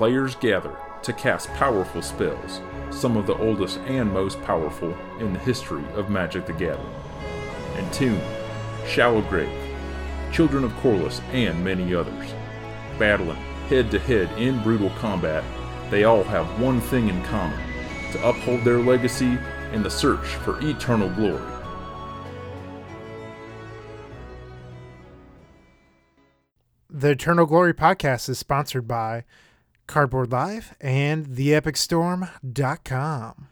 [0.00, 5.38] players gather to cast powerful spells, some of the oldest and most powerful in the
[5.40, 6.94] history of Magic the Gathering.
[7.74, 8.18] And Tomb,
[8.86, 9.52] Shallow Grave,
[10.32, 12.32] Children of Korlis, and many others.
[12.98, 13.36] Battling
[13.68, 15.44] head to head in brutal combat,
[15.90, 17.60] they all have one thing in common
[18.12, 19.36] to uphold their legacy
[19.74, 21.44] in the search for eternal glory.
[26.88, 29.24] The Eternal Glory podcast is sponsored by
[29.90, 33.48] Cardboard Live and TheEpicStorm.com.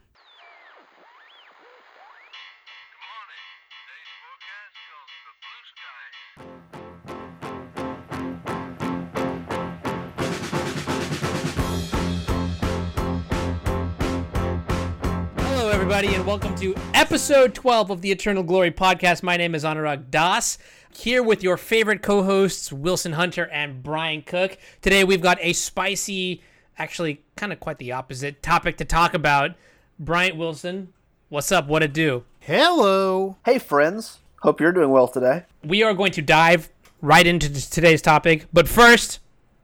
[15.90, 19.22] everybody, and welcome to episode 12 of the Eternal Glory podcast.
[19.22, 20.58] My name is Anurag Das,
[20.94, 24.58] here with your favorite co hosts, Wilson Hunter and Bryant Cook.
[24.82, 26.42] Today, we've got a spicy,
[26.76, 29.52] actually, kind of quite the opposite topic to talk about.
[29.98, 30.92] Bryant Wilson,
[31.30, 31.68] what's up?
[31.68, 32.24] What it do?
[32.40, 33.38] Hello.
[33.46, 34.18] Hey, friends.
[34.42, 35.44] Hope you're doing well today.
[35.64, 36.68] We are going to dive
[37.00, 39.20] right into today's topic, but first,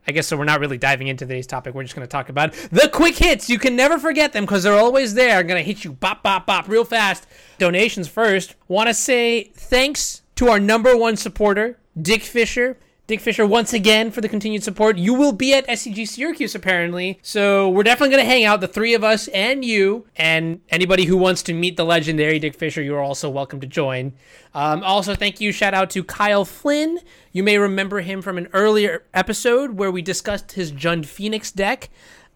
[0.06, 0.36] I guess so.
[0.36, 1.74] We're not really diving into today's topic.
[1.74, 3.48] We're just going to talk about the quick hits.
[3.48, 5.38] You can never forget them because they're always there.
[5.38, 7.27] I'm going to hit you bop, bop, bop real fast.
[7.58, 8.55] Donations first.
[8.69, 12.77] Want to say thanks to our number one supporter, Dick Fisher.
[13.06, 14.97] Dick Fisher, once again, for the continued support.
[14.97, 17.19] You will be at SCG Syracuse, apparently.
[17.20, 20.06] So we're definitely going to hang out, the three of us and you.
[20.16, 23.66] And anybody who wants to meet the legendary Dick Fisher, you are also welcome to
[23.66, 24.14] join.
[24.55, 25.52] Um, also, thank you.
[25.52, 26.98] Shout out to Kyle Flynn.
[27.30, 31.91] You may remember him from an earlier episode where we discussed his Jund Phoenix deck.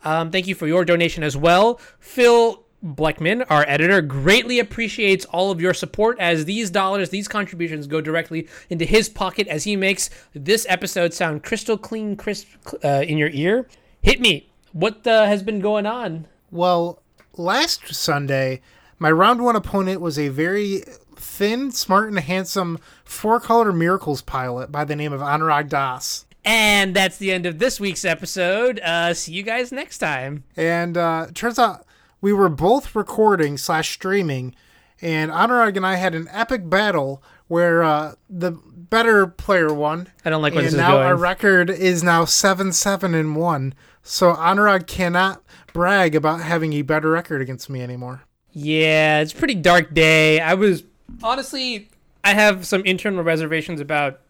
[0.05, 1.81] Um, thank you for your donation as well.
[1.99, 7.87] Phil Bleckman, our editor, greatly appreciates all of your support as these dollars, these contributions
[7.87, 12.47] go directly into his pocket as he makes this episode sound crystal clean, crisp
[12.85, 13.67] uh, in your ear.
[14.01, 14.49] Hit me.
[14.73, 16.29] What uh, has been going on?
[16.51, 17.03] Well,
[17.37, 18.61] last Sunday,
[18.99, 20.83] my round one opponent was a very
[21.17, 26.27] thin, smart, and handsome four color miracles pilot by the name of Anurag Das.
[26.45, 28.79] And that's the end of this week's episode.
[28.81, 30.45] Uh, see you guys next time.
[30.57, 31.85] And uh, turns out
[32.21, 34.55] we were both recording slash streaming,
[35.01, 40.09] and Anurag and I had an epic battle where uh, the better player won.
[40.25, 41.07] I don't like where and this is now going.
[41.07, 43.75] our record is now seven seven and one.
[44.03, 45.43] So Anurag cannot
[45.73, 48.23] brag about having a better record against me anymore.
[48.53, 50.41] Yeah, it's a pretty dark day.
[50.41, 50.85] I was
[51.23, 51.91] honestly,
[52.25, 54.21] I have some internal reservations about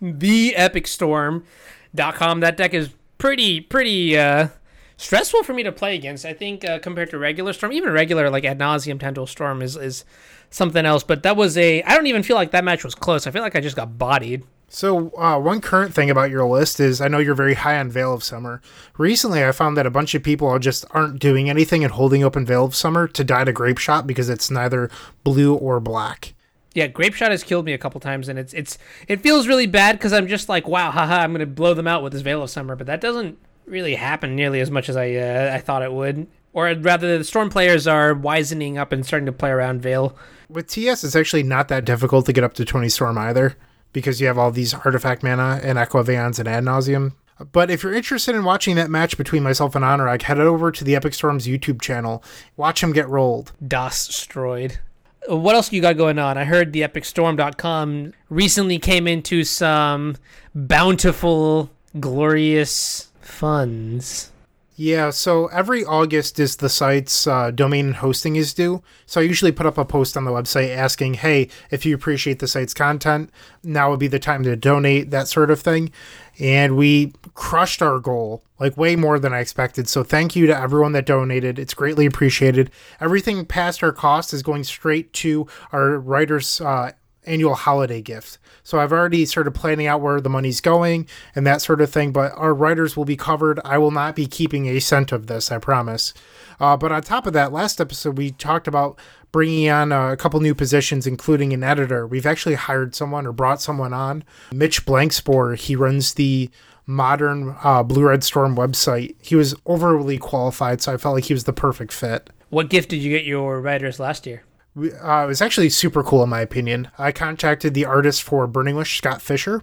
[0.00, 2.40] the Epic Storm.com.
[2.40, 4.48] That deck is pretty, pretty uh,
[4.96, 6.24] stressful for me to play against.
[6.24, 9.76] I think uh, compared to regular Storm, even regular like ad nauseam Tendril Storm is
[9.76, 10.04] is
[10.50, 11.02] something else.
[11.02, 11.82] But that was a.
[11.82, 13.26] I don't even feel like that match was close.
[13.26, 14.44] I feel like I just got bodied.
[14.68, 17.90] So, uh, one current thing about your list is I know you're very high on
[17.90, 18.60] Veil of Summer.
[18.98, 22.24] Recently, I found that a bunch of people are just aren't doing anything and holding
[22.24, 24.90] open Veil of Summer to die to Grapeshot because it's neither
[25.22, 26.34] blue or black.
[26.74, 28.76] Yeah, Grapeshot has killed me a couple times, and it's it's
[29.06, 32.02] it feels really bad because I'm just like, wow, haha, I'm gonna blow them out
[32.02, 35.14] with this Veil of Summer, but that doesn't really happen nearly as much as I
[35.14, 36.26] uh, I thought it would.
[36.52, 40.16] Or rather, the Storm players are wisening up and starting to play around Veil.
[40.48, 43.56] With TS, it's actually not that difficult to get up to 20 Storm either
[43.92, 47.14] because you have all these artifact mana and of and Ad Nauseam.
[47.52, 50.84] But if you're interested in watching that match between myself and Anurag, head over to
[50.84, 52.22] the Epic Storms YouTube channel.
[52.56, 53.52] Watch him get rolled.
[53.66, 54.78] Das destroyed.
[55.26, 56.36] What else you got going on?
[56.36, 60.16] I heard the epicstorm.com recently came into some
[60.54, 64.30] bountiful, glorious funds.
[64.76, 68.82] Yeah, so every August is the site's uh, domain hosting is due.
[69.06, 72.40] So I usually put up a post on the website asking, hey, if you appreciate
[72.40, 73.30] the site's content,
[73.62, 75.92] now would be the time to donate, that sort of thing.
[76.40, 79.88] And we crushed our goal, like way more than I expected.
[79.88, 81.56] So thank you to everyone that donated.
[81.56, 82.72] It's greatly appreciated.
[83.00, 86.92] Everything past our cost is going straight to our writers' uh,
[87.26, 88.38] annual holiday gift.
[88.64, 92.12] So I've already started planning out where the money's going and that sort of thing.
[92.12, 93.60] But our writers will be covered.
[93.64, 96.12] I will not be keeping a cent of this, I promise.
[96.58, 98.98] Uh, but on top of that, last episode we talked about
[99.32, 102.06] bringing on a couple new positions, including an editor.
[102.06, 104.24] We've actually hired someone or brought someone on.
[104.52, 106.50] Mitch Blankspore, he runs the
[106.86, 109.14] modern uh, Blue Red Storm website.
[109.20, 112.30] He was overly qualified, so I felt like he was the perfect fit.
[112.50, 114.44] What gift did you get your writers last year?
[114.76, 116.88] Uh, it was actually super cool in my opinion.
[116.98, 119.62] I contacted the artist for Burning Wish, Scott Fischer,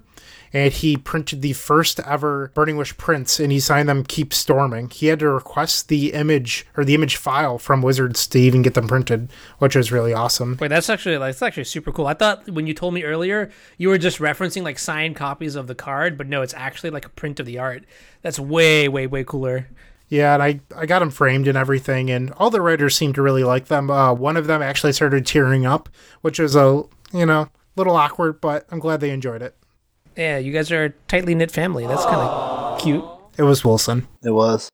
[0.54, 4.90] and he printed the first ever Burning Wish prints, and he signed them "Keep Storming."
[4.90, 8.74] He had to request the image or the image file from Wizards to even get
[8.74, 9.30] them printed,
[9.60, 10.58] which was really awesome.
[10.62, 12.08] Wait, that's actually like that's actually super cool.
[12.08, 15.68] I thought when you told me earlier you were just referencing like signed copies of
[15.68, 17.84] the card, but no, it's actually like a print of the art.
[18.22, 19.68] That's way, way, way cooler.
[20.12, 23.22] Yeah, and I, I got them framed and everything, and all the writers seemed to
[23.22, 23.90] really like them.
[23.90, 25.88] Uh, one of them actually started tearing up,
[26.20, 27.48] which was a you know
[27.78, 29.56] little awkward, but I'm glad they enjoyed it.
[30.18, 31.88] Yeah, you guys are a tightly knit family.
[31.88, 33.06] That's kind of cute.
[33.38, 34.06] It was Wilson.
[34.22, 34.70] It was.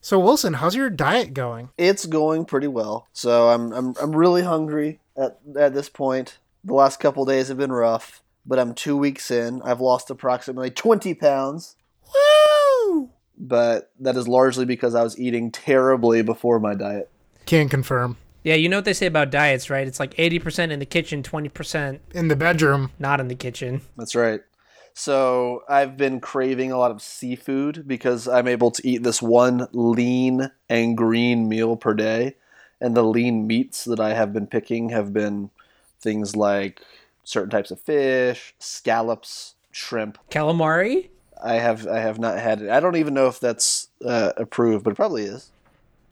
[0.00, 1.70] So Wilson, how's your diet going?
[1.78, 3.06] It's going pretty well.
[3.12, 6.38] So I'm I'm I'm really hungry at at this point.
[6.64, 9.62] The last couple days have been rough, but I'm two weeks in.
[9.62, 11.76] I've lost approximately 20 pounds,
[12.12, 13.10] Woo!
[13.38, 17.10] But that is largely because I was eating terribly before my diet.
[17.46, 18.16] Can confirm.
[18.42, 19.86] Yeah, you know what they say about diets, right?
[19.86, 23.80] It's like 80% in the kitchen, 20% In the bedroom, not in the kitchen.
[23.96, 24.40] That's right.
[24.92, 29.66] So I've been craving a lot of seafood because I'm able to eat this one
[29.72, 32.36] lean and green meal per day.
[32.80, 35.50] And the lean meats that I have been picking have been
[36.00, 36.82] things like
[37.24, 40.18] certain types of fish, scallops, shrimp.
[40.30, 41.08] Calamari?
[41.44, 42.70] I have I have not had it.
[42.70, 45.50] I don't even know if that's uh, approved, but it probably is.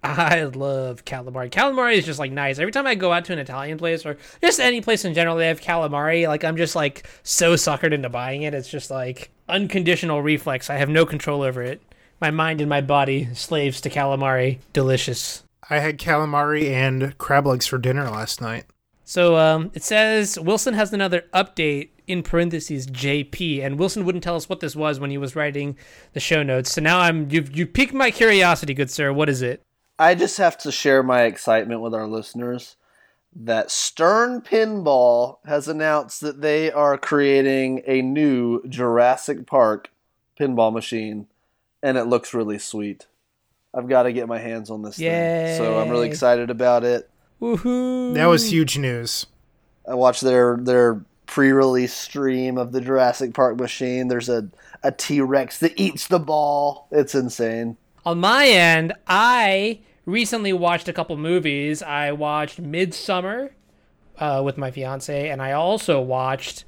[0.04, 1.48] I love calamari.
[1.48, 2.58] Calamari is just like nice.
[2.58, 5.36] Every time I go out to an Italian place or just any place in general,
[5.36, 6.26] they have calamari.
[6.26, 8.52] Like I'm just like so suckered into buying it.
[8.52, 10.68] It's just like unconditional reflex.
[10.68, 11.80] I have no control over it.
[12.20, 14.58] My mind and my body slaves to calamari.
[14.72, 15.44] Delicious.
[15.70, 18.64] I had calamari and crab legs for dinner last night.
[19.04, 24.36] So um, it says Wilson has another update in parentheses JP, and Wilson wouldn't tell
[24.36, 25.76] us what this was when he was writing
[26.12, 26.72] the show notes.
[26.72, 29.12] So now I'm you've you piqued my curiosity, good sir.
[29.12, 29.62] What is it?
[29.98, 32.76] I just have to share my excitement with our listeners
[33.34, 39.90] that Stern Pinball has announced that they are creating a new Jurassic Park
[40.38, 41.28] pinball machine,
[41.82, 43.06] and it looks really sweet.
[43.74, 47.08] I've got to get my hands on this thing, so I'm really excited about it.
[47.40, 48.14] Woohoo!
[48.14, 49.26] That was huge news.
[49.88, 54.08] I watched their their pre-release stream of the Jurassic Park machine.
[54.08, 54.50] There's a
[54.82, 56.88] a T-Rex that eats the ball.
[56.90, 57.78] It's insane.
[58.04, 61.82] On my end, I recently watched a couple movies.
[61.82, 63.52] I watched Midsommar
[64.18, 66.66] uh, with my fiance, and I also watched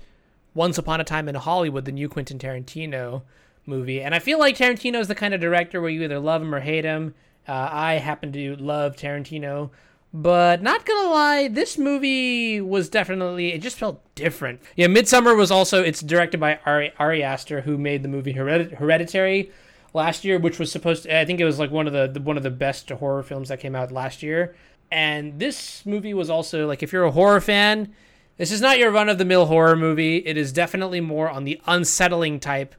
[0.54, 3.20] Once Upon a Time in Hollywood, the new Quentin Tarantino
[3.66, 4.00] movie.
[4.00, 6.54] And I feel like Tarantino is the kind of director where you either love him
[6.54, 7.14] or hate him.
[7.46, 9.68] Uh, I happen to love Tarantino.
[10.16, 14.60] But not gonna lie, this movie was definitely it just felt different.
[14.76, 18.74] Yeah, Midsommar was also it's directed by Ari, Ari Aster, who made the movie Heredit-
[18.74, 19.50] Hereditary
[19.92, 22.20] last year, which was supposed to I think it was like one of the, the
[22.20, 24.54] one of the best horror films that came out last year.
[24.88, 27.92] And this movie was also like if you're a horror fan,
[28.36, 30.18] this is not your run of the mill horror movie.
[30.18, 32.76] It is definitely more on the unsettling type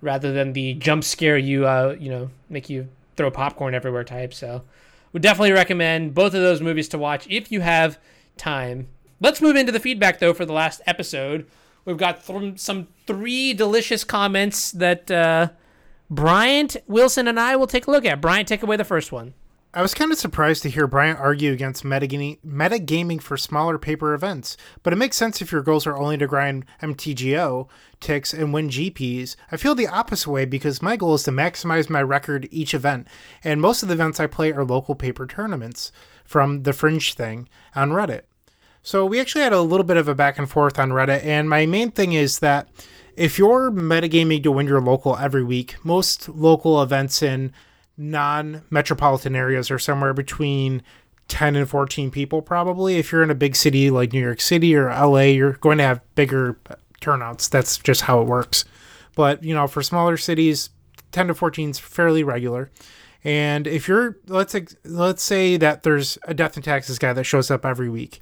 [0.00, 2.86] rather than the jump scare you uh you know make you
[3.16, 4.32] throw popcorn everywhere type.
[4.32, 4.62] So
[5.16, 7.98] would definitely recommend both of those movies to watch if you have
[8.36, 8.86] time.
[9.18, 11.46] Let's move into the feedback though for the last episode.
[11.86, 15.48] We've got th- some three delicious comments that uh,
[16.10, 18.20] Bryant, Wilson, and I will take a look at.
[18.20, 19.32] Bryant, take away the first one.
[19.74, 24.56] I was kind of surprised to hear Bryant argue against metagaming, for smaller paper events,
[24.82, 27.68] but it makes sense if your goals are only to grind MTGO
[28.00, 29.36] ticks and win GPs.
[29.52, 33.06] I feel the opposite way because my goal is to maximize my record each event,
[33.44, 35.92] and most of the events I play are local paper tournaments
[36.24, 38.22] from the Fringe thing on Reddit.
[38.82, 41.50] So we actually had a little bit of a back and forth on Reddit, and
[41.50, 42.68] my main thing is that
[43.14, 47.52] if you're metagaming to win your local every week, most local events in
[47.96, 50.82] non metropolitan areas are somewhere between
[51.28, 52.96] 10 and 14 people, probably.
[52.96, 55.84] If you're in a big city like New York City or LA, you're going to
[55.84, 56.58] have bigger
[57.00, 57.48] turnouts.
[57.48, 58.64] That's just how it works.
[59.14, 60.70] But, you know, for smaller cities,
[61.12, 62.70] 10 to 14 is fairly regular.
[63.24, 67.50] And if you're let's let's say that there's a death and taxes guy that shows
[67.50, 68.20] up every week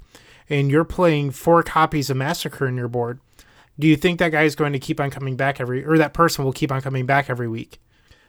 [0.49, 3.19] and you're playing four copies of Massacre in your board,
[3.77, 6.13] do you think that guy is going to keep on coming back every or that
[6.15, 7.79] person will keep on coming back every week?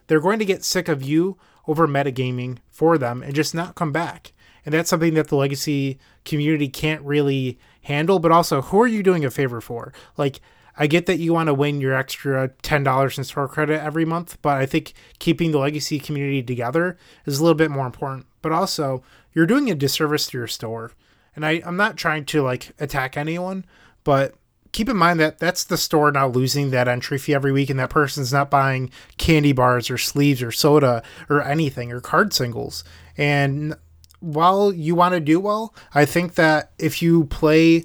[0.07, 1.37] They're going to get sick of you
[1.67, 4.33] over metagaming for them and just not come back.
[4.65, 9.03] And that's something that the legacy community can't really handle, but also who are you
[9.03, 9.93] doing a favor for?
[10.17, 10.41] Like
[10.77, 14.39] I get that you want to win your extra $10 in store credit every month,
[14.43, 18.27] but I think keeping the legacy community together is a little bit more important.
[18.43, 20.93] But also, you're doing a disservice to your store.
[21.35, 23.65] And I, I'm not trying to like attack anyone,
[24.05, 24.35] but
[24.76, 27.80] keep in mind that that's the store now losing that entry fee every week, and
[27.80, 32.85] that person's not buying candy bars or sleeves or soda or anything or card singles.
[33.16, 33.75] And
[34.21, 37.85] while you want to do well, I think that if you play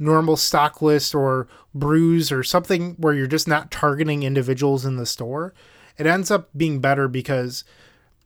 [0.00, 5.06] normal stock list or brews or something where you're just not targeting individuals in the
[5.06, 5.54] store,
[5.96, 7.62] it ends up being better because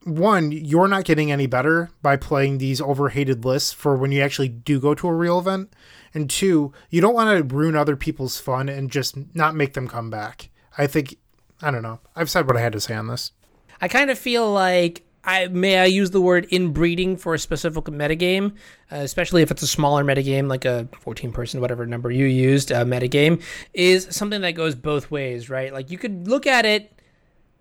[0.07, 4.49] one, you're not getting any better by playing these overhated lists for when you actually
[4.49, 5.73] do go to a real event.
[6.15, 9.89] And two, you don't want to ruin other people's fun and just not make them
[9.89, 10.51] come back.
[10.79, 11.17] I think,
[11.61, 11.99] I don't know.
[12.15, 13.33] I've said what I had to say on this.
[13.81, 17.85] I kind of feel like I may I use the word inbreeding for a specific
[17.87, 18.53] metagame,
[18.93, 22.71] uh, especially if it's a smaller metagame like a 14 person whatever number you used
[22.71, 23.43] uh, metagame
[23.75, 25.73] is something that goes both ways, right?
[25.73, 26.96] Like you could look at it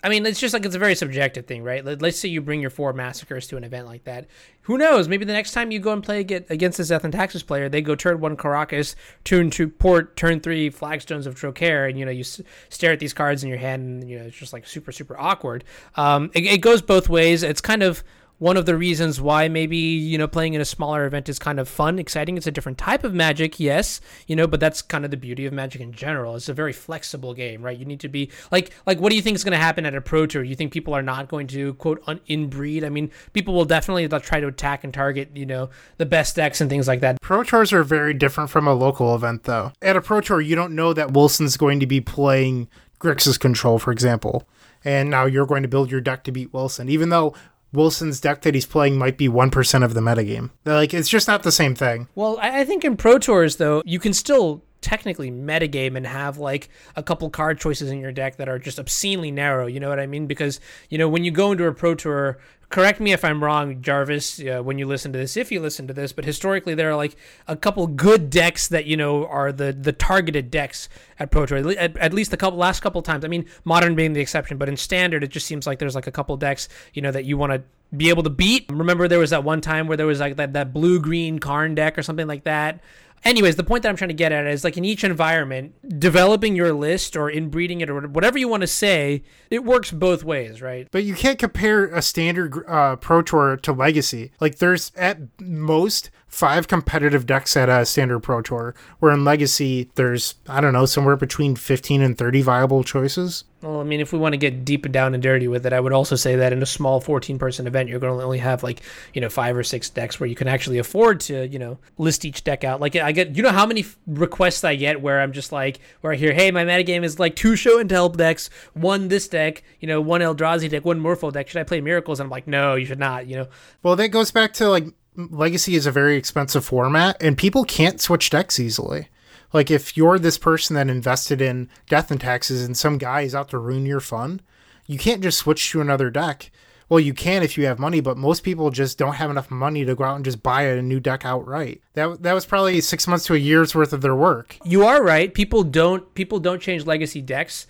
[0.05, 1.83] I mean, it's just like it's a very subjective thing, right?
[1.83, 4.27] Let's say you bring your four massacres to an event like that.
[4.61, 5.07] Who knows?
[5.07, 7.81] Maybe the next time you go and play against this Death and Taxes player, they
[7.81, 8.93] go turn one Karakas,
[9.23, 13.13] turn two port, turn three Flagstones of Trokair, and you know you stare at these
[13.13, 15.63] cards in your hand, and you know it's just like super super awkward.
[15.95, 17.41] Um, it, it goes both ways.
[17.41, 18.03] It's kind of
[18.37, 21.59] one of the reasons why maybe you know playing in a smaller event is kind
[21.59, 22.37] of fun exciting.
[22.37, 25.45] It's a different type of magic yes you know but that's kind of the beauty
[25.45, 26.35] of magic in general.
[26.35, 27.77] It's a very flexible game right?
[27.77, 29.95] You need to be like like what do you think is going to happen at
[29.95, 30.43] a pro tour?
[30.43, 32.83] You think people are not going to quote un- inbreed?
[32.83, 36.61] I mean people will definitely try to attack and target you know the best decks
[36.61, 37.21] and things like that.
[37.21, 39.71] Pro tours are very different from a local event though.
[39.81, 42.67] At a pro tour you don't know that wilson's going to be playing
[42.99, 44.47] grixis control for example
[44.83, 46.89] and now you're going to build your deck to beat wilson.
[46.89, 47.33] Even though
[47.75, 50.51] Wilson's deck that he's playing might be 1% of the metagame.
[50.65, 52.07] Like, it's just not the same thing.
[52.15, 56.69] Well, I think in Pro Tours, though, you can still technically metagame and have like
[56.95, 59.65] a couple card choices in your deck that are just obscenely narrow.
[59.65, 60.27] You know what I mean?
[60.27, 62.37] Because, you know, when you go into a Pro Tour,
[62.69, 65.87] correct me if I'm wrong, Jarvis, uh, when you listen to this, if you listen
[65.87, 67.15] to this, but historically there are like
[67.47, 71.71] a couple good decks that you know are the the targeted decks at Pro Tour.
[71.77, 73.25] At, at least the couple last couple times.
[73.25, 76.07] I mean, modern being the exception, but in standard, it just seems like there's like
[76.07, 77.63] a couple decks you know that you want to
[77.95, 78.65] be able to beat.
[78.71, 81.75] Remember, there was that one time where there was like that that blue green Karn
[81.75, 82.81] deck or something like that
[83.25, 86.55] anyways, the point that I'm trying to get at is like in each environment, developing
[86.55, 90.61] your list or inbreeding it or whatever you want to say, it works both ways,
[90.61, 90.87] right?
[90.91, 94.31] But you can't compare a standard uh, Pro Tour to Legacy.
[94.39, 99.89] Like there's at most five competitive decks at a standard Pro Tour, where in Legacy
[99.95, 103.45] there's I don't know somewhere between 15 and 30 viable choices.
[103.61, 105.71] Well, I mean, if we want to get deep and down and dirty with it,
[105.71, 108.39] I would also say that in a small 14 person event, you're going to only
[108.39, 108.81] have like,
[109.13, 112.25] you know, five or six decks where you can actually afford to, you know, list
[112.25, 112.81] each deck out.
[112.81, 116.11] Like, I get, you know, how many requests I get where I'm just like, where
[116.11, 119.63] I hear, hey, my metagame is like two show and tell decks, one this deck,
[119.79, 121.47] you know, one Eldrazi deck, one Morpho deck.
[121.47, 122.19] Should I play Miracles?
[122.19, 123.47] And I'm like, no, you should not, you know.
[123.81, 124.85] Well, that goes back to like
[125.17, 129.09] Legacy is a very expensive format and people can't switch decks easily.
[129.53, 133.35] Like if you're this person that invested in Death and Taxes and some guy is
[133.35, 134.41] out to ruin your fun,
[134.85, 136.51] you can't just switch to another deck.
[136.89, 139.85] Well, you can if you have money, but most people just don't have enough money
[139.85, 141.81] to go out and just buy a new deck outright.
[141.93, 144.57] That that was probably six months to a year's worth of their work.
[144.63, 145.33] You are right.
[145.33, 147.65] People don't people don't change legacy decks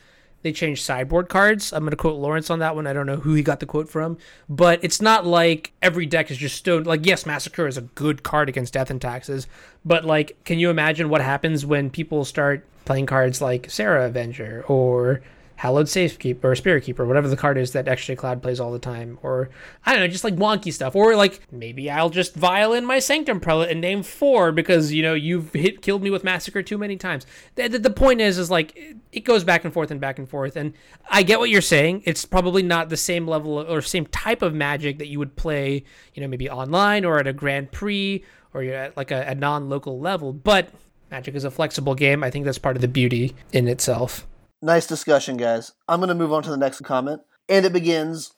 [0.46, 1.74] they changed sideboard cards.
[1.74, 2.86] I'm going to quote Lawrence on that one.
[2.86, 6.30] I don't know who he got the quote from, but it's not like every deck
[6.30, 6.84] is just stone.
[6.84, 9.48] Like, yes, Massacre is a good card against Death and Taxes,
[9.84, 14.64] but like, can you imagine what happens when people start playing cards like Serra Avenger
[14.68, 15.24] or
[15.58, 18.80] Hallowed Safekeeper or Spirit Keeper, whatever the card is that Extra Cloud plays all the
[18.80, 19.50] time, or
[19.86, 23.40] I don't know, just like wonky stuff, or like maybe I'll just violin my Sanctum
[23.40, 26.98] Prelate and name four because you know you've hit killed me with Massacre too many
[26.98, 27.26] times.
[27.56, 28.78] The, the, the point is, is like
[29.12, 30.74] it goes back and forth and back and forth, and
[31.10, 32.04] I get what you're saying.
[32.06, 35.84] It's probably not the same level or same type of Magic that you would play,
[36.14, 38.24] you know, maybe online or at a Grand Prix
[38.56, 40.70] or you're at like a, a non-local level, but
[41.12, 42.24] Magic is a flexible game.
[42.24, 44.26] I think that's part of the beauty in itself.
[44.62, 45.74] Nice discussion, guys.
[45.88, 47.22] I'm going to move on to the next comment.
[47.48, 48.34] And it begins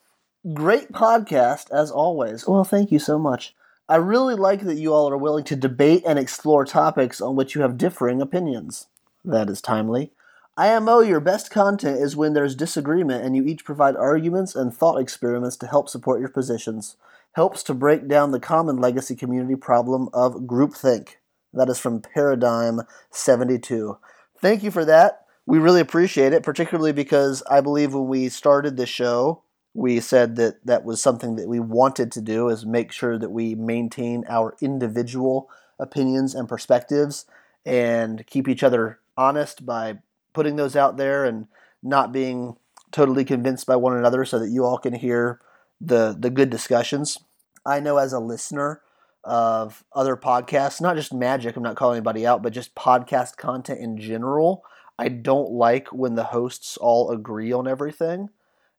[0.54, 2.48] Great podcast, as always.
[2.48, 3.54] Well, thank you so much.
[3.90, 7.54] I really like that you all are willing to debate and explore topics on which
[7.54, 8.88] you have differing opinions.
[9.26, 10.12] That is timely.
[10.58, 15.00] IMO, your best content is when there's disagreement and you each provide arguments and thought
[15.00, 16.96] experiments to help support your positions.
[17.34, 21.16] Helps to break down the common legacy community problem of groupthink.
[21.54, 22.82] That is from Paradigm
[23.12, 23.98] 72.
[24.40, 28.76] Thank you for that we really appreciate it, particularly because I believe when we started
[28.76, 32.92] the show, we said that that was something that we wanted to do is make
[32.92, 35.50] sure that we maintain our individual
[35.80, 37.26] opinions and perspectives
[37.66, 40.00] and keep each other honest by
[40.34, 41.48] putting those out there and
[41.82, 42.58] not being
[42.92, 45.40] totally convinced by one another so that you all can hear
[45.80, 47.20] the the good discussions.
[47.66, 48.82] I know as a listener
[49.24, 53.80] of other podcasts, not just magic, I'm not calling anybody out, but just podcast content
[53.80, 54.64] in general,
[55.00, 58.30] I don't like when the hosts all agree on everything.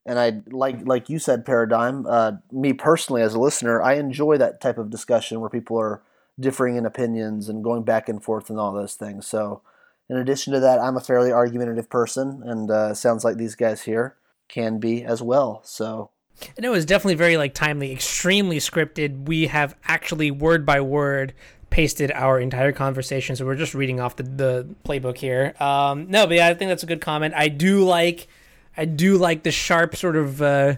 [0.04, 2.06] And I like like you said, paradigm.
[2.06, 6.02] Uh, me personally, as a listener, I enjoy that type of discussion where people are
[6.40, 9.26] differing in opinions and going back and forth and all those things.
[9.26, 9.60] So,
[10.08, 13.82] in addition to that, I'm a fairly argumentative person, and uh, sounds like these guys
[13.82, 14.16] here
[14.48, 15.60] can be as well.
[15.64, 16.10] So,
[16.56, 19.26] and it was definitely very like timely, extremely scripted.
[19.26, 21.34] We have actually word by word
[21.70, 25.54] pasted our entire conversation, so we're just reading off the, the playbook here.
[25.60, 27.34] Um, no, but yeah, I think that's a good comment.
[27.36, 28.28] I do like,
[28.76, 30.76] I do like the sharp sort of uh,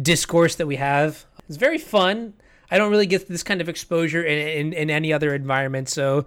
[0.00, 1.24] discourse that we have.
[1.48, 2.34] It's very fun.
[2.70, 6.26] I don't really get this kind of exposure in, in, in any other environment, so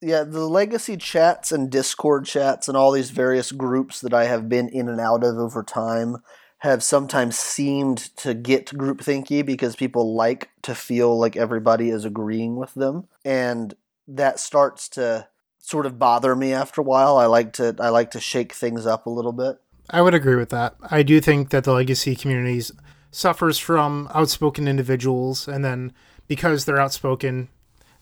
[0.00, 4.48] yeah, the legacy chats and Discord chats and all these various groups that I have
[4.48, 6.18] been in and out of over time
[6.58, 12.56] have sometimes seemed to get groupthinky because people like to feel like everybody is agreeing
[12.56, 13.74] with them and
[14.06, 17.18] that starts to sort of bother me after a while.
[17.18, 19.58] I like to I like to shake things up a little bit.
[19.90, 20.76] I would agree with that.
[20.90, 22.72] I do think that the legacy communities
[23.10, 25.92] suffers from outspoken individuals and then
[26.26, 27.48] because they're outspoken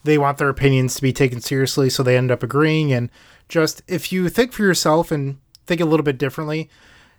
[0.02, 3.09] they want their opinions to be taken seriously so they end up agreeing and
[3.49, 6.68] just if you think for yourself and think a little bit differently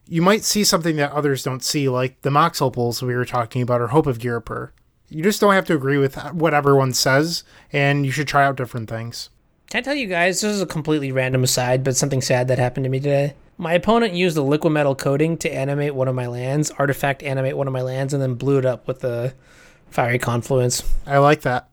[0.07, 3.61] you might see something that others don't see, like the Mox Opals we were talking
[3.61, 4.71] about or Hope of Ghirapur.
[5.09, 8.57] You just don't have to agree with what everyone says, and you should try out
[8.57, 9.29] different things.
[9.69, 12.57] Can I tell you guys, this is a completely random aside, but something sad that
[12.59, 13.33] happened to me today.
[13.57, 17.67] My opponent used a liquimetal coating to animate one of my lands, artifact animate one
[17.67, 19.33] of my lands, and then blew it up with the
[19.89, 20.83] fiery confluence.
[21.05, 21.67] I like that.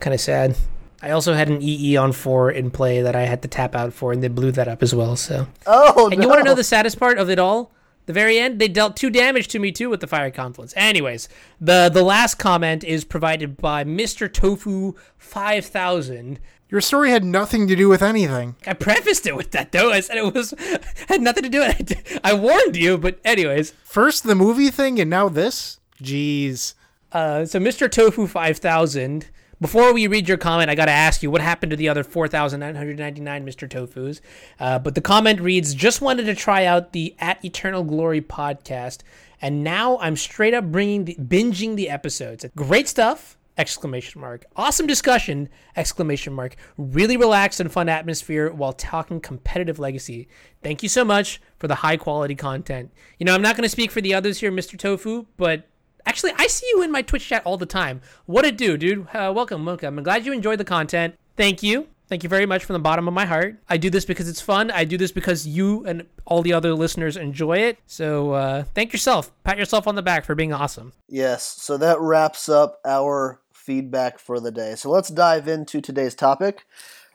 [0.00, 0.56] Kind of sad.
[1.02, 3.92] I also had an EE on four in play that I had to tap out
[3.94, 5.16] for, and they blew that up as well.
[5.16, 5.46] So.
[5.66, 6.22] Oh And no.
[6.24, 7.70] you want to know the saddest part of it all?
[8.10, 10.74] The very end, they dealt two damage to me too with the fire confluence.
[10.76, 11.28] Anyways,
[11.60, 14.30] the the last comment is provided by Mr.
[14.30, 16.40] Tofu five thousand.
[16.68, 18.56] Your story had nothing to do with anything.
[18.66, 19.92] I prefaced it with that though.
[19.92, 20.52] I said it was
[21.08, 22.20] had nothing to do with it.
[22.24, 23.74] I warned you, but anyways.
[23.84, 25.78] First the movie thing, and now this?
[26.02, 26.74] Jeez.
[27.12, 27.88] Uh, so Mr.
[27.88, 29.30] Tofu five thousand.
[29.60, 32.02] Before we read your comment, I got to ask you what happened to the other
[32.02, 33.68] 4,999 Mr.
[33.68, 34.22] Tofus.
[34.58, 39.02] Uh, but the comment reads Just wanted to try out the At Eternal Glory podcast,
[39.42, 42.46] and now I'm straight up bringing the, binging the episodes.
[42.56, 43.36] Great stuff!
[43.58, 44.46] Exclamation mark.
[44.56, 45.50] Awesome discussion!
[45.76, 46.56] Exclamation mark.
[46.78, 50.28] Really relaxed and fun atmosphere while talking competitive legacy.
[50.62, 52.92] Thank you so much for the high quality content.
[53.18, 54.78] You know, I'm not going to speak for the others here, Mr.
[54.78, 55.68] Tofu, but
[56.06, 58.00] Actually, I see you in my Twitch chat all the time.
[58.26, 59.06] What a do, dude?
[59.14, 59.98] Uh, welcome, welcome.
[59.98, 61.14] I'm glad you enjoyed the content.
[61.36, 61.88] Thank you.
[62.08, 63.62] Thank you very much from the bottom of my heart.
[63.68, 64.72] I do this because it's fun.
[64.72, 67.78] I do this because you and all the other listeners enjoy it.
[67.86, 69.30] So uh, thank yourself.
[69.44, 70.92] Pat yourself on the back for being awesome.
[71.08, 74.74] Yes, so that wraps up our feedback for the day.
[74.74, 76.66] So let's dive into today's topic.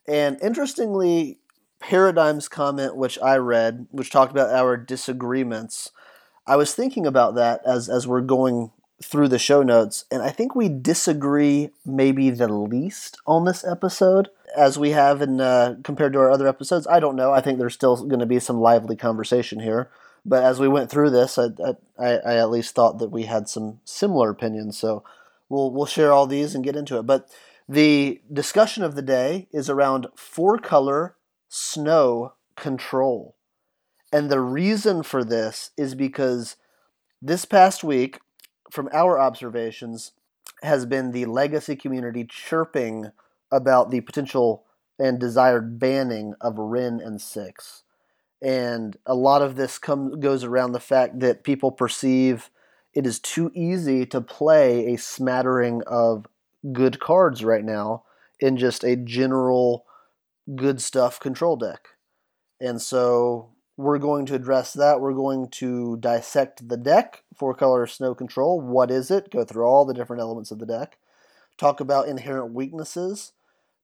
[0.07, 1.39] And interestingly,
[1.81, 5.91] Paradigm's comment, which I read, which talked about our disagreements,
[6.47, 8.71] I was thinking about that as as we're going
[9.03, 14.29] through the show notes, and I think we disagree maybe the least on this episode
[14.55, 16.87] as we have in uh, compared to our other episodes.
[16.87, 17.31] I don't know.
[17.31, 19.89] I think there's still going to be some lively conversation here.
[20.25, 21.49] But as we went through this, I,
[21.99, 24.77] I, I at least thought that we had some similar opinions.
[24.77, 25.03] So
[25.49, 27.03] we'll we'll share all these and get into it.
[27.03, 27.29] But
[27.67, 31.15] the discussion of the day is around four color
[31.49, 33.35] snow control.
[34.11, 36.55] And the reason for this is because
[37.21, 38.19] this past week,
[38.75, 40.11] from our observations,
[40.61, 43.11] has been the legacy community chirping
[43.51, 44.65] about the potential
[44.99, 47.83] and desired banning of Wrenn and Six.
[48.41, 52.49] And a lot of this comes goes around the fact that people perceive
[52.93, 56.25] it is too easy to play a smattering of
[56.71, 58.03] good cards right now
[58.39, 59.85] in just a general
[60.55, 61.89] good stuff control deck.
[62.61, 65.01] And so we're going to address that.
[65.01, 68.61] We're going to dissect the deck, four color snow control.
[68.61, 69.31] What is it?
[69.31, 70.97] Go through all the different elements of the deck.
[71.57, 73.33] Talk about inherent weaknesses.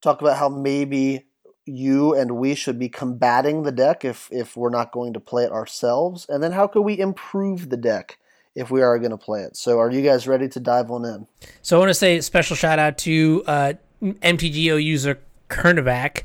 [0.02, 1.26] Talk about how maybe
[1.66, 5.44] you and we should be combating the deck if, if we're not going to play
[5.44, 6.26] it ourselves.
[6.28, 8.18] And then how could we improve the deck
[8.56, 9.56] if we are going to play it?
[9.56, 11.28] So, are you guys ready to dive on in?
[11.62, 16.24] So I want to say a special shout out to uh, MTGO user Kernovac.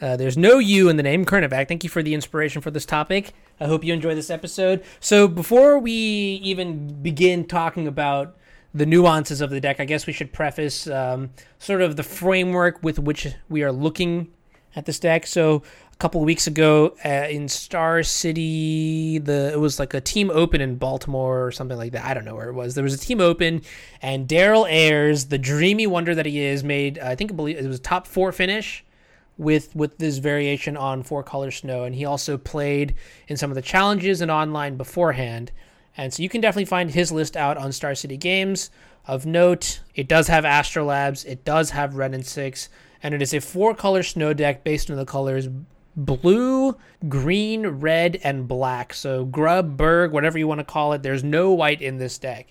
[0.00, 1.68] Uh, there's no U in the name, Kernovac.
[1.68, 3.32] Thank you for the inspiration for this topic.
[3.60, 4.82] I hope you enjoy this episode.
[5.00, 8.36] So before we even begin talking about
[8.74, 12.82] the nuances of the deck, I guess we should preface um, sort of the framework
[12.82, 14.32] with which we are looking
[14.74, 15.26] at this deck.
[15.26, 20.28] So a couple weeks ago uh, in Star City, the it was like a team
[20.30, 22.04] open in Baltimore or something like that.
[22.04, 22.74] I don't know where it was.
[22.74, 23.62] There was a team open,
[24.02, 27.68] and Daryl Ayers, the dreamy wonder that he is, made I think I believe it
[27.68, 28.84] was top four finish
[29.36, 32.94] with with this variation on four color snow, and he also played
[33.28, 35.52] in some of the challenges and online beforehand.
[35.96, 38.70] And so you can definitely find his list out on Star City Games.
[39.06, 42.68] Of note, it does have Astrolabs, it does have Wrenn and 6,
[43.02, 45.48] and it is a four color snow deck based on the colors
[45.96, 46.76] blue,
[47.08, 48.94] green, red, and black.
[48.94, 52.48] So grub, berg, whatever you want to call it, there's no white in this deck.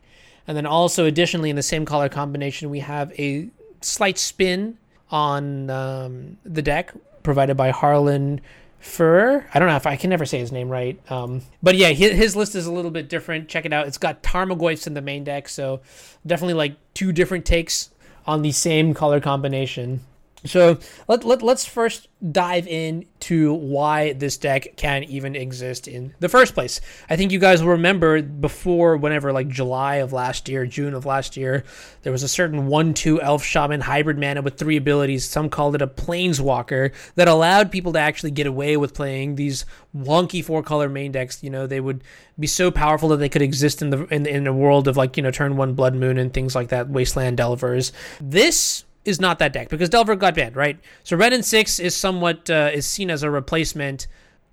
[0.47, 3.49] And then also, additionally, in the same color combination, we have a
[3.81, 4.77] slight spin
[5.13, 8.41] on um, the deck provided by Harlan
[8.79, 9.45] Fur.
[9.53, 10.99] I don't know if I can never say his name right.
[11.09, 13.47] Um, but yeah, his, his, list is a little bit different.
[13.47, 13.87] Check it out.
[13.87, 15.81] It's got Tarmogoyfs in the main deck, so
[16.25, 17.91] definitely like two different takes
[18.25, 20.01] on the same color combination.
[20.45, 20.77] So
[21.07, 26.53] let, let, let's first dive into why this deck can even exist in the first
[26.53, 26.81] place.
[27.09, 31.05] I think you guys will remember before, whenever like July of last year, June of
[31.05, 31.63] last year,
[32.01, 35.27] there was a certain 1 2 Elf Shaman hybrid mana with three abilities.
[35.27, 39.65] Some called it a Planeswalker that allowed people to actually get away with playing these
[39.95, 41.41] wonky four color main decks.
[41.41, 42.03] You know, they would
[42.37, 45.15] be so powerful that they could exist in the in, in a world of like,
[45.15, 47.93] you know, turn one Blood Moon and things like that, Wasteland Delvers.
[48.19, 50.79] This is not that deck because Delver got banned, right?
[51.03, 54.07] So Wrenn and Six is somewhat uh, is seen as a replacement.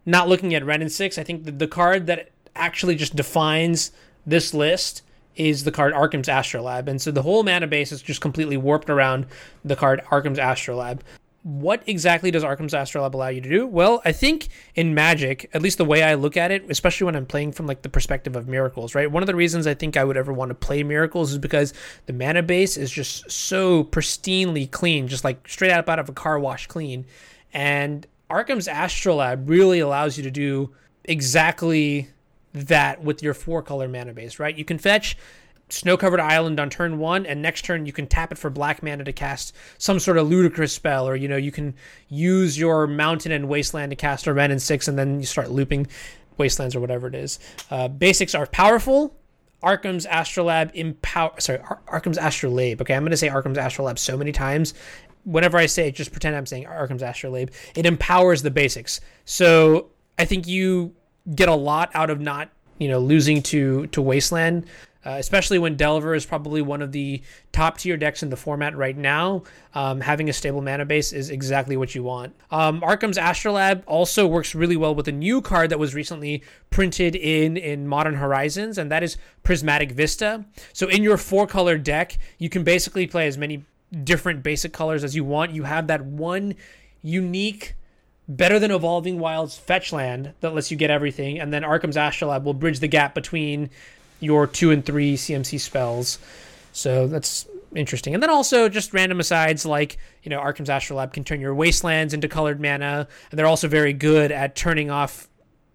[0.07, 3.93] Not looking at Wrenn and Six, I think the, the card that actually just defines
[4.27, 5.03] this list
[5.37, 8.91] is the card Arkham's Astrolab, and so the whole mana base is just completely warped
[8.91, 9.27] around
[9.65, 11.03] the card Arkham's Astrolabe
[11.43, 13.67] what exactly does Arcum's Astrolabe allow you to do?
[13.67, 17.17] Well, I think in Magic, at least the way I look at it, especially when
[17.17, 19.11] I'm playing from like the perspective of Miracles, right?
[19.11, 21.73] One of the reasons I think I would ever want to play Miracles is because
[22.05, 26.13] the mana base is just so pristinely clean, just like straight up out of a
[26.13, 27.07] car wash clean.
[27.55, 30.75] And Arcum's Astrolabe really allows you to do
[31.05, 32.11] exactly
[32.53, 34.57] that with your four color mana base, right?
[34.57, 35.17] You can fetch
[35.73, 38.83] snow covered island on turn one, and next turn you can tap it for black
[38.83, 41.75] mana to cast some sort of ludicrous spell, or you know you can
[42.09, 45.51] use your mountain and wasteland to cast a wrenn and six, and then you start
[45.51, 45.87] looping
[46.37, 47.39] wastelands or whatever it is.
[47.71, 49.15] Uh, basics are powerful.
[49.63, 51.39] Arkham's Astrolabe empower.
[51.39, 52.81] Sorry, Ar- Arcum's Astrolabe.
[52.81, 54.75] Okay, I'm going to say Arkham's Astrolabe so many times.
[55.25, 57.51] Whenever I say it, just pretend I'm saying Arkham's Astrolabe.
[57.77, 59.03] It empowers the basics.
[59.27, 60.95] So I think you
[61.35, 64.67] get a lot out of not you know losing to to Wasteland
[65.05, 68.77] uh, especially when Delver is probably one of the top tier decks in the format
[68.77, 69.43] right now.
[69.75, 72.35] Um, having a stable mana base is exactly what you want.
[72.51, 77.17] Um, Arcum's Astrolabe also works really well with a new card that was recently printed
[77.17, 80.45] in in Modern Horizons, and that is Prismatic Vista.
[80.73, 83.65] So in your four color deck, you can basically play as many
[84.05, 85.53] different basic colors as you want.
[85.53, 86.55] You have that one
[87.03, 87.75] unique
[88.29, 92.45] better than Evolving Wilds fetch land that lets you get everything, and then Arkham's Astrolab
[92.45, 93.71] will bridge the gap between
[94.21, 96.19] your two and three CMC spells.
[96.73, 98.15] So that's interesting.
[98.15, 102.15] And then also just random asides like, you know, Arcum's Astrolabe can turn your wastelands
[102.15, 105.29] into colored mana, and they're also very good at turning off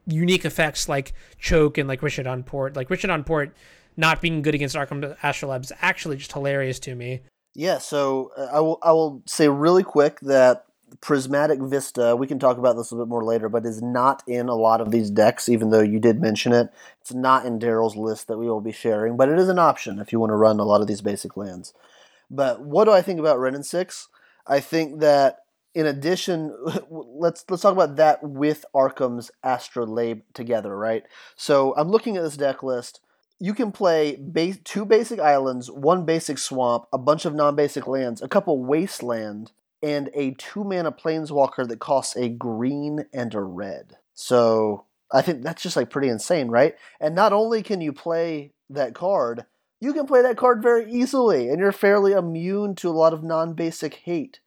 [0.08, 2.76] unique effects like choke and like Rishadan Port.
[2.76, 3.56] Like Rishadan Port
[3.98, 7.22] not being good against Arcum's Astrolabe is actually just hilarious to me.
[7.54, 10.66] Yeah, so uh, I will I will say really quick that
[11.02, 14.48] Prismatic Vista, we can talk about this a bit more later, but is not in
[14.48, 16.70] a lot of these decks, even though you did mention it.
[17.02, 20.00] It's not in Daryl's list that we will be sharing, but it is an option
[20.00, 21.74] if you want to run a lot of these basic lands.
[22.30, 24.10] But what do I think about Wrenn and Six?
[24.48, 25.40] I think that
[25.74, 26.56] in addition,
[26.90, 31.04] let's let's talk about that with Arcum's Astrolabe together, right?
[31.36, 33.02] So I'm looking at this deck list.
[33.38, 38.22] You can play base, two basic islands, one basic swamp, a bunch of non-basic lands,
[38.22, 43.98] a couple wasteland, and a two mana planeswalker that costs a green and a red.
[44.14, 46.76] So I think that's just like pretty insane, right?
[47.00, 49.46] And not only can you play that card,
[49.80, 53.24] you can play that card very easily, and you're fairly immune to a lot of
[53.24, 54.40] non basic hate.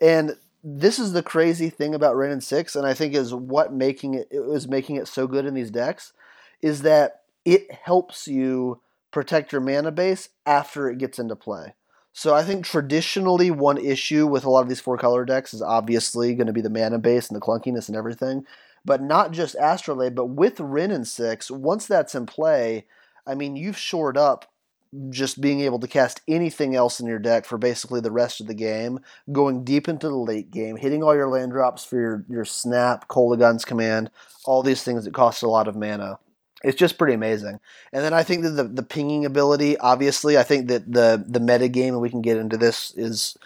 [0.00, 3.72] And this is the crazy thing about Wrenn and Six, and I think is what
[3.72, 6.12] making it, was making it so good in these decks,
[6.62, 11.74] is that it helps you protect your mana base after it gets into play.
[12.18, 15.62] So I think traditionally one issue with a lot of these four color decks is
[15.62, 18.44] obviously going to be the mana base and the clunkiness and everything.
[18.84, 22.86] But not just Astrolabe, but with Wrenn and Six, once that's in play,
[23.24, 24.50] I mean you've shored up
[25.10, 28.48] just being able to cast anything else in your deck for basically the rest of
[28.48, 28.98] the game,
[29.30, 33.06] going deep into the late game, hitting all your land drops for your, your snap,
[33.06, 34.10] Kolaghan's command,
[34.44, 36.18] all these things that cost a lot of mana
[36.62, 37.60] it's just pretty amazing.
[37.92, 41.40] And then I think that the, the pinging ability, obviously, I think that the the
[41.40, 43.36] meta game, and we can get into this, is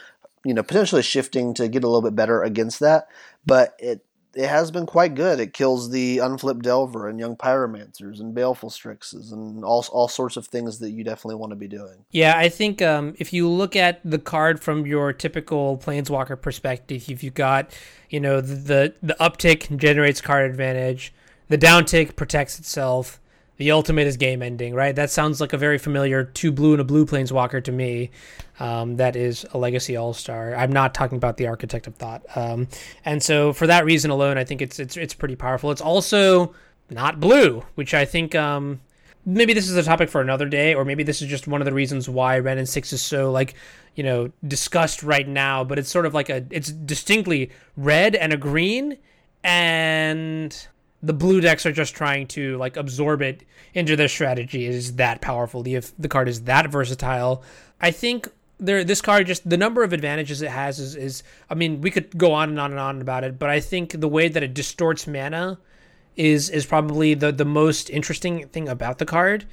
[0.44, 3.08] you know potentially shifting to get a little bit better against that.
[3.44, 5.40] But it it has been quite good.
[5.40, 10.38] It kills the unflipped Delver and young pyromancers and baleful strixes and all all sorts
[10.38, 12.04] of things that you definitely want to be doing.
[12.10, 17.04] Yeah, I think um, if you look at the card from your typical planeswalker perspective,
[17.08, 17.76] if you've got
[18.08, 21.12] you know the the, the uptick generates card advantage
[21.52, 23.20] the downtick protects itself.
[23.58, 24.96] The ultimate is game ending, right?
[24.96, 28.10] That sounds like a very familiar two blue and a blue planeswalker to me.
[28.58, 30.54] Um, that is a legacy all star.
[30.54, 32.22] I'm not talking about the architect of thought.
[32.34, 32.68] Um,
[33.04, 35.70] and so for that reason alone, I think it's it's it's pretty powerful.
[35.70, 36.54] It's also
[36.88, 38.80] not blue, which I think um,
[39.26, 41.66] maybe this is a topic for another day, or maybe this is just one of
[41.66, 43.56] the reasons why Wrenn and Six is so like
[43.94, 45.64] you know discussed right now.
[45.64, 48.96] But it's sort of like a it's distinctly red and a green,
[49.44, 50.66] and
[51.02, 53.42] the blue decks are just trying to like absorb it
[53.74, 54.66] into their strategy.
[54.66, 55.62] It is that powerful.
[55.62, 57.42] The the card is that versatile.
[57.80, 61.54] I think there this card just the number of advantages it has is, is I
[61.54, 64.08] mean we could go on and on and on about it, but I think the
[64.08, 65.58] way that it distorts mana
[66.16, 69.46] is is probably the the most interesting thing about the card.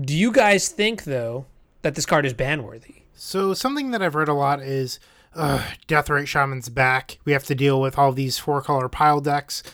[0.00, 1.46] Do you guys think though
[1.82, 3.02] that this card is ban worthy?
[3.14, 5.00] So something that I've read a lot is
[5.34, 7.18] uh, Deathrite Shaman's back.
[7.24, 9.64] We have to deal with all these four color pile decks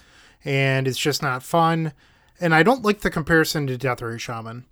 [0.44, 1.92] and it's just not fun.
[2.40, 4.64] And I don't like the comparison to Deathrite Shaman.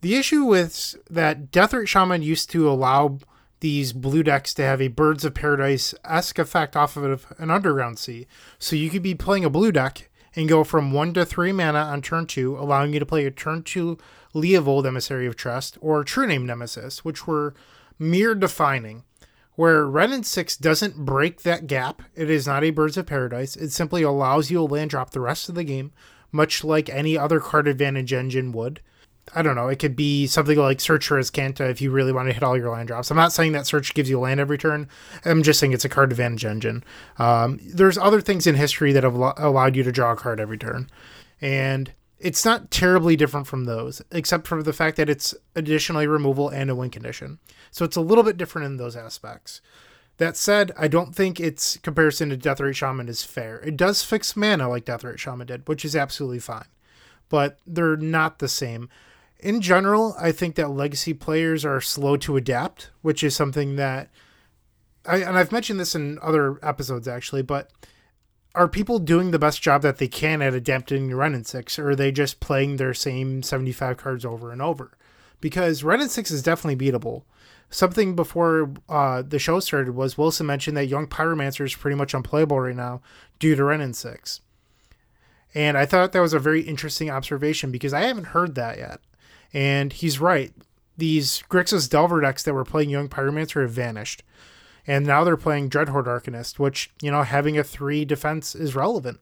[0.00, 3.18] The issue with that Deathrite Shaman used to allow
[3.60, 7.98] these blue decks to have a Birds of Paradise esque effect off of an Underground
[7.98, 8.26] Sea.
[8.58, 11.78] So you could be playing a blue deck and go from 1 to 3 mana
[11.78, 13.96] on turn 2, allowing you to play a turn 2
[14.34, 17.54] Leovold Emissary of Trest or True Name Nemesis, which were
[17.98, 19.04] mere defining
[19.54, 22.02] where Wrenn and 6 doesn't break that gap.
[22.14, 23.56] It is not a Birds of Paradise.
[23.56, 25.92] It simply allows you to land drop the rest of the game,
[26.30, 28.80] much like any other card advantage engine would.
[29.34, 29.68] I don't know.
[29.68, 32.56] It could be something like Search for Azcanta if you really want to hit all
[32.56, 33.10] your land drops.
[33.10, 34.88] I'm not saying that Search gives you land every turn.
[35.24, 36.82] I'm just saying it's a card advantage engine.
[37.18, 40.58] Um, there's other things in history that have allowed you to draw a card every
[40.58, 40.90] turn.
[41.40, 46.48] And it's not terribly different from those, except for the fact that it's additionally removal
[46.48, 47.38] and a win condition.
[47.70, 49.60] So it's a little bit different in those aspects.
[50.18, 53.58] That said, I don't think its comparison to Death Deathrite Shaman is fair.
[53.60, 56.66] It does fix mana like Death Deathrite Shaman did, which is absolutely fine.
[57.28, 58.88] But they're not the same.
[59.40, 64.10] In general, I think that legacy players are slow to adapt, which is something that
[65.04, 67.70] I, and I've mentioned this in other episodes actually, but
[68.54, 71.90] are people doing the best job that they can at adapting Wrenn and Six, or
[71.90, 74.92] are they just playing their same 75 cards over and over?
[75.40, 77.22] Because Wrenn and Six is definitely beatable.
[77.70, 82.12] Something before uh, the show started was Wilson mentioned that Young Pyromancer is pretty much
[82.12, 83.00] unplayable right now
[83.38, 84.42] due to Wrenn and Six.
[85.54, 89.00] And I thought that was a very interesting observation because I haven't heard that yet.
[89.52, 90.52] And he's right.
[90.96, 94.22] These Grixis Delver decks that were playing Young Pyromancer have vanished
[94.86, 99.20] and now they're playing Dreadhorde Arcanist, which you know having a three defense is relevant.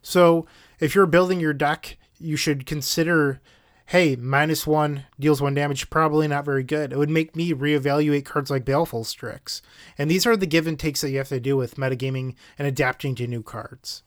[0.00, 0.46] So
[0.80, 3.40] if you're building your deck, you should consider,
[3.86, 6.92] hey, minus one deals one damage, probably not very good.
[6.92, 9.62] It would make me reevaluate cards like Baleful Strix,
[9.98, 12.66] and these are the give and takes that you have to do with metagaming and
[12.66, 14.02] adapting to new cards.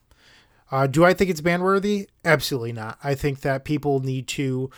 [0.71, 2.09] Uh, do I think it's ban worthy?
[2.23, 2.97] Absolutely not.
[3.03, 4.71] I think that people need to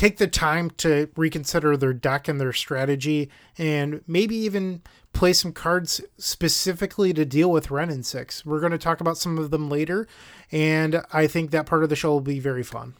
[0.00, 4.80] take the time to reconsider their deck and their strategy and maybe even
[5.12, 8.46] play some cards specifically to deal with Wrenn and 6.
[8.46, 10.08] We're going to talk about some of them later,
[10.50, 12.94] and I think that part of the show will be very fun.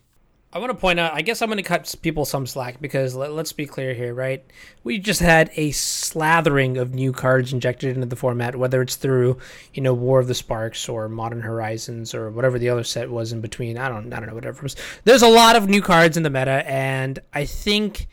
[0.52, 3.14] I want to point out, I guess I'm going to cut people some slack because
[3.14, 4.44] let, us be clear here, right?
[4.82, 9.38] We just had a slathering of new cards injected into the format, whether it's through,
[9.74, 13.32] you know, War of the Sparks or Modern Horizons or whatever the other set was
[13.32, 13.78] in between.
[13.78, 14.58] I don't, I don't know, whatever.
[14.58, 14.76] It was.
[15.04, 18.08] There's a lot of new cards in the meta, and I think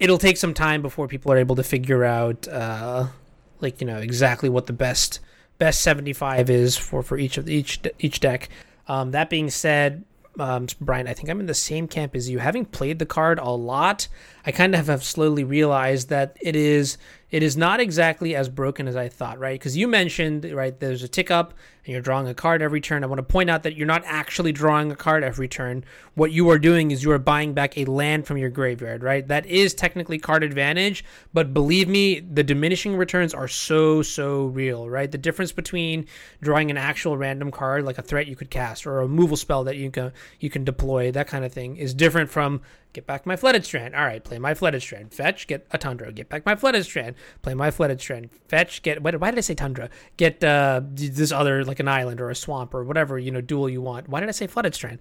[0.00, 3.06] it'll take some time before people are able to figure out, uh,
[3.60, 5.20] like, you know, exactly what the best
[5.58, 8.48] best 75 is for for each of the, each each deck.
[8.88, 10.04] Um, that being said,
[10.38, 12.38] um, Bryant, I think I'm in the same camp as you.
[12.38, 14.08] Having played the card a lot,
[14.46, 16.96] I kind of have slowly realized that it is
[17.30, 19.58] it is not exactly as broken as I thought, right?
[19.58, 23.02] Because you mentioned, right, there's a tick up and you're drawing a card every turn.
[23.02, 25.84] I want to point out that you're not actually drawing a card every turn.
[26.14, 29.26] What you are doing is you are buying back a land from your graveyard, right?
[29.26, 34.88] That is technically card advantage, but believe me, the diminishing returns are so, so real,
[34.88, 35.10] right?
[35.10, 36.06] The difference between
[36.40, 39.64] drawing an actual random card, like a threat you could cast, or a removal spell
[39.64, 42.60] that you can you can deploy, that kind of thing, is different from
[42.92, 43.94] Get back my flooded strand.
[43.94, 45.14] All right, play my flooded strand.
[45.14, 46.12] Fetch, get a tundra.
[46.12, 47.16] Get back my flooded strand.
[47.40, 48.28] Play my flooded strand.
[48.48, 49.02] Fetch, get.
[49.02, 49.88] Why, did I say tundra?
[50.18, 53.68] Get uh, this other like an island or a swamp or whatever you know duel
[53.68, 54.08] you want.
[54.08, 54.98] Why did I say flooded strand?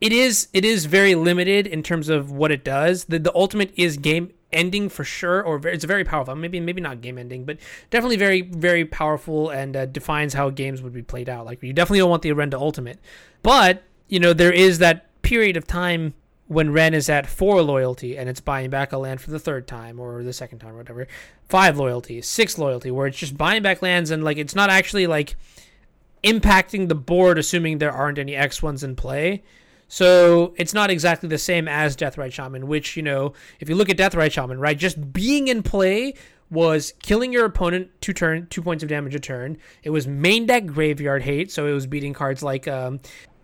[0.00, 3.04] It is it is very limited in terms of what it does.
[3.04, 6.34] The the ultimate is game ending for sure, or very, it's very powerful.
[6.34, 7.58] Maybe maybe not game ending, but
[7.90, 11.46] definitely very very powerful and uh, defines how games would be played out.
[11.46, 12.98] Like you definitely don't want the Orenda ultimate,
[13.42, 16.14] but you know there is that period of time
[16.50, 19.68] when Wrenn is at four loyalty and it's buying back a land for the third
[19.68, 21.06] time or the second time or whatever,
[21.48, 25.06] five loyalty, six loyalty, where it's just buying back lands and like it's not actually
[25.06, 25.36] like
[26.22, 29.42] impacting the board, assuming there aren't any X ones in play.
[29.88, 33.90] So it's not exactly the same as Deathrite Shaman, which, you know, if you look
[33.90, 36.14] at Deathrite Shaman, right, just being in play
[36.50, 39.56] was killing your opponent two turn two points of damage a turn.
[39.82, 43.00] It was main deck graveyard hate, so it was beating cards like um,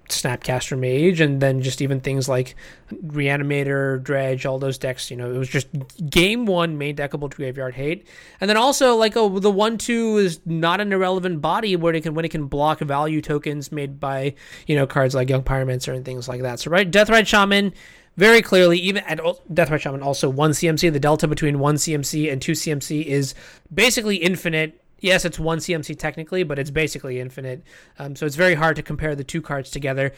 [0.09, 2.55] Snapcaster Mage, and then just even things like
[2.93, 5.11] Reanimator, Dredge, all those decks.
[5.11, 5.69] You know, it was just
[6.09, 8.07] game one main deckable to graveyard hate,
[8.41, 12.03] and then also like oh, the one two is not an irrelevant body where it
[12.03, 14.35] can when it can block value tokens made by
[14.67, 16.61] you know cards like Young Pyromancer and things like that.
[16.61, 17.75] So right, Deathrite Shaman.
[18.17, 20.91] Very clearly, even at Deathrite Shaman, also one CMC.
[20.91, 23.35] The delta between one CMC and two CMC is
[23.75, 27.63] basically infinite yes, it's one CMC technically, but it's basically infinite.
[27.99, 30.13] Um, so it's very hard to compare the two cards together.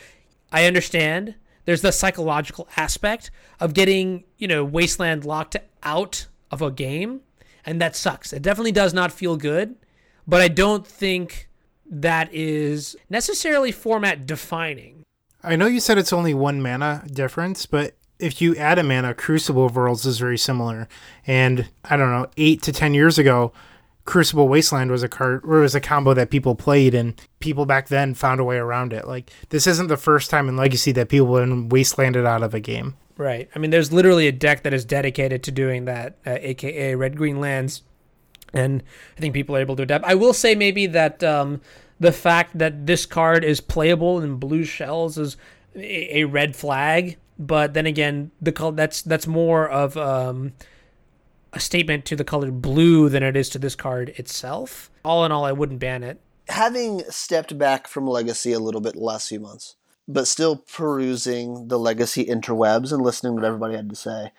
[0.52, 6.70] I understand there's the psychological aspect of getting, you know, Wasteland locked out of a
[6.70, 7.20] game,
[7.66, 8.32] and that sucks.
[8.32, 9.76] It definitely does not feel good,
[10.26, 11.48] but I don't think
[11.90, 15.04] that is necessarily format defining.
[15.42, 19.14] I know you said it's only one mana difference, but if you add a mana,
[19.14, 20.88] Crucible Worlds is very similar.
[21.26, 23.52] And I don't know, eight to ten years ago,
[24.08, 27.88] Crucible Wasteland was a card it was a combo that people played and people back
[27.88, 29.06] then found a way around it.
[29.06, 32.60] Like this isn't the first time in Legacy that people have wastelanded out of a
[32.60, 32.94] game.
[33.18, 33.50] Right.
[33.54, 37.18] I mean, there's literally a deck that is dedicated to doing that, uh, aka Red
[37.18, 37.82] Green Lands,
[38.54, 38.82] and
[39.18, 40.06] I think people are able to adapt.
[40.06, 41.60] I will say maybe that um,
[42.00, 45.36] the fact that this card is playable in blue shells is
[45.76, 47.18] a, a red flag.
[47.38, 50.54] But then again, the call that's that's more of um,
[51.52, 54.90] a statement to the color blue than it is to this card itself.
[55.04, 56.20] All in all, I wouldn't ban it.
[56.48, 61.68] Having stepped back from Legacy a little bit the last few months, but still perusing
[61.68, 64.32] the Legacy interwebs and listening to what everybody had to say,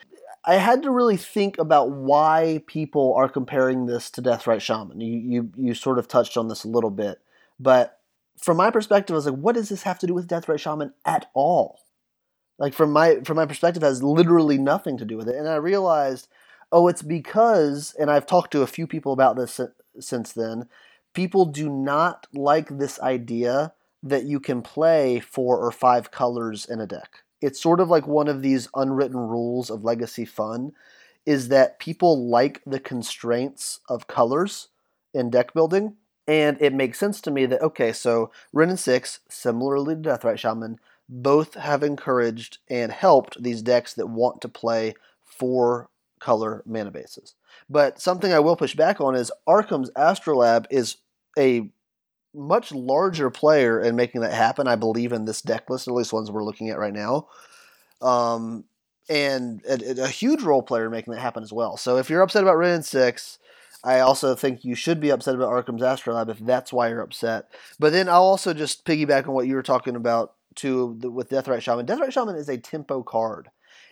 [0.45, 5.01] I had to really think about why people are comparing this to Deathrite Shaman.
[5.01, 7.21] You, you, you sort of touched on this a little bit,
[7.59, 7.99] but
[8.37, 10.93] from my perspective, I was like, what does this have to do with Deathrite Shaman
[11.05, 11.81] at all?
[12.57, 15.35] Like from my from my perspective, has literally nothing to do with it.
[15.35, 16.27] And I realized
[16.71, 19.59] oh, it's because, and I've talked to a few people about this
[19.99, 20.67] since then,
[21.13, 26.79] people do not like this idea that you can play four or five colors in
[26.79, 27.23] a deck.
[27.41, 30.73] It's sort of like one of these unwritten rules of legacy fun
[31.25, 34.69] is that people like the constraints of colors
[35.13, 35.95] in deck building.
[36.27, 40.37] And it makes sense to me that, okay, so Wrenn and Six, similarly to Deathrite
[40.37, 40.79] Shaman,
[41.09, 44.93] both have encouraged and helped these decks that want to play
[45.25, 47.35] four color mana bases.
[47.69, 50.97] But something I will push back on is Arcum's Astrolabe is
[51.37, 51.69] a
[52.33, 54.67] much larger player in making that happen.
[54.67, 57.27] I believe in this deck list, at least ones we're looking at right now.
[58.01, 58.65] Um,
[59.09, 61.75] and a, a, huge role player in making that happen as well.
[61.75, 63.39] So if you're upset about Wrenn and Six,
[63.83, 67.49] I also think you should be upset about Arcum's Astrolabe if that's why you're upset.
[67.79, 71.61] But then I'll also just piggyback on what you were talking about too with Deathrite
[71.61, 71.85] Shaman.
[71.85, 73.49] Deathrite Shaman is a tempo card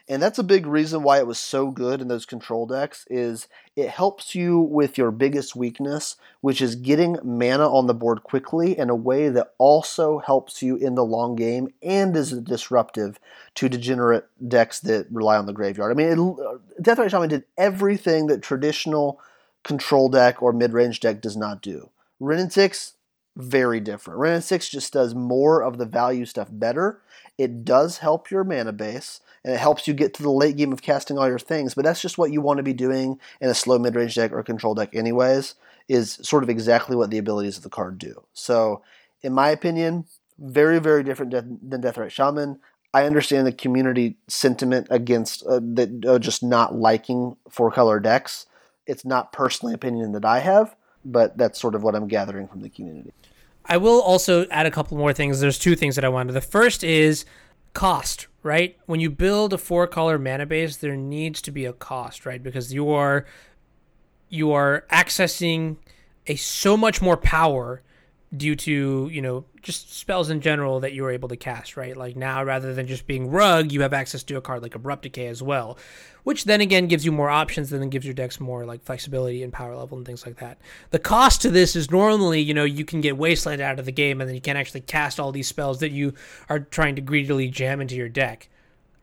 [0.09, 3.47] and that's a big reason why it was so good in those control decks is
[3.75, 8.77] it helps you with your biggest weakness which is getting mana on the board quickly
[8.77, 13.19] in a way that also helps you in the long game and is disruptive
[13.55, 17.43] to degenerate decks that rely on the graveyard i mean it, uh, deathrite shaman did
[17.57, 19.19] everything that traditional
[19.63, 21.89] control deck or mid-range deck does not do
[22.19, 22.93] Wrenn and Six
[23.35, 24.19] very different.
[24.19, 27.01] Wrenn and Six just does more of the value stuff better.
[27.37, 30.73] It does help your mana base, and it helps you get to the late game
[30.73, 33.49] of casting all your things, but that's just what you want to be doing in
[33.49, 35.55] a slow mid range deck or control deck, anyways,
[35.87, 38.25] is sort of exactly what the abilities of the card do.
[38.33, 38.81] So,
[39.21, 40.03] in my opinion,
[40.37, 42.59] very, very different than Deathrite Shaman.
[42.93, 48.47] I understand the community sentiment against uh, that uh, just not liking four color decks.
[48.85, 52.63] It's not personally opinion that I have, but that's sort of what I'm gathering from
[52.63, 53.13] the community.
[53.65, 55.39] I will also add a couple more things.
[55.39, 56.33] There's two things that I wanted.
[56.33, 57.23] The first is
[57.73, 58.77] cost, right?
[58.85, 62.41] When you build a four color mana base, there needs to be a cost, right?
[62.41, 63.25] Because you are
[64.29, 65.77] you are accessing
[66.27, 67.81] a so much more power
[68.37, 71.97] due to you know just spells in general that you were able to cast right?
[71.97, 75.03] Like now rather than just being rug you have access to a card like abrupt
[75.03, 75.77] decay as well
[76.27, 79.43] which then again gives you more options and then gives your decks more like flexibility
[79.43, 80.57] and power level and things like that.
[80.89, 83.93] The cost to this is normally you know you can get wasteland out of the
[83.93, 86.13] game and then you can't actually cast all these spells that you
[86.49, 88.49] are trying to greedily jam into your deck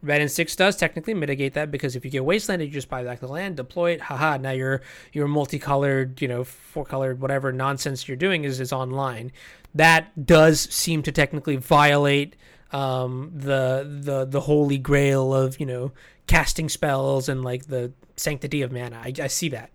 [0.05, 3.03] Wrenn and Six does technically mitigate that because if you get Wasteland, you just buy
[3.03, 4.03] back the land, deploy it.
[4.03, 4.37] Haha!
[4.37, 4.83] Now your
[5.13, 9.33] your multicolored, you know, four colored whatever nonsense you're doing is is online.
[9.75, 12.37] That does seem to technically violate
[12.73, 15.93] um, the the the holy grail of you know
[16.27, 19.01] casting spells and like the sanctity of mana.
[19.03, 19.71] I, I see that.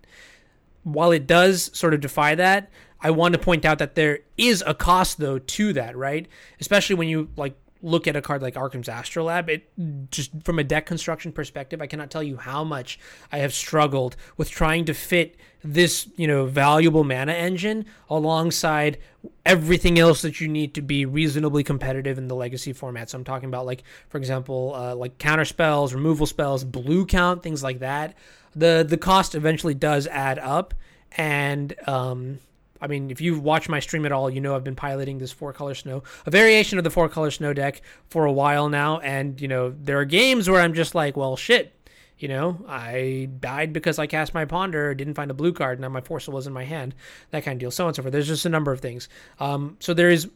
[0.82, 2.70] While it does sort of defy that,
[3.00, 6.28] I want to point out that there is a cost though to that, right?
[6.60, 10.64] Especially when you like look at a card like Arcum's Astrolabe, it just from a
[10.64, 12.98] deck construction perspective, I cannot tell you how much
[13.32, 18.98] I have struggled with trying to fit this, you know, valuable mana engine alongside
[19.44, 23.10] everything else that you need to be reasonably competitive in the legacy format.
[23.10, 27.42] So I'm talking about like, for example, uh, like counter spells, removal spells, blue count,
[27.42, 28.14] things like that.
[28.54, 30.74] The the cost eventually does add up,
[31.16, 32.40] and um,
[32.80, 35.32] I mean, if you've watched my stream at all, you know I've been piloting this
[35.32, 38.98] four color snow, a variation of the four color snow deck for a while now.
[39.00, 41.74] And, you know, there are games where I'm just like, well, shit.
[42.18, 45.82] You know, I died because I cast my ponder, didn't find a blue card, and
[45.82, 46.94] now my force was in my hand,
[47.30, 48.12] that kind of deal, so on and so forth.
[48.12, 49.08] There's just a number of things.
[49.38, 50.28] Um, so there is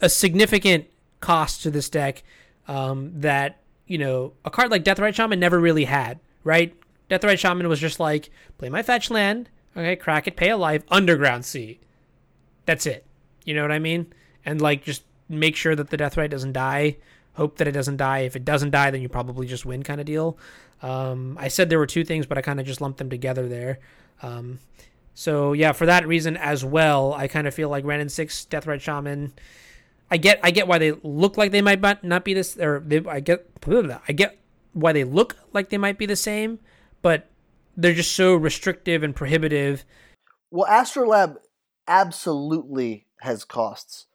[0.00, 0.86] a significant
[1.20, 2.24] cost to this deck
[2.66, 6.74] um, that, you know, a card like Deathrite Shaman never really had, right?
[7.08, 9.48] Deathrite Shaman was just like, play my fetch land,
[9.78, 11.80] okay, crack it, pay a life, underground sea.
[12.66, 13.06] That's it.
[13.44, 14.12] You know what I mean?
[14.44, 16.96] And like just make sure that the death Deathrite doesn't die.
[17.34, 18.20] Hope that it doesn't die.
[18.20, 20.36] If it doesn't die, then you probably just win kind of deal.
[20.82, 23.48] Um, I said there were two things, but I kind of just lumped them together
[23.48, 23.78] there.
[24.22, 24.58] Um,
[25.14, 28.46] so yeah, for that reason as well, I kind of feel like Wrenn and Six
[28.50, 29.32] Deathrite Shaman.
[30.10, 33.04] I get I get why they look like they might not be this or they,
[33.04, 33.46] I get
[34.08, 34.38] I get
[34.72, 36.58] why they look like they might be the same,
[37.02, 37.28] but
[37.78, 39.84] they're just so restrictive and prohibitive.
[40.50, 41.36] Well, Astrolabe
[41.86, 44.06] absolutely has costs.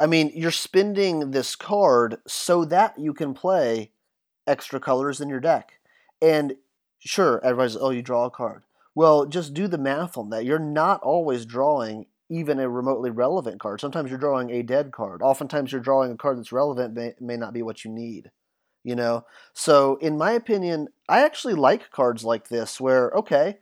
[0.00, 3.92] I mean, you're spending this card so that you can play
[4.46, 5.74] extra colors in your deck.
[6.20, 6.56] And
[6.98, 8.64] sure, everybody's, oh, you draw a card.
[8.94, 10.44] Well, just do the math on that.
[10.44, 13.80] You're not always drawing even a remotely relevant card.
[13.80, 15.22] Sometimes you're drawing a dead card.
[15.22, 18.30] Oftentimes you're drawing a card that's relevant may, may not be what you need
[18.84, 19.24] you know?
[19.52, 23.58] So in my opinion i actually like cards like this where okay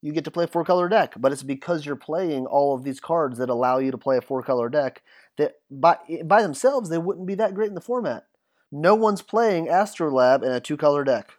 [0.00, 2.84] you get to play a four color deck but it's because you're playing all of
[2.84, 5.02] these cards that allow you to play a four color deck
[5.38, 8.26] that by eh, by themselves they wouldn't be that great in the format.
[8.70, 11.32] No one's playing astrolabe in a two color deck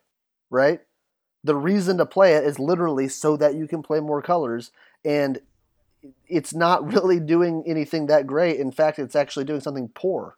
[0.53, 0.81] right?
[1.43, 4.71] The reason to play it is literally so that you can play more colors
[5.03, 5.39] and
[6.27, 8.59] it's not really doing anything that great.
[8.59, 10.37] In fact it's actually doing something poor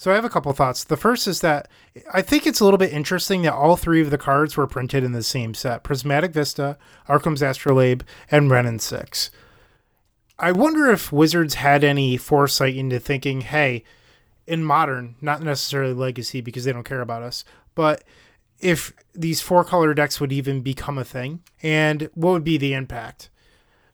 [0.00, 0.84] so I have a couple thoughts.
[0.84, 1.68] The first is that
[2.14, 5.02] I think it's a little bit interesting that all three of the cards were printed
[5.02, 6.78] in the same set: Prismatic Vista,
[7.08, 9.32] Arcum's Astrolabe, and Wrenn and Six.
[10.38, 13.82] I wonder if Wizards had any foresight into thinking, hey,
[14.46, 17.44] in modern, not necessarily legacy because they don't care about us,
[17.74, 18.04] but
[18.60, 22.72] if these four color decks would even become a thing and what would be the
[22.72, 23.30] impact.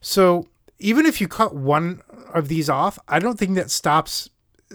[0.03, 0.49] So
[0.79, 2.03] even if you cut one
[2.35, 4.29] of these off, I don't think that stops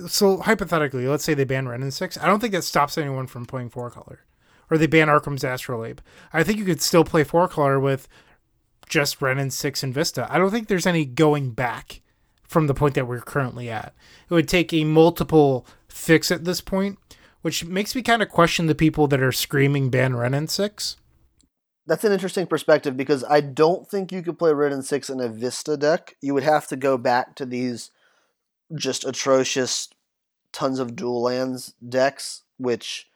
[0.08, 2.18] so hypothetically, let's say they ban Wrenn and Six.
[2.18, 4.22] I don't think that stops anyone from playing four color,
[4.70, 6.00] or they ban Arcum's Astrolabe.
[6.34, 8.08] I think you could still play four color with
[8.88, 10.28] just Wrenn and Six and Vista.
[10.30, 12.02] I don't think there's any going back
[12.44, 13.94] from the point that we're currently at.
[14.30, 16.98] It would take a multiple fix at this point,
[17.42, 20.98] which makes me kind of question the people that are screaming ban Wrenn and Six.
[21.86, 25.20] That's an interesting perspective because I don't think you could play Wrenn and Six in
[25.20, 26.16] a Vista deck.
[26.22, 27.92] You would have to go back to these
[28.76, 29.90] just atrocious
[30.52, 33.08] tons of dual lands decks, which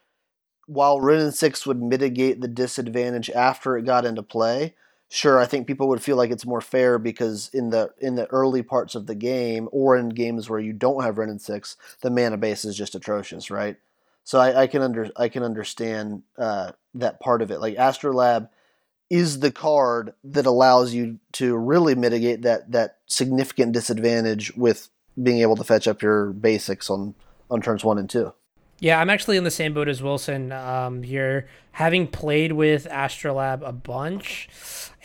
[0.66, 4.76] while and Six would mitigate the disadvantage after it got into play,
[5.10, 8.28] sure, I think people would feel like it's more fair because in the in the
[8.28, 12.10] early parts of the game or in games where you don't have and Six, the
[12.10, 13.78] mana base is just atrocious, right?
[14.24, 17.60] So I, I can under I can understand uh, that part of it.
[17.60, 18.47] Like Astrolabe
[19.10, 24.89] is the card that allows you to really mitigate that that significant disadvantage with
[25.22, 27.16] being able to fetch up your basics on
[27.49, 28.34] on turns one and two.
[28.80, 31.47] Yeah, I'm actually in the same boat as Wilson um, here.
[31.74, 34.49] Having played with Astrolabe a bunch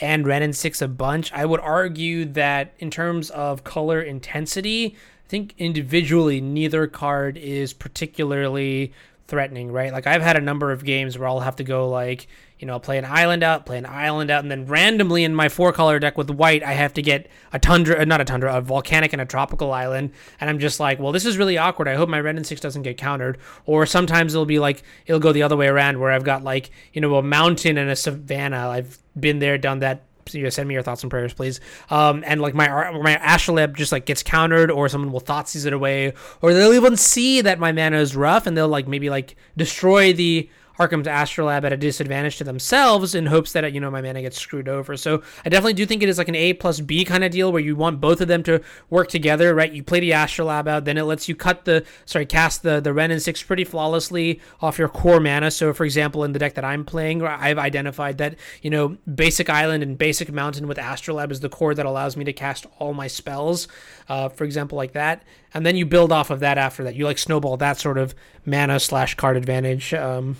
[0.01, 4.97] and Wrenn and Six a bunch, I would argue that in terms of color intensity,
[5.25, 8.93] I think individually neither card is particularly
[9.29, 9.93] threatening, right?
[9.93, 12.27] Like I've had a number of games where I'll have to go like
[12.59, 15.49] you know, play an island out, play an island out, and then randomly in my
[15.49, 18.57] four color deck with white, I have to get a tundra, uh, not a tundra,
[18.57, 20.11] a volcanic and a tropical island.
[20.41, 21.87] And I'm just like, well, this is really awkward.
[21.87, 23.39] I hope my Wrenn and Six doesn't get countered.
[23.65, 26.71] Or sometimes it'll be like, it'll go the other way around where I've got like,
[26.93, 28.69] you know, a mountain and a savanna.
[28.69, 30.03] I've been there, done that.
[30.35, 31.61] You send me your thoughts and prayers, please.
[31.91, 35.73] Um, and like my my astrolabe just like gets countered, or someone will Thoughtseize it
[35.73, 39.37] away, or they'll even see that my mana is rough, and they'll like maybe like
[39.57, 40.49] destroy the
[40.79, 44.39] Arcum's Astrolabe at a disadvantage to themselves in hopes that you know my mana gets
[44.39, 44.97] screwed over.
[44.97, 47.51] So I definitely do think it is like an A plus B kind of deal
[47.53, 49.73] where you want both of them to work together, right?
[49.73, 52.93] You play the Astrolabe out, then it lets you cut the sorry cast the the
[52.93, 55.51] Wrenn and Six pretty flawlessly off your core mana.
[55.51, 59.51] So for example, in the deck that I'm playing, I've identified that you know basic
[59.51, 62.95] island and basic mountain with Astrolabe is the core that allows me to cast all
[62.95, 63.69] my spells.
[64.09, 65.23] Uh, for example, like that,
[65.53, 66.95] and then you build off of that after that.
[66.95, 68.15] You like snowball that sort of
[68.47, 69.93] mana slash card advantage.
[69.93, 70.37] Um,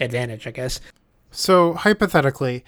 [0.00, 0.80] advantage, I guess.
[1.30, 2.64] So hypothetically,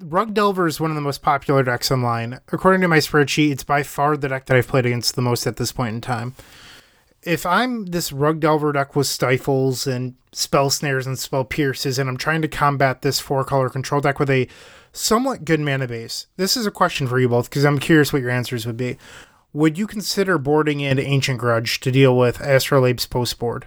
[0.00, 2.40] Rug Delver is one of the most popular decks online.
[2.52, 5.46] According to my spreadsheet, it's by far the deck that I've played against the most
[5.46, 6.34] at this point in time.
[7.22, 12.08] If I'm this Rug Delver deck with Stifles and Spell Snares and Spell Pierces, and
[12.08, 14.46] I'm trying to combat this four color control deck with a
[14.92, 18.22] somewhat good mana base, this is a question for you both because I'm curious what
[18.22, 18.98] your answers would be.
[19.52, 23.66] Would you consider boarding in Ancient Grudge to deal with Astrolabe's post board?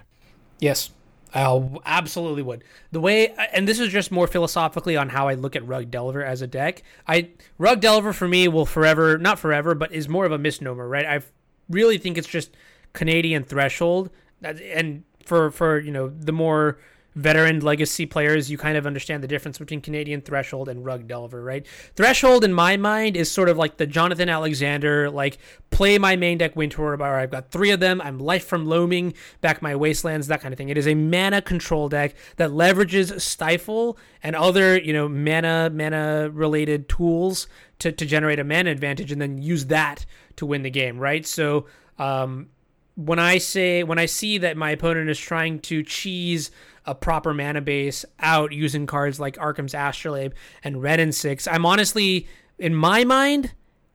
[0.60, 0.90] Yes.
[1.34, 2.62] I absolutely would.
[2.90, 6.22] The way, and this is just more philosophically on how I look at Rug Delver
[6.22, 6.82] as a deck.
[7.08, 10.86] I Rug Delver for me will forever, not forever, but is more of a misnomer,
[10.86, 11.06] right?
[11.06, 11.22] I
[11.70, 12.50] really think it's just
[12.92, 14.10] Canadian threshold,
[14.42, 16.78] and for for you know the more
[17.14, 21.42] veteran legacy players, you kind of understand the difference between Canadian Threshold and Rug Delver,
[21.42, 21.66] right?
[21.94, 25.38] Threshold, in my mind, is sort of like the Jonathan Alexander, like
[25.70, 28.00] play my main deck Winter where I've got three of them.
[28.00, 30.68] I'm life from loaming back my wastelands, that kind of thing.
[30.68, 36.30] It is a mana control deck that leverages Stifle and other, you know, mana mana
[36.32, 37.46] related tools
[37.80, 40.06] to, to generate a mana advantage and then use that
[40.36, 41.26] to win the game, right?
[41.26, 41.66] So
[41.98, 42.48] um,
[42.94, 46.50] when I say when I see that my opponent is trying to cheese
[46.84, 50.32] a proper mana base out using cards like Arcum's Astrolabe
[50.64, 51.46] and Wrenn and Six.
[51.46, 52.26] I'm honestly,
[52.58, 53.52] in my mind,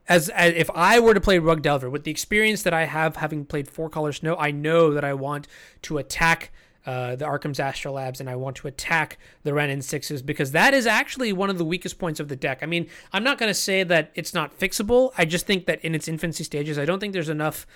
[0.07, 3.17] as, as, if I were to play Rug Delver with the experience that I have
[3.17, 5.47] having played Four Color Snow, I know that I want
[5.83, 6.51] to attack
[6.85, 10.73] uh, the Arcum's Astrolabes and I want to attack the Wrenn and Sixes because that
[10.73, 12.59] is actually one of the weakest points of the deck.
[12.61, 15.11] I mean, I'm not going to say that it's not fixable.
[15.17, 17.67] I just think that in its infancy stages, I don't think there's enough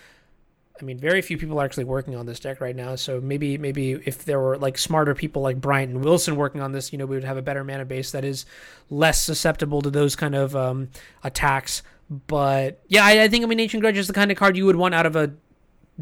[0.80, 2.96] I mean, very few people are actually working on this deck right now.
[2.96, 6.72] So maybe, maybe if there were like smarter people like Bryant and Wilson working on
[6.72, 8.46] this, you know, we would have a better mana base that is
[8.90, 10.90] less susceptible to those kind of um,
[11.24, 11.84] attacks.
[12.10, 14.66] But yeah, I, I, think I mean Ancient Grudge is the kind of card you
[14.66, 15.32] would want out of a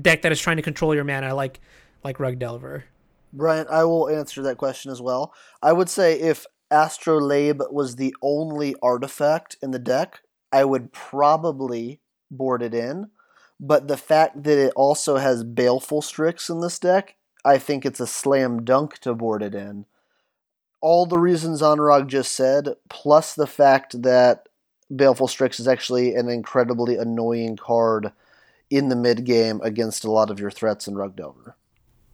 [0.02, 1.60] deck that is trying to control your mana, like
[2.04, 2.86] like Rug Delver.
[3.32, 5.34] Bryant, I will answer that question as well.
[5.62, 12.00] I would say if Astrolabe was the only artifact in the deck, I would probably
[12.32, 13.12] board it in
[13.60, 18.00] but the fact that it also has Baleful Strix in this deck, I think it's
[18.00, 19.86] a slam dunk to board it in.
[20.82, 24.48] All the reasons Anurag just said, plus the fact that
[24.94, 28.12] Baleful Strix is actually an incredibly annoying card
[28.70, 31.56] in the mid game against a lot of your threats in Rug Delver.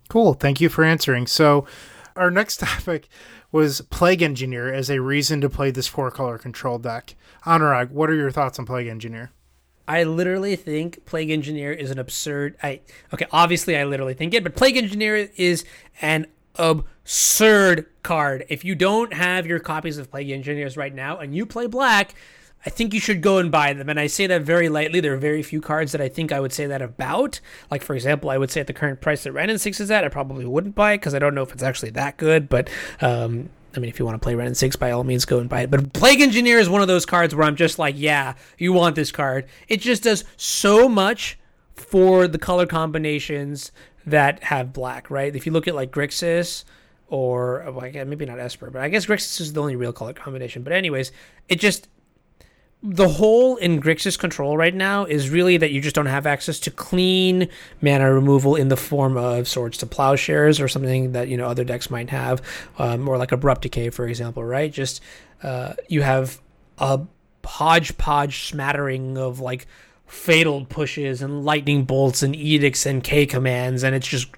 [0.10, 0.34] Cool.
[0.34, 1.28] Thank you for answering.
[1.28, 1.66] So,
[2.16, 3.08] our next topic
[3.52, 7.16] was Plague Engineer as a reason to play this four color control deck.
[7.46, 9.32] Anurag, what are your thoughts on Plague Engineer?
[9.88, 12.58] I literally think Plague Engineer is an absurd.
[12.64, 12.82] I
[13.14, 15.64] okay, obviously I literally think it, but Plague Engineer is
[16.02, 18.46] an absurd card.
[18.50, 22.16] If you don't have your copies of Plague Engineers right now and you play black,
[22.66, 23.90] I think you should go and buy them.
[23.90, 25.00] And I say that very lightly.
[25.00, 27.40] There are very few cards that I think I would say that about.
[27.70, 29.92] Like, for example, I would say at the current price that Wrenn and Six is
[29.92, 32.50] at, I probably wouldn't buy it because I don't know if it's actually that good.
[32.50, 32.70] But
[33.02, 35.40] um, I mean, if you want to play Wrenn and Six, by all means, go
[35.40, 35.72] and buy it.
[35.72, 38.96] But Plague Engineer is one of those cards where I'm just like, yeah, you want
[38.96, 39.46] this card.
[39.68, 41.38] It just does so much
[41.74, 43.72] for the color combinations
[44.06, 45.36] that have black, right?
[45.36, 46.64] If you look at like Grixis
[47.08, 50.14] or oh, well, maybe not Esper, but I guess Grixis is the only real color
[50.14, 50.64] combination.
[50.64, 51.12] But anyways,
[51.50, 51.88] it just
[52.88, 56.60] the hole in Grixis control right now is really that you just don't have access
[56.62, 57.50] to clean
[57.82, 61.64] mana removal in the form of swords to plowshares or something that you know other
[61.64, 62.44] decks might have,
[62.78, 64.44] um, or like abrupt decay, for example.
[64.44, 64.72] Right?
[64.72, 65.02] Just
[65.42, 66.40] uh, you have
[66.78, 67.02] a
[67.44, 69.66] hodgepodge smattering of like
[70.16, 74.30] fatal pushes and lightning bolts and edicts and K commands, and it's just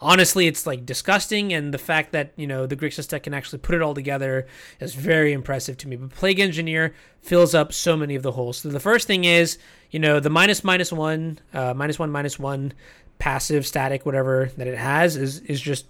[0.00, 1.52] honestly, it's like disgusting.
[1.52, 4.46] And the fact that you know the Grixis deck can actually put it all together
[4.80, 5.96] is very impressive to me.
[5.96, 8.58] But Plague Engineer fills up so many of the holes.
[8.58, 9.56] So the first thing is,
[9.90, 12.72] you know, the minus minus one, uh, minus one minus one
[13.18, 15.86] passive static whatever that it has is is just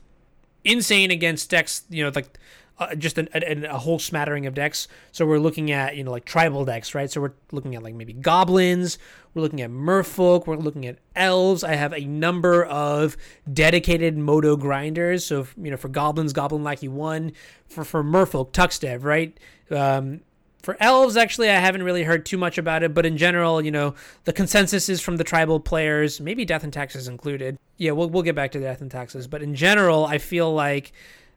[0.64, 1.84] insane against decks.
[1.88, 2.38] You know, like
[2.80, 4.88] uh, just an, a, a, whole smattering of decks.
[5.12, 7.10] So we're looking at you know like tribal decks, right?
[7.10, 8.98] So we're looking at like maybe goblins.
[9.34, 10.46] We're looking at merfolk.
[10.46, 11.62] We're looking at elves.
[11.62, 13.18] I have a number of
[13.52, 15.26] dedicated moto grinders.
[15.26, 17.32] So you know for goblins, Goblin Lackey one.
[17.68, 19.38] For for merfolk, Tuxdev, right?
[19.70, 20.22] Um,
[20.62, 23.70] for elves, actually, I haven't really heard too much about it, but in general, you
[23.70, 27.58] know, the consensus is from the tribal players, maybe Death and Taxes included.
[27.78, 30.92] Yeah, we'll, we'll get back to Death and Taxes, but in general, I feel like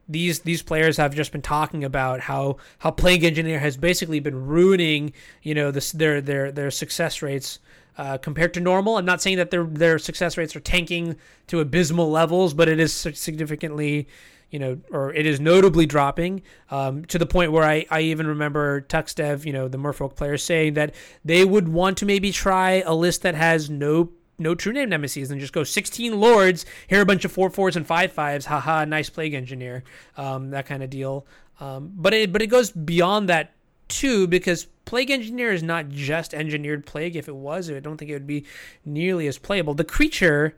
[0.07, 4.45] these these players have just been talking about how how Plague Engineer has basically been
[4.45, 7.59] ruining you know this their their their success rates
[7.97, 8.97] uh, compared to normal.
[8.97, 11.15] I'm not saying that their their success rates are tanking
[11.47, 14.07] to abysmal levels, but it is significantly
[14.53, 18.27] you know, or it is notably dropping um, to the point where I, I even
[18.27, 20.93] remember TuxDev, you know, the Merfolk players saying that
[21.25, 25.29] they would want to maybe try a list that has no no true name nemesis
[25.29, 28.85] and just go 16 lords here a bunch of four fours and five fives haha
[28.85, 29.83] nice plague engineer
[30.17, 31.25] um, that kind of deal.
[31.59, 33.53] Um, but it but it goes beyond that
[33.87, 37.15] too because plague engineer is not just engineered plague.
[37.15, 38.45] If it was i don't think it would be
[38.85, 39.73] nearly as playable.
[39.73, 40.55] The creature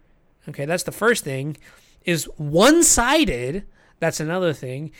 [0.47, 1.57] okay that's the first thing
[2.03, 3.65] is one-sided
[3.99, 4.91] that's another thing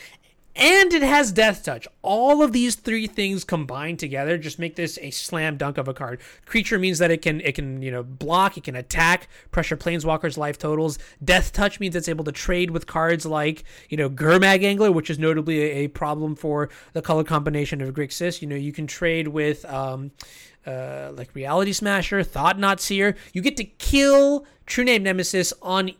[0.55, 1.87] and it has death touch.
[2.01, 5.93] All of these three things combined together just make this a slam dunk of a
[5.93, 6.21] card.
[6.45, 10.37] Creature means that it can it can you know block, it can attack, pressure planeswalkers'
[10.37, 10.97] life totals.
[11.23, 15.09] Death touch means it's able to trade with cards like you know Gurmag Angler, which
[15.09, 18.41] is notably a, a problem for the color combination of Grixis.
[18.41, 19.65] You know you can trade with.
[19.65, 20.11] Um,
[20.65, 25.91] uh, like Reality Smasher, Thought-Knot Seer, you get to kill True Name Nemesis on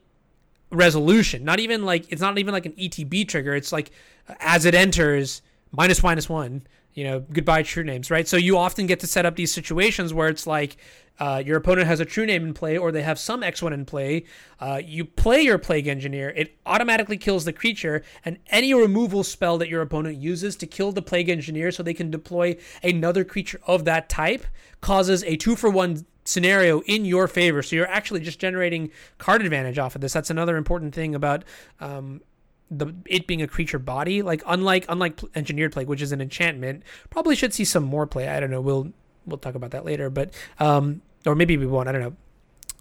[0.72, 1.44] resolution.
[1.44, 3.56] Not even like it's not even like an ETB trigger.
[3.56, 3.92] It's like
[4.40, 5.42] as it enters,
[5.72, 6.66] minus minus one.
[6.94, 8.26] You know, goodbye true names, right?
[8.26, 10.78] So you often get to set up these situations where it's like
[11.20, 13.86] uh, your opponent has a true name in play, or they have some X1 in
[13.86, 14.26] play.
[14.60, 19.58] Uh, you play your Plague Engineer, it automatically kills the creature, and any removal spell
[19.58, 23.60] that your opponent uses to kill the Plague Engineer so they can deploy another creature
[23.66, 24.46] of that type
[24.82, 27.64] causes a two for one scenario in your favor.
[27.64, 30.12] So you're actually just generating card advantage off of this.
[30.12, 31.44] That's another important thing about
[31.80, 32.22] um,
[32.70, 34.22] the it being a creature body.
[34.22, 38.28] Like unlike unlike engineered plague which is an enchantment probably should see some more play.
[38.28, 38.62] I don't know.
[38.62, 38.92] We'll
[39.26, 40.10] we'll talk about that later.
[40.10, 41.88] But um or maybe we won't.
[41.88, 42.16] I don't know.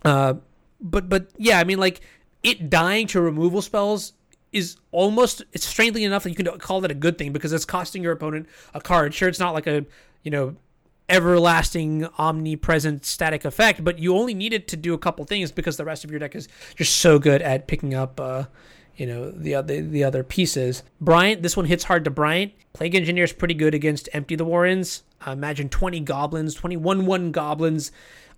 [0.05, 0.34] Uh
[0.80, 2.03] but but yeah i mean like
[2.42, 4.12] it dying to removal spells
[4.53, 7.64] is almost it's strangely enough that you can call that a good thing because it's
[7.64, 9.12] costing your opponent a card.
[9.12, 9.84] Sure it's not like a
[10.22, 10.55] you know
[11.09, 15.76] everlasting omnipresent static effect but you only need it to do a couple things because
[15.76, 18.44] the rest of your deck is just so good at picking up uh
[18.96, 20.82] you know the other the other pieces.
[21.00, 22.52] Bryant, this one hits hard to Bryant.
[22.72, 25.02] Plague Engineer is pretty good against Empty the Warrens.
[25.26, 27.92] Uh, imagine 20 goblins, 21 1 goblins,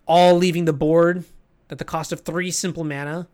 [0.06, 1.24] all leaving the board
[1.70, 3.28] at the cost of three simple mana.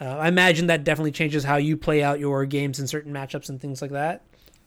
[0.00, 3.48] Uh, I imagine that definitely changes how you play out your games in certain matchups
[3.48, 4.22] and things like that.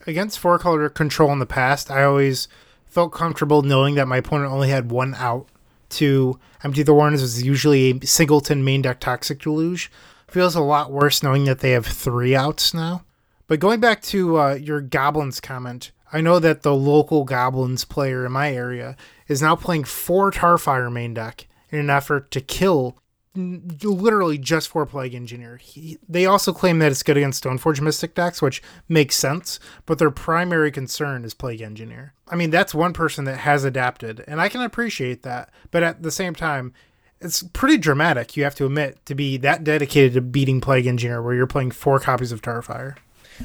[0.08, 2.48] Against four color control in the past, I always
[2.96, 5.50] felt comfortable knowing that my opponent only had one out
[5.90, 9.92] to empty the warrens was usually a singleton main deck toxic deluge
[10.30, 13.04] feels a lot worse knowing that they have three outs now.
[13.48, 18.26] But going back to uh, your goblins comment, I know that the local goblins player
[18.26, 18.96] in my area
[19.28, 22.98] is now playing four Tarfire main deck in an effort to kill
[23.36, 25.58] literally just for Plague Engineer.
[25.58, 30.00] He, they also claim that it's good against Stoneforge Mystic decks, which makes sense, but
[30.00, 32.14] their primary concern is Plague Engineer.
[32.28, 36.02] I mean, that's one person that has adapted, and I can appreciate that, but at
[36.02, 36.74] the same time,
[37.22, 41.22] it's pretty dramatic, you have to admit, to be that dedicated to beating Plague Engineer
[41.22, 42.96] where you're playing four copies of Tarfire.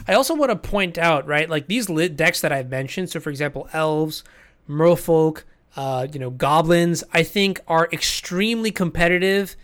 [0.07, 3.21] I also want to point out, right, like these lit decks that I've mentioned, so
[3.21, 4.25] for example, elves,
[4.69, 5.43] merfolk,
[5.77, 9.57] uh, you know, goblins, I think are extremely competitive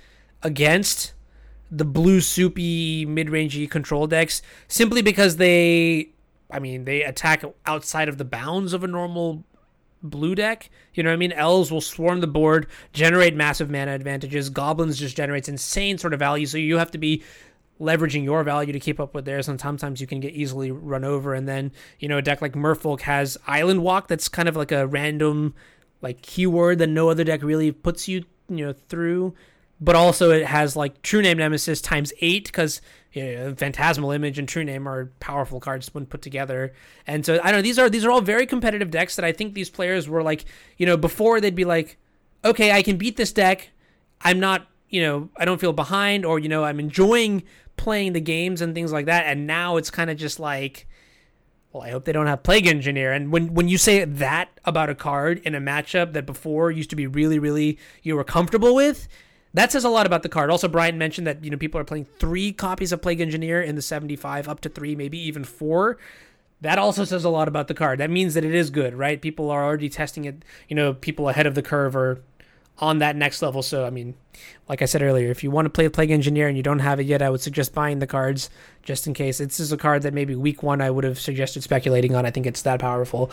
[0.43, 1.13] against
[1.71, 6.11] the blue soupy mid-rangey control decks simply because they
[6.51, 9.45] I mean, they attack outside of the bounds of a normal
[10.03, 10.71] blue deck.
[10.95, 11.33] You know what I mean?
[11.33, 14.49] Elves will swarm the board, generate massive mana advantages.
[14.49, 16.47] Goblins just generates insane sort of value.
[16.47, 17.23] So you have to be
[17.81, 19.49] leveraging your value to keep up with theirs.
[19.49, 21.35] And sometimes you can get easily run over.
[21.35, 24.73] And then, you know, a deck like Merfolk has Island Walk that's kind of like
[24.73, 25.55] a random
[26.01, 29.35] like keyword that no other deck really puts you, you know, through.
[29.81, 32.81] But also it has like True Name Nemesis times eight because
[33.13, 36.73] you know, Phantasmal Image and True Name are powerful cards when put together.
[37.07, 39.33] And so I don't know these are these are all very competitive decks that I
[39.33, 40.45] think these players were like,
[40.77, 41.99] you know, before they'd be like,
[42.45, 43.71] okay, I can beat this deck.
[44.21, 47.43] I'm not, you know, I don't feel behind or you know, I'm enjoying
[47.77, 49.27] playing the games and things like that.
[49.27, 50.87] And now it's kind of just like
[51.77, 53.13] well, I hope they don't have Plague Engineer.
[53.13, 56.91] And when when you say that about a card in a matchup that before used
[56.91, 59.09] to be really, really you were comfortable with,
[59.57, 60.51] that says a lot about the card.
[60.51, 63.75] Also, Brian mentioned that you know people are playing three copies of Plague Engineer in
[63.75, 65.99] the 75, up to three, maybe even four.
[66.61, 67.99] That also says a lot about the card.
[67.99, 69.21] That means that it is good, right?
[69.21, 70.45] People are already testing it.
[70.69, 72.23] You know, people ahead of the curve are
[72.79, 73.63] on that next level.
[73.63, 74.15] So, I mean,
[74.69, 77.01] like I said earlier, if you want to play Plague Engineer and you don't have
[77.01, 78.51] it yet, I would suggest buying the cards
[78.83, 79.39] just in case.
[79.39, 82.27] This is a card that maybe week one I would have suggested speculating on.
[82.27, 83.31] I think it's that powerful.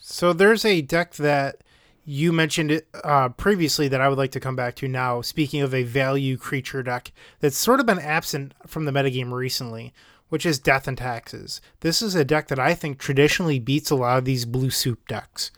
[0.00, 1.62] So there's a deck that
[2.04, 5.20] you mentioned it uh, previously that I would like to come back to now.
[5.22, 9.92] Speaking of a value creature deck that's sort of been absent from the metagame recently,
[10.28, 11.60] which is Death and Taxes.
[11.80, 15.06] This is a deck that I think traditionally beats a lot of these blue soup
[15.08, 15.50] decks.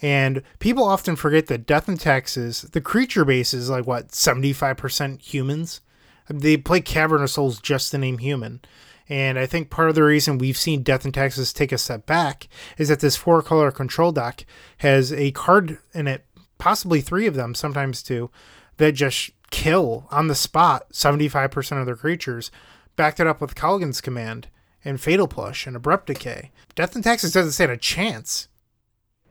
[0.00, 5.22] And people often forget that Death and Taxes, the creature base is like what, 75%
[5.22, 5.80] humans?
[6.28, 8.60] They play Cavern of Souls just to name human.
[9.08, 12.06] And I think part of the reason we've seen Death and Taxes take a step
[12.06, 12.48] back
[12.78, 14.46] is that this four color control deck
[14.78, 16.24] has a card in it,
[16.58, 18.30] possibly three of them, sometimes two,
[18.76, 22.50] that just kill on the spot 75% of their creatures,
[22.96, 24.48] backed it up with Kolaghan's Command
[24.84, 26.50] and Fatal Push and Abrupt Decay.
[26.74, 28.48] Death and Taxes doesn't stand a chance.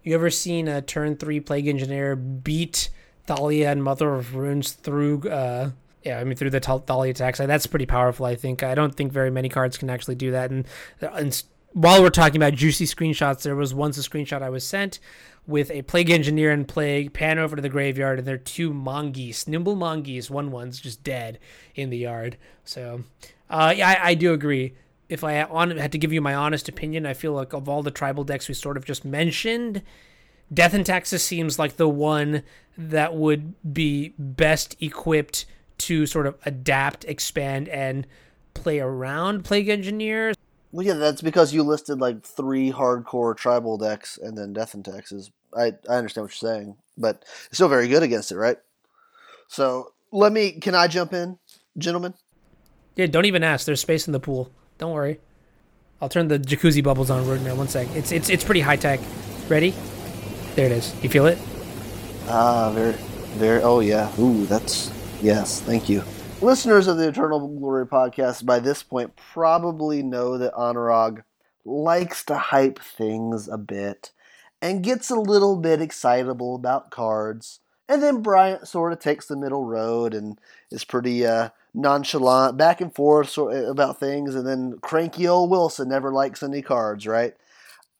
[0.03, 2.89] You ever seen a turn three Plague Engineer beat
[3.27, 5.71] Thalia and Mother of Runes through uh,
[6.03, 8.25] yeah, I mean through the Thalia attacks, that's pretty powerful.
[8.25, 10.51] I think I don't think very many cards can actually do that.
[10.51, 10.65] And,
[10.99, 11.41] and
[11.73, 14.99] while we're talking about juicy screenshots, there was once a screenshot I was sent
[15.47, 18.73] with a plague engineer and plague pan over to the graveyard, and there are two
[18.73, 21.39] mongoose, nimble mongoose, one one's just dead
[21.75, 22.37] in the yard.
[22.63, 23.03] So,
[23.49, 24.75] uh, yeah, I, I do agree.
[25.09, 27.91] If I had to give you my honest opinion, I feel like of all the
[27.91, 29.81] tribal decks we sort of just mentioned,
[30.53, 32.43] Death and Taxes seems like the one
[32.77, 35.45] that would be best equipped
[35.81, 38.07] to sort of adapt, expand, and
[38.53, 40.33] play around Plague Engineer.
[40.71, 44.85] Well, yeah, that's because you listed like three hardcore tribal decks and then Death and
[44.85, 45.31] Taxes.
[45.55, 48.57] I, I understand what you're saying, but it's still very good against it, right?
[49.47, 50.51] So let me.
[50.53, 51.37] Can I jump in,
[51.77, 52.13] gentlemen?
[52.95, 53.65] Yeah, don't even ask.
[53.65, 54.49] There's space in the pool.
[54.77, 55.19] Don't worry.
[56.01, 57.55] I'll turn the jacuzzi bubbles on right now.
[57.55, 57.87] One sec.
[57.95, 58.99] It's it's it's pretty high tech.
[59.49, 59.73] Ready?
[60.55, 60.93] There it is.
[61.03, 61.37] You feel it?
[62.27, 62.93] Ah, very,
[63.33, 63.61] very.
[63.61, 64.11] Oh yeah.
[64.19, 64.91] Ooh, that's
[65.21, 66.03] Yes, thank you.
[66.41, 71.23] Listeners of the Eternal Glory podcast by this point probably know that Anurag
[71.63, 74.11] likes to hype things a bit
[74.63, 77.59] and gets a little bit excitable about cards.
[77.87, 80.39] And then Bryant sort of takes the middle road and
[80.71, 84.33] is pretty uh, nonchalant, back and forth about things.
[84.33, 87.35] And then cranky old Wilson never likes any cards, right?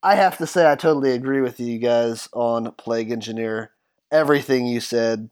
[0.02, 3.70] I have to say, I totally agree with you guys on Plague Engineer.
[4.12, 5.30] Everything you said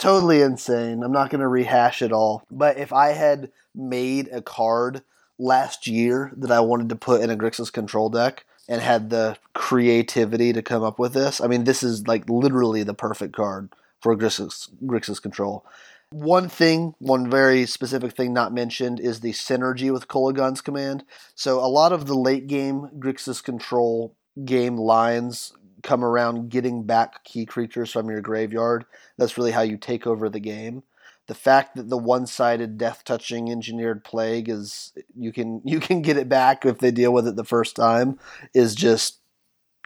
[0.00, 1.02] totally insane.
[1.02, 2.44] I'm not going to rehash it all.
[2.50, 5.02] But if I had made a card
[5.38, 9.36] last year that I wanted to put in a Grixis control deck and had the
[9.54, 13.68] creativity to come up with this, I mean, this is like literally the perfect card
[14.00, 15.64] for Grixis, Grixis control.
[16.12, 21.04] One thing, one very specific thing not mentioned is the synergy with Kolaghan's command.
[21.36, 25.52] So a lot of the late game Grixis control game lines
[25.82, 28.84] come around getting back key creatures from your graveyard.
[29.16, 30.82] That's really how you take over the game.
[31.26, 36.28] The fact that the one-sided death-touching engineered plague is you can you can get it
[36.28, 38.18] back if they deal with it the first time
[38.54, 39.18] is just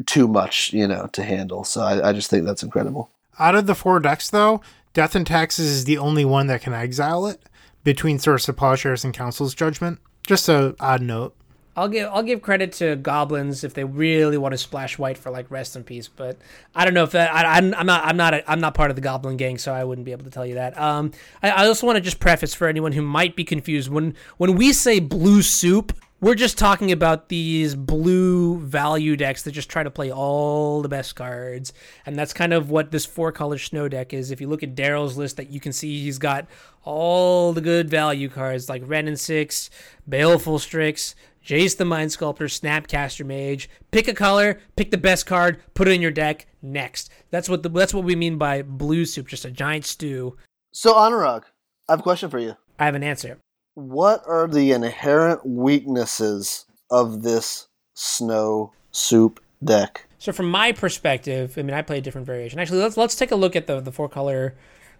[0.07, 1.65] too much, you know, to handle.
[1.65, 3.11] So I, I just think that's incredible.
[3.39, 4.61] Out of the four decks, though,
[4.93, 7.43] Death and Taxes is the only one that can exile it
[7.83, 10.01] between Swords to Plowshares and Council's Judgment.
[10.27, 11.37] Just a odd note.
[11.77, 15.31] I'll give I'll give credit to goblins if they really want to splash white for
[15.31, 16.39] like rest in peace, but
[16.75, 18.91] I don't know if that I, am I'm not I'm not a, I'm not part
[18.91, 20.79] of the goblin gang, so I wouldn't be able to tell you that.
[20.79, 21.11] Um,
[21.43, 24.55] I, I also want to just preface for anyone who might be confused when when
[24.55, 29.83] we say blue soup, we're just talking about these blue value decks that just try
[29.83, 31.73] to play all the best cards,
[32.07, 34.31] and that's kind of what this four color snow deck is.
[34.31, 36.47] If you look at Daryl's list, that you can see he's got
[36.85, 39.71] all the good value cards like Wrenn and Six,
[40.09, 41.15] Baleful Strix.
[41.45, 43.69] Jace the Mind Sculptor, Snapcaster Mage.
[43.91, 46.47] Pick a color, pick the best card, put it in your deck.
[46.63, 50.37] Next, that's what the, that's what we mean by blue soup, just a giant stew.
[50.73, 51.43] So Anurag,
[51.89, 52.57] I have a question for you.
[52.79, 53.39] I have an answer.
[53.75, 60.07] What are the inherent weaknesses of this snow soup deck?
[60.19, 62.59] So from my perspective, I mean I play a different variation.
[62.59, 64.55] Actually, let's let's take a look at the the four color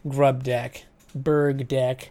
[0.07, 0.85] grub deck,
[1.15, 2.11] Berg deck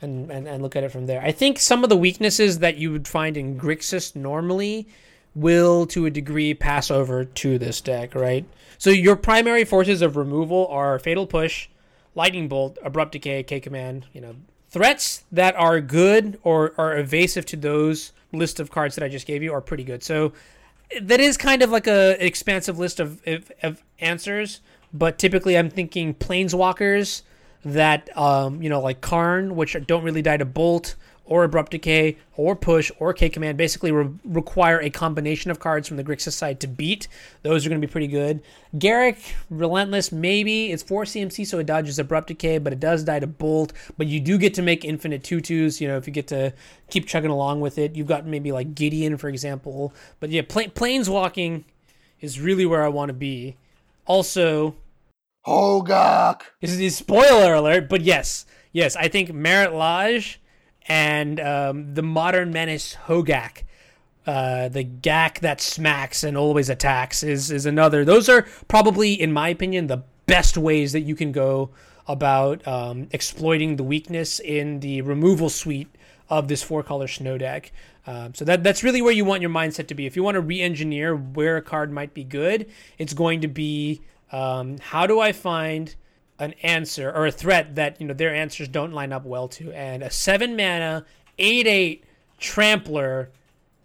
[0.00, 1.22] and, and, and look at it from there.
[1.22, 4.88] I think some of the weaknesses that you would find in Grixis normally
[5.34, 8.44] will, to a degree, pass over to this deck, right?
[8.78, 11.68] So your primary forces of removal are Fatal Push,
[12.14, 14.34] Lightning Bolt, Abrupt Decay, K Command, you know,
[14.70, 19.26] threats that are good or are evasive to those list of cards that I just
[19.26, 20.02] gave you are pretty good.
[20.02, 20.32] So
[21.00, 24.60] that is kind of like a an expansive list of, of, of answers,
[24.92, 27.22] but typically I'm thinking Planeswalkers,
[27.64, 30.96] that um, you know like Karn, which don't really die to Bolt
[31.30, 35.86] or Abrupt Decay or Push or K Command, basically re- require a combination of cards
[35.86, 37.06] from the Grixis side to beat.
[37.42, 38.42] Those are going to be pretty good.
[38.76, 39.16] Garruk,
[39.48, 43.28] Relentless, maybe it's four CMC, so it dodges Abrupt Decay, but it does die to
[43.28, 43.72] Bolt.
[43.96, 45.80] But you do get to make infinite tutus.
[45.80, 46.52] You know, if you get to
[46.90, 49.94] keep chugging along with it, you've got maybe like Gideon, for example.
[50.18, 51.62] But yeah, pl- Planeswalking
[52.20, 53.56] is really where I want to be.
[54.04, 54.74] Also,
[55.46, 56.42] Hogaak.
[56.60, 60.40] This is a spoiler alert, but yes, yes, I think Marit Lage
[60.86, 63.64] and um, the modern menace Hogaak.
[64.26, 68.04] Uh, the Gak that smacks and always attacks is is another.
[68.04, 71.70] Those are probably, in my opinion, the best ways that you can go
[72.06, 75.88] about um, exploiting the weakness in the removal suite
[76.28, 77.72] of this four color snow deck.
[78.06, 80.06] Um, so that that's really where you want your mindset to be.
[80.06, 84.02] If you want to re-engineer where a card might be good, it's going to be
[84.32, 85.94] um, how do I find
[86.38, 89.72] an answer or a threat that you know their answers don't line up well to,
[89.72, 91.04] and a seven mana
[91.38, 92.04] eight eight
[92.38, 93.30] trampler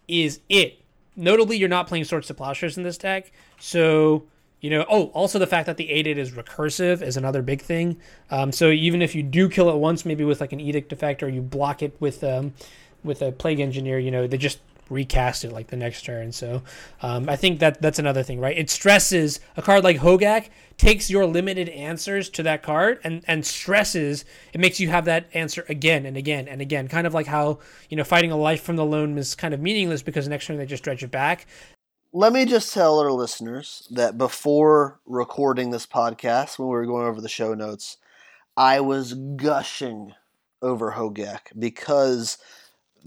[0.08, 0.80] is it.
[1.14, 4.24] Notably, you're not playing Swords to Plowshares in this deck, so
[4.60, 4.84] you know.
[4.88, 7.98] Oh, also the fact that the eight eight is recursive is another big thing.
[8.30, 11.22] Um, so even if you do kill it once, maybe with like an Edict effect,
[11.22, 12.54] or you block it with um,
[13.04, 16.32] with a Plague Engineer, you know, they just recast it like the next turn.
[16.32, 16.62] So
[17.02, 18.56] um, I think that that's another thing, right?
[18.56, 23.46] It stresses a card like Hogaak takes your limited answers to that card and and
[23.46, 27.26] stresses it makes you have that answer again and again and again kind of like
[27.26, 27.58] how
[27.88, 30.58] you know fighting a life from the loam is kind of meaningless because next turn
[30.58, 31.46] they just dredge it back
[32.12, 37.06] Let me just tell our listeners that before recording this podcast, when we were going
[37.06, 37.98] over the show notes,
[38.56, 40.12] I was gushing
[40.62, 42.38] over Hogaak because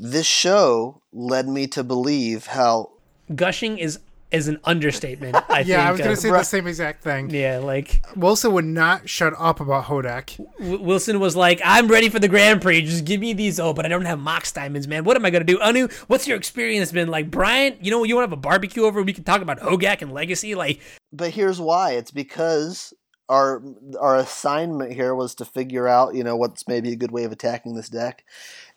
[0.01, 2.89] this show led me to believe how
[3.35, 3.99] gushing is
[4.31, 7.03] is an understatement i Yeah, think I was going uh, to say the same exact
[7.03, 7.29] thing.
[7.31, 10.37] yeah like Wilson would not shut up about Hogaak.
[10.59, 12.81] W- Wilson was like, "I'm ready for the Grand Prix.
[12.83, 15.03] Just give me these." Oh, but I don't have Mox diamonds, man.
[15.03, 15.59] What am I gonna do?
[15.61, 17.31] Anu, what's your experience been like?
[17.31, 19.01] Brian, you know, you want to have a barbecue over?
[19.01, 20.53] We can talk about Hogaak and Legacy.
[20.55, 20.79] Like,
[21.11, 22.93] but here's why it's because
[23.29, 23.61] our
[23.99, 27.31] our assignment here was to figure out you know what's maybe a good way of
[27.31, 28.23] attacking this deck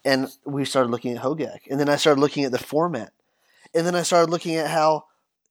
[0.05, 3.13] and we started looking at hogaak and then i started looking at the format
[3.75, 5.05] and then i started looking at how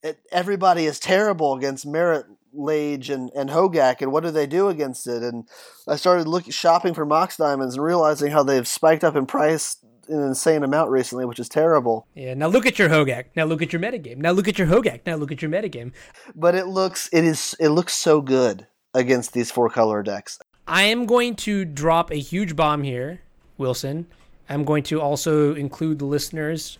[0.03, 4.67] it, everybody is terrible against marit lage and, and hogaak and what do they do
[4.67, 5.47] against it and
[5.87, 9.77] i started looking shopping for mox diamonds and realizing how they've spiked up in price
[10.09, 12.33] an insane amount recently which is terrible yeah.
[12.33, 13.25] Now look at your Hogaak.
[13.35, 14.17] Now look at your metagame.
[14.17, 15.01] Now look at your Hogaak.
[15.05, 15.93] Now look at your metagame.
[16.35, 20.83] but it looks it is it looks so good against these four color decks I
[20.83, 23.21] am going to drop a huge bomb here,
[23.57, 24.07] Wilson.
[24.49, 26.77] I'm going to also include the listeners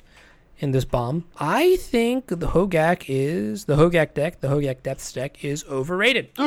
[0.61, 1.25] in this bomb.
[1.37, 6.29] I think the Hogaak is the Hogaak deck, the Hogaak Depths deck is overrated.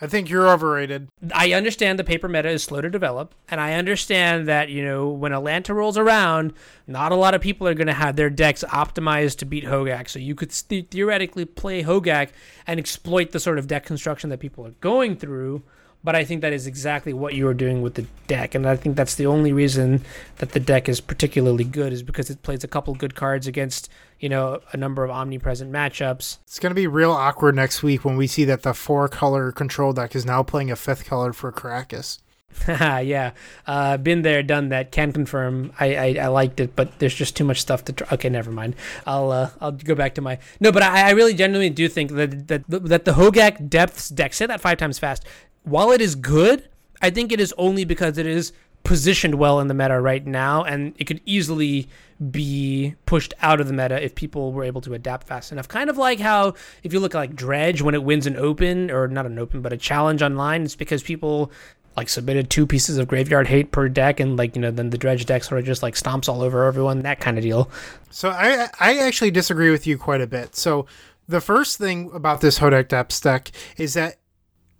[0.00, 1.08] I think you're overrated.
[1.34, 5.08] I understand the paper meta is slow to develop, and I understand that you know
[5.08, 6.52] when Atlanta rolls around,
[6.86, 10.08] not a lot of people are going to have their decks optimized to beat Hogaak.
[10.08, 12.30] So you could th- theoretically play Hogaak
[12.66, 15.62] and exploit the sort of deck construction that people are going through.
[16.04, 18.76] But I think that is exactly what you are doing with the deck, and I
[18.76, 20.04] think that's the only reason
[20.36, 23.90] that the deck is particularly good is because it plays a couple good cards against
[24.20, 26.38] you know a number of omnipresent matchups.
[26.44, 29.50] It's going to be real awkward next week when we see that the four color
[29.50, 32.20] control deck is now playing a fifth color for Karakas.
[32.68, 33.32] yeah,
[33.66, 34.90] uh, been there, done that.
[34.90, 35.72] Can confirm.
[35.78, 37.92] I, I, I liked it, but there's just too much stuff to.
[37.92, 38.74] Tr- okay, never mind.
[39.06, 42.12] I'll uh, I'll go back to my no, but I, I really genuinely do think
[42.12, 44.32] that that that the Hogaak Depths deck.
[44.32, 45.24] Say that five times fast.
[45.68, 46.68] While it is good,
[47.00, 48.52] I think it is only because it is
[48.84, 51.88] positioned well in the meta right now, and it could easily
[52.30, 55.68] be pushed out of the meta if people were able to adapt fast enough.
[55.68, 58.90] Kind of like how if you look at like Dredge when it wins an open
[58.90, 61.52] or not an open but a challenge online, it's because people
[61.98, 64.98] like submitted two pieces of graveyard hate per deck and like you know then the
[64.98, 67.68] dredge deck sort of just like stomps all over everyone that kind of deal
[68.10, 70.54] So I I actually disagree with you quite a bit.
[70.54, 70.86] So
[71.26, 74.18] the first thing about this Hodak Depths deck is that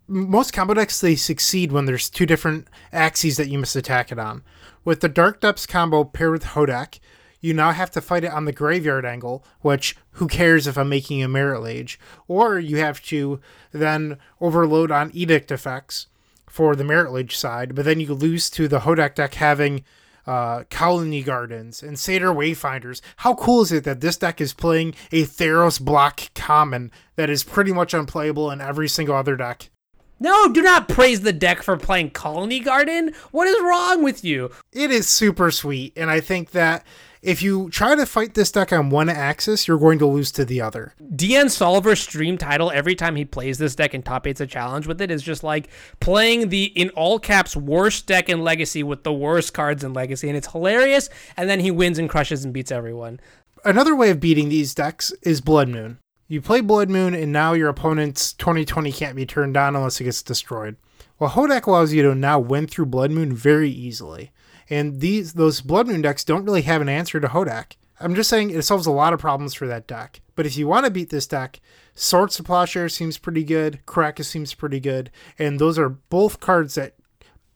[0.09, 4.19] most combo decks they succeed when there's two different axes that you must attack it
[4.19, 4.43] on.
[4.85, 6.99] With the Dark Depths combo paired with Hogaak,
[7.41, 10.89] you now have to fight it on the graveyard angle, which who cares if I'm
[10.89, 13.41] making a marit lage, or you have to
[13.71, 16.09] then overload on edict effects
[16.49, 19.85] for the marit lage side, but then you lose to the Hogaak deck having
[20.27, 23.01] uh, Colony Gardens and Satyr Wayfinders.
[23.17, 27.45] How cool is it that this deck is playing a Theros block common that is
[27.45, 29.71] pretty much unplayable in every single other deck?
[30.19, 34.51] No do not praise the deck for playing colony garden what is wrong with you
[34.73, 36.87] It is super sweet, and I think that
[37.21, 40.45] if you try to fight this deck on one axis, you're going to lose to
[40.45, 40.95] the other.
[41.17, 44.87] dn solver's stream title every time he plays this deck and top eights a challenge
[44.87, 49.03] with it is just like playing the in all caps worst deck in legacy with
[49.03, 52.55] the worst cards in legacy and it's hilarious and then he wins and crushes and
[52.55, 53.19] beats everyone
[53.65, 55.99] Another way of beating these decks is Blood Moon.
[56.31, 60.05] You play Blood Moon, and now your opponent's 2020 can't be turned on unless it
[60.05, 60.77] gets destroyed.
[61.19, 64.31] Well, Hogaak allows you to now win through Blood Moon very easily.
[64.69, 67.77] And these those Blood Moon decks don't really have an answer to Hogaak.
[67.99, 70.21] I'm just saying it solves a lot of problems for that deck.
[70.37, 71.61] But if you want to beat this deck,
[71.95, 76.75] Swords to Plowshare seems pretty good, Karakas seems pretty good, and those are both cards
[76.75, 76.93] that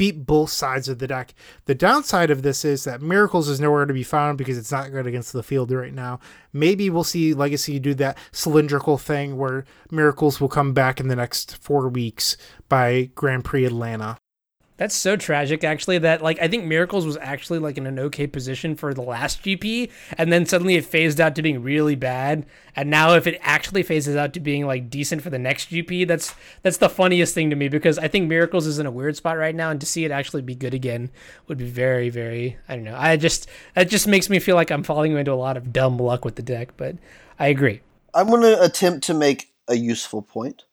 [0.03, 1.33] beat both sides of the deck.
[1.67, 4.91] The downside of this is that Miracles is nowhere to be found because it's not
[4.91, 6.19] good against the field right now.
[6.53, 11.15] Maybe we'll see Legacy do that cylindrical thing where Miracles will come back in the
[11.15, 12.37] next four weeks
[12.69, 14.19] by Grand Prix Atlanta.
[14.83, 15.99] That's so tragic, actually.
[15.99, 19.45] That like I think Miracles was actually like in an okay position for the last
[19.45, 22.47] GP, and then suddenly it phased out to being really bad.
[22.74, 26.09] And now, if it actually phases out to being like decent for the next GP,
[26.09, 29.14] that's that's the funniest thing to me because I think Miracles is in a weird
[29.14, 31.12] spot right now, and to see it actually be good again
[31.47, 32.57] would be very, very.
[32.68, 32.97] I don't know.
[32.99, 35.97] I just that just makes me feel like I'm falling into a lot of dumb
[35.97, 36.97] luck with the deck, but
[37.39, 37.83] I agree.
[38.12, 40.64] I'm going to attempt to make a useful point,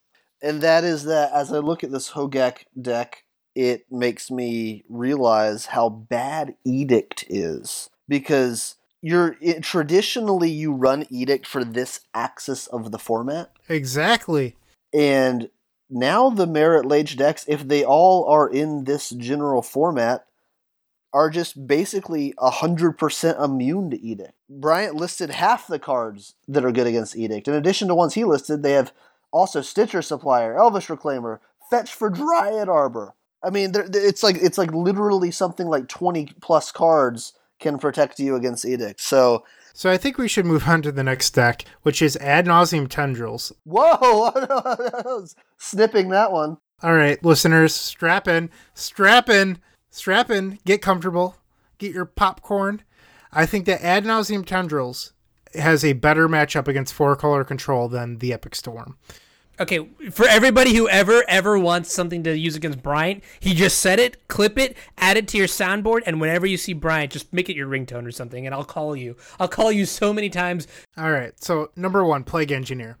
[0.42, 3.22] and that is that as I look at this Hogaak deck
[3.60, 11.46] it makes me realize how bad Edict is because you're it, traditionally you run Edict
[11.46, 13.52] for this axis of the format.
[13.68, 14.56] Exactly.
[14.94, 15.50] And
[15.90, 20.24] now the Marit Lage decks, if they all are in this general format,
[21.12, 24.32] are just basically 100% immune to Edict.
[24.48, 27.46] Bryant listed half the cards that are good against Edict.
[27.46, 28.94] In addition to ones he listed, they have
[29.30, 31.40] also Stitcher Supplier, Elvish Reclaimer,
[31.70, 36.70] Fetch for Dryad Arbor, I mean, it's like it's like literally something like twenty plus
[36.72, 39.00] cards can protect you against Edict.
[39.00, 42.46] So, so I think we should move on to the next deck, which is Ad
[42.46, 43.52] Nauseam Tendrils.
[43.64, 44.32] Whoa!
[45.58, 46.58] Snipping that one.
[46.82, 49.58] All right, listeners, strap in, strap in,
[49.90, 51.36] strap in, get comfortable,
[51.78, 52.82] get your popcorn.
[53.32, 55.12] I think that Ad Nauseam Tendrils
[55.54, 58.96] has a better matchup against four color control than the Epic Storm.
[59.60, 64.00] Okay, for everybody who ever ever wants something to use against Bryant, he just said
[64.00, 67.50] it, clip it, add it to your soundboard, and whenever you see Bryant, just make
[67.50, 69.18] it your ringtone or something, and I'll call you.
[69.38, 70.66] I'll call you so many times.
[70.96, 71.34] All right.
[71.44, 72.96] So number one, Plague Engineer.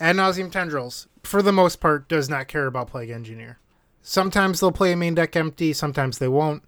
[0.00, 3.60] Ad nauseam tendrils, for the most part, does not care about Plague Engineer.
[4.02, 6.64] Sometimes they'll play a main deck empty, sometimes they won't.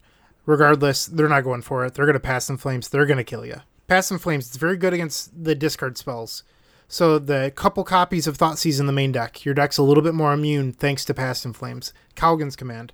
[0.47, 1.95] Regardless, they're not going for it.
[1.95, 2.89] They're going to Past in Flames.
[2.89, 3.63] They're going to kill you.
[3.89, 6.45] Past in Flames, it's very good against the discard spells.
[6.89, 10.03] So the couple copies of Thought Thoughtseize in the main deck, your deck's a little
[10.03, 11.93] bit more immune thanks to Past in Flames.
[12.15, 12.93] Kolaghan's Command.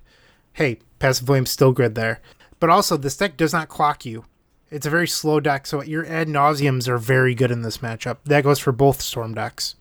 [0.53, 2.19] Hey, Past in Flames still good there.
[2.59, 4.25] But also, this deck does not clock you.
[4.71, 8.17] It's a very slow deck, so your ad nauseams are very good in this matchup.
[8.25, 9.75] That goes for both Storm decks.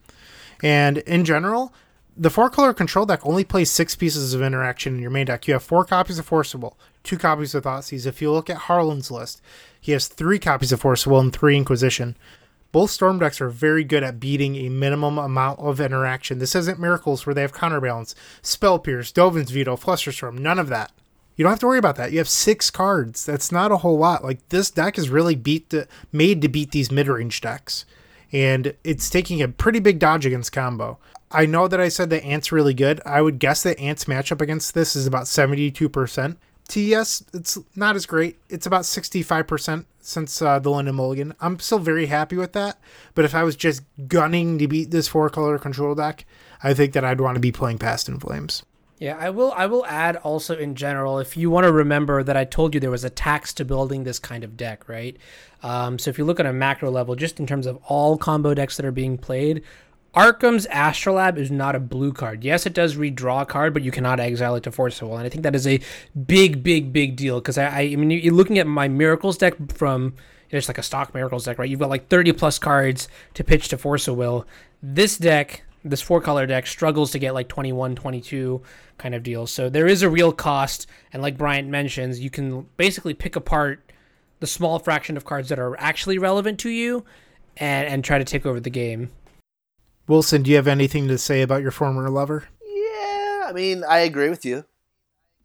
[0.62, 1.72] And in general,
[2.14, 5.48] the four color control deck only plays six pieces of interaction in your main deck.
[5.48, 8.06] You have four copies of Force of Will, two copies of Thoughtseize.
[8.06, 9.40] If you look at Harlan's list,
[9.80, 12.16] he has three copies of Force of Will and three Inquisition.
[12.73, 16.39] Both Storm decks are very good at beating a minimum amount of interaction.
[16.39, 20.91] This isn't Miracles where they have Counterbalance, Spell Pierce, Dovin's Veto, Flusterstorm, none of that.
[21.37, 22.12] You don't have to worry about that.
[22.12, 23.25] You have six cards.
[23.27, 24.25] That's not a whole lot.
[24.25, 27.85] Like this deck is really beat to, made to beat these mid-range decks.
[28.33, 30.99] And it's taking a pretty big dodge against combo.
[31.31, 33.01] I know that I said that Ant's really good.
[33.05, 36.37] I would guess that Ant's matchup against this is about 72%.
[36.68, 38.38] TES, it's not as great.
[38.48, 41.34] It's about 65% since uh, the London Mulligan.
[41.40, 42.78] I'm still very happy with that.
[43.14, 46.24] But if I was just gunning to beat this four color control deck,
[46.62, 48.62] I think that I'd want to be playing Past in Flames.
[48.98, 49.52] Yeah, I will.
[49.56, 52.78] I will add also in general, if you want to remember that I told you
[52.78, 55.16] there was a tax to building this kind of deck, right?
[55.64, 58.54] Um, so if you look at a macro level, just in terms of all combo
[58.54, 59.64] decks that are being played,
[60.14, 62.44] Arcum's Astrolabe is not a blue card.
[62.44, 65.16] Yes, it does redraw a card, but you cannot exile it to Force of Will.
[65.16, 65.80] And I think that is a
[66.26, 70.14] big, big, big deal because I, I, mean, you're looking at my Miracles deck from
[70.50, 71.68] it's like a stock Miracles deck, right?
[71.68, 74.46] You've got like 30 plus cards to pitch to Force of Will.
[74.82, 78.60] This deck, this four color deck, struggles to get like 21, 22
[78.98, 79.50] kind of deals.
[79.50, 80.86] So there is a real cost.
[81.12, 83.92] And like Bryant mentions, you can basically pick apart
[84.40, 87.04] the small fraction of cards that are actually relevant to you
[87.56, 89.10] and, and try to take over the game.
[90.12, 92.44] Wilson, do you have anything to say about your former lover?
[92.62, 94.66] Yeah, I mean, I agree with you.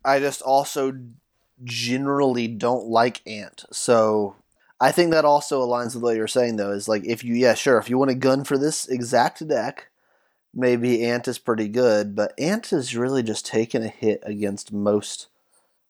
[0.03, 0.91] I just also
[1.63, 3.63] generally don't like Ant.
[3.71, 4.35] So
[4.81, 7.53] I think that also aligns with what you're saying, though, is like if you, yeah,
[7.53, 9.87] sure, if you want a gun for this exact deck,
[10.53, 15.27] maybe Ant is pretty good, but Ant is really just taking a hit against most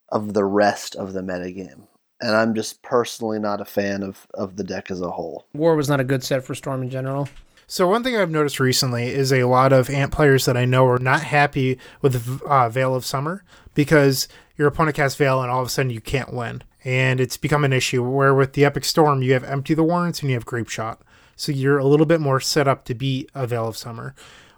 [0.10, 1.88] of the rest of the metagame.
[2.22, 5.48] And I'm just personally not a fan of, of the deck as a whole.
[5.56, 7.28] War was not a good set for Storm in general.
[7.70, 10.88] So one thing I've noticed recently is a lot of Ant players that I know
[10.88, 13.44] are not happy with uh, Veil of Summer
[13.74, 17.36] because your opponent casts Veil and all of a sudden you can't win, and it's
[17.36, 18.02] become an issue.
[18.02, 21.00] Where with the Epic Storm you have Empty the Warrens and you have Grapeshot,
[21.36, 24.16] so you're a little bit more set up to beat a Veil of Summer.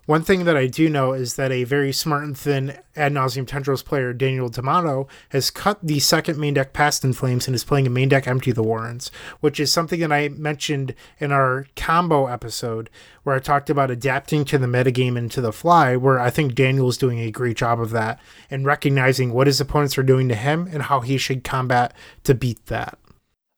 [0.09, 3.45] One thing that I do know is that a very smart and thin ad nauseam
[3.45, 7.63] tendrils player, Daniel D'Amato, has cut the second main deck past in flames and is
[7.63, 11.67] playing a main deck empty the Warrens, which is something that I mentioned in our
[11.75, 12.89] combo episode
[13.21, 16.55] where I talked about adapting to the metagame and to the fly, where I think
[16.55, 20.27] Daniel is doing a great job of that and recognizing what his opponents are doing
[20.29, 21.93] to him and how he should combat
[22.23, 22.97] to beat that.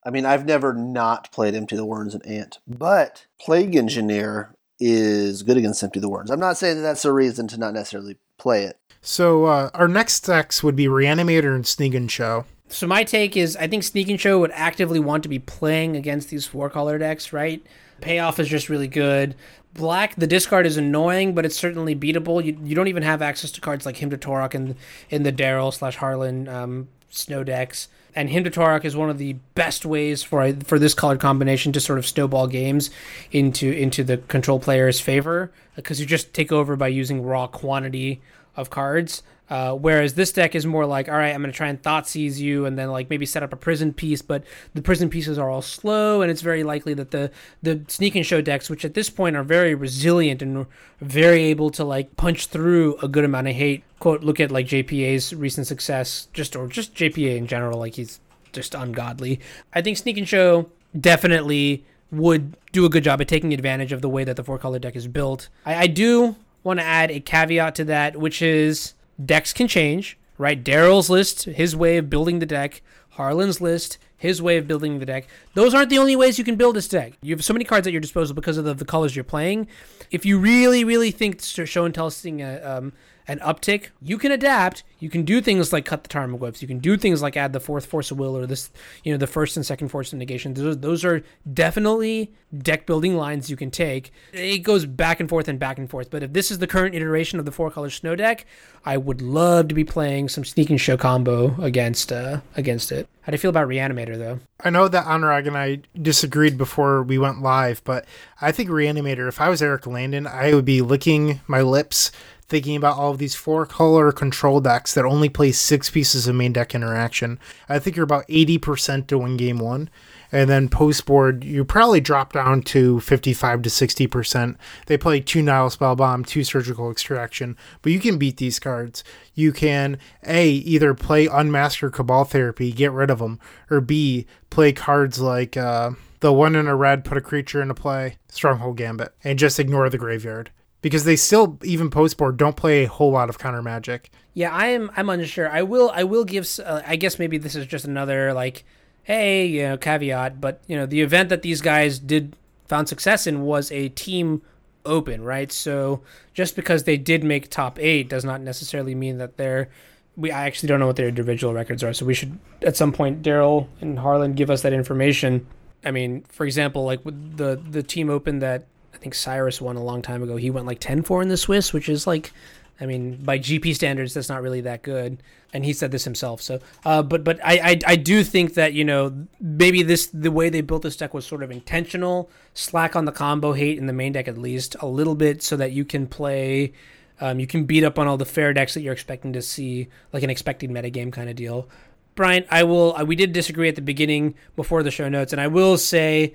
[0.04, 5.44] I mean, I've never not played Empty the Warrens and Ant, but Plague Engineer is
[5.44, 6.32] good against Empty the Warrens.
[6.32, 8.78] I'm not saying that that's a reason to not necessarily play it.
[9.00, 12.46] So uh, our next decks would be Reanimator and Sneak and Show.
[12.68, 15.96] So my take is I think Sneak and Show would actively want to be playing
[15.96, 17.66] against these four color decks, right?
[18.02, 19.36] Payoff is just really good.
[19.74, 22.44] Black, the discard is annoying, but it's certainly beatable.
[22.44, 24.76] You, you don't even have access to cards like Hymn to Tourach and
[25.10, 27.88] in the Daryl slash Harlan um, snow decks.
[28.16, 31.80] And Hymn to is one of the best ways for for this colored combination to
[31.80, 32.90] sort of snowball games
[33.32, 38.22] into into the control player's favor because you just take over by using raw quantity
[38.56, 39.24] of cards.
[39.52, 42.38] Uh, whereas this deck is more like, all right, I'm going to try and Thoughtseize
[42.38, 45.50] you, and then like maybe set up a prison piece, but the prison pieces are
[45.50, 47.30] all slow, and it's very likely that the
[47.62, 50.66] the sneak and show decks, which at this point are very resilient and
[51.02, 53.84] very able to like punch through a good amount of hate.
[54.00, 58.22] Quote, look at like JPA's recent success, just or just JPA in general, like he's
[58.54, 59.42] just ungodly.
[59.74, 64.02] I think sneak and show definitely would do a good job at taking advantage of
[64.02, 65.50] the way that the four color deck is built.
[65.66, 68.94] I, I do want to add a caveat to that, which is
[69.24, 70.64] decks can change, right?
[70.64, 72.82] Daryl's list, his way of building the deck,
[73.12, 75.28] Harlan's list, his way of building the deck.
[75.56, 77.14] Those aren't the only ways you can build this deck.
[77.22, 79.68] You have so many cards at your disposal because of the, the colors you're playing.
[80.12, 82.08] If you really, really think show and tell
[82.42, 82.94] a, um,
[83.32, 84.84] an uptick, you can adapt.
[85.00, 86.62] You can do things like cut the Tarmogoyfs.
[86.62, 88.70] You can do things like add the fourth force of will or this,
[89.04, 90.54] you know, the first and second force of negation.
[90.54, 94.12] Those, those are definitely deck building lines you can take.
[94.34, 96.12] It goes back and forth and back and forth.
[96.12, 98.46] But if this is the current iteration of the four color snow deck,
[98.86, 103.08] I would love to be playing some sneak and show combo against uh, against it.
[103.22, 104.40] How do you feel about Reanimator though?
[104.64, 108.06] I know that Anurag and I disagreed before we went live, but
[108.42, 112.12] I think Reanimator, if I was Eric Landon, I would be licking my lips
[112.52, 116.36] thinking about all of these four color control decks that only play six pieces of
[116.36, 117.40] main deck interaction.
[117.70, 119.90] I think you're about 80% to win game one.
[120.34, 124.58] And then post board, you probably drop down to 55 to 60%.
[124.88, 129.04] They play two Nihil Spellbomb, two Surgical Extraction, but you can beat these cards.
[129.34, 133.40] You can, A, either play Unmaster Cabal Therapy, get rid of them,
[133.70, 137.74] or B, play cards like uh, the one in a red, put a creature into
[137.74, 140.52] play, Stronghold Gambit, and just ignore the graveyard
[140.82, 144.10] because they still even post board don't play a whole lot of counter magic.
[144.34, 144.92] Yeah, I am.
[144.96, 145.50] I'm unsure.
[145.50, 145.92] I will.
[145.94, 146.48] I will give.
[146.64, 148.64] Uh, I guess maybe this is just another like,
[149.04, 150.42] hey, you know, caveat.
[150.42, 152.36] But you know, the event that these guys did
[152.68, 154.42] found success in was a team
[154.86, 155.52] open, right?
[155.52, 156.02] So
[156.34, 159.70] just because they did make top eight does not necessarily mean that they're.
[160.18, 162.92] We I actually don't know what their individual records are, so we should at some
[162.92, 165.48] point Daryl and Harlan give us that information.
[165.86, 168.66] I mean, for example, like with the the team open that
[169.02, 170.38] think Cyrus won a long time ago.
[170.38, 172.32] He went like 10-4 in the Swiss, which is like,
[172.80, 175.22] I mean, by GP standards, that's not really that good.
[175.54, 176.42] And he said this himself.
[176.42, 180.32] So, uh, but but I, I I do think that you know maybe this the
[180.32, 183.86] way they built this deck was sort of intentional, slack on the combo hate in
[183.86, 186.72] the main deck at least a little bit, so that you can play.
[187.20, 189.90] Um, you can beat up on all the fair decks that you're expecting to see,
[190.14, 191.68] like an expected metagame kind of deal.
[192.16, 192.96] Brian, I will.
[193.06, 196.34] We did disagree at the beginning before the show notes, and I will say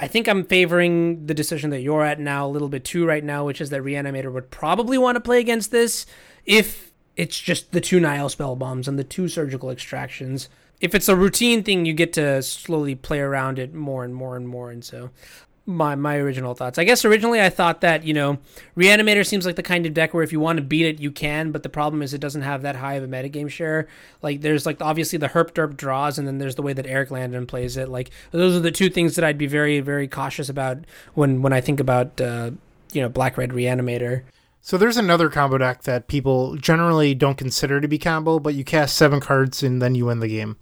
[0.00, 3.22] I think I'm favoring the decision that you're at now a little bit too right
[3.22, 6.04] now, which is that Reanimator would probably want to play against this
[6.44, 10.48] if it's just the two Nihil Spellbombs and the two surgical extractions.
[10.80, 14.36] If it's a routine thing, you get to slowly play around it more and more
[14.36, 14.70] and more.
[14.70, 15.10] And so
[15.66, 16.78] my my original thoughts.
[16.78, 18.38] I guess originally I thought that you know
[18.76, 21.10] Reanimator seems like the kind of deck where if you want to beat it you
[21.10, 23.88] can, but the problem is it doesn't have that high of a metagame share.
[24.22, 27.10] Like there's like obviously the herp derp draws, and then there's the way that Eric
[27.10, 27.88] Landon plays it.
[27.88, 30.78] Like those are the two things that I'd be very very cautious about
[31.14, 32.50] when when I think about uh,
[32.92, 34.22] you know black red Reanimator.
[34.60, 38.64] So there's another combo deck that people generally don't consider to be combo, but you
[38.64, 40.56] cast seven cards and then you win the game.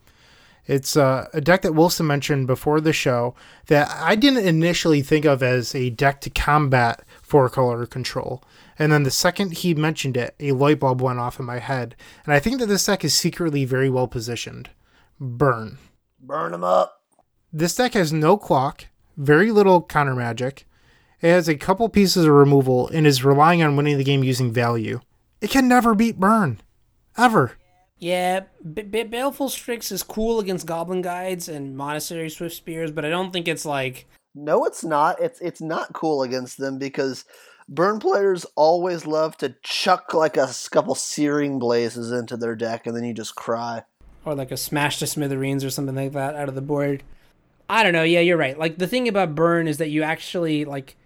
[0.66, 3.34] It's uh, a deck that Wilson mentioned before the show
[3.66, 8.44] that I didn't initially think of as a deck to combat four color control.
[8.78, 11.96] And then the second he mentioned it, a light bulb went off in my head.
[12.24, 14.70] And I think that this deck is secretly very well positioned.
[15.18, 15.78] Burn.
[16.20, 17.02] Burn them up.
[17.52, 18.86] This deck has no clock,
[19.16, 20.66] very little counter magic.
[21.20, 24.52] It has a couple pieces of removal and is relying on winning the game using
[24.52, 25.00] value.
[25.40, 26.60] It can never beat Burn.
[27.16, 27.52] Ever.
[28.02, 28.40] Yeah,
[28.74, 33.32] B- B- Baleful Strix is cool against Goblin Guides and Monastery Swiftspears, but I don't
[33.32, 34.08] think it's like.
[34.34, 35.20] No, it's not.
[35.20, 37.24] It's it's not cool against them because
[37.68, 42.96] Burn players always love to chuck like a couple searing blazes into their deck, and
[42.96, 43.84] then you just cry.
[44.24, 47.04] Or like a smash to smithereens or something like that out of the board.
[47.70, 48.02] I don't know.
[48.02, 48.58] Yeah, you're right.
[48.58, 50.96] Like the thing about burn is that you actually like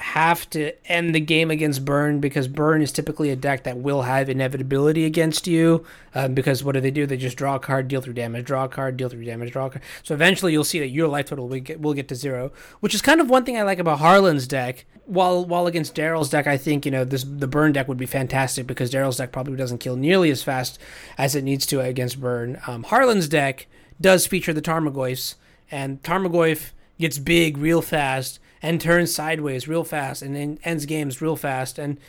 [0.00, 4.02] have to end the game against burn because burn is typically a deck that will
[4.02, 5.84] have inevitability against you
[6.16, 7.06] um, because what do they do?
[7.06, 9.66] They just draw a card deal through damage draw a card deal through damage draw
[9.66, 9.82] a card.
[10.02, 12.50] So eventually you'll see that your life total will get, will get to zero
[12.80, 14.84] which is kind of one thing i like about harlan's deck.
[15.06, 18.06] While while against daryl's deck i think you know this the burn deck would be
[18.06, 20.78] fantastic because daryl's deck probably doesn't kill nearly as fast
[21.16, 22.60] as it needs to against burn.
[22.66, 23.66] Um, harlan's deck
[24.00, 25.36] does feature the tarmogoyfs
[25.70, 31.20] and tarmogoyf gets big real fast and turns sideways real fast and then ends games
[31.20, 31.78] real fast.
[31.78, 32.00] And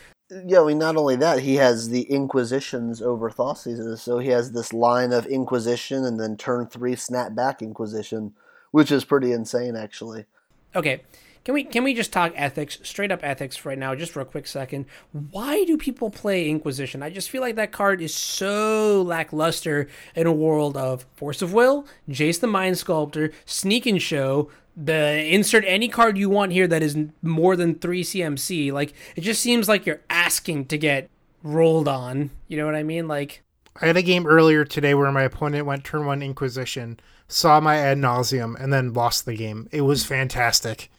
[0.48, 4.53] yeah, I mean, not only that, he has the Inquisitions over Thoughtseize, so he has
[4.53, 8.34] this line of Inquisition and then turn three snap back Inquisition,
[8.72, 10.26] which is pretty insane, actually.
[10.73, 11.02] Okay,
[11.44, 14.26] can we can we just talk ethics, straight up ethics right now, just for a
[14.26, 14.86] quick second?
[15.11, 17.03] Why do people play Inquisition?
[17.03, 21.53] I just feel like that card is so lackluster in a world of Force of
[21.53, 26.68] Will, Jace the Mind Sculptor, Sneak and Show, the insert any card you want here
[26.68, 28.72] that is more than three CMC.
[28.72, 31.10] Like it just seems like you're asking to get
[31.43, 32.31] rolled on.
[32.47, 33.07] You know what I mean?
[33.07, 33.43] Like
[33.81, 37.77] I had a game earlier today where my opponent went turn one Inquisition, saw my
[37.77, 39.68] ad nauseam, and then lost the game.
[39.72, 40.89] It was fantastic.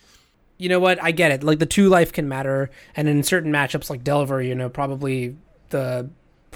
[0.58, 1.02] You know what?
[1.02, 1.42] I get it.
[1.42, 5.36] Like the two life can matter, and in certain matchups like Delver, you know, probably
[5.70, 6.08] the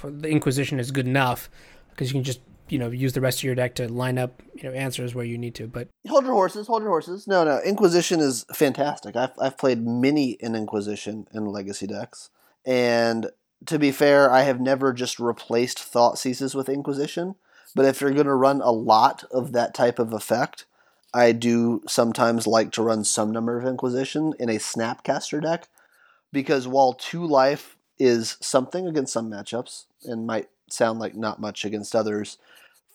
[0.02, 1.50] the Inquisition is good enough
[1.90, 2.40] because you can just
[2.70, 5.24] you know use the rest of your deck to line up you know answers where
[5.24, 5.66] you need to.
[5.66, 7.26] But hold your horses, hold your horses.
[7.26, 9.16] No, no, Inquisition is fantastic.
[9.16, 12.30] I've I've played many in Inquisition in Legacy decks,
[12.64, 13.30] and
[13.66, 17.34] to be fair, I have never just replaced Thoughtseizes with Inquisition.
[17.74, 20.64] But if you're going to run a lot of that type of effect,
[21.14, 25.68] I do sometimes like to run some number of Inquisition in a Snapcaster deck
[26.32, 31.64] because while two life is something against some matchups and might sound like not much
[31.64, 32.38] against others,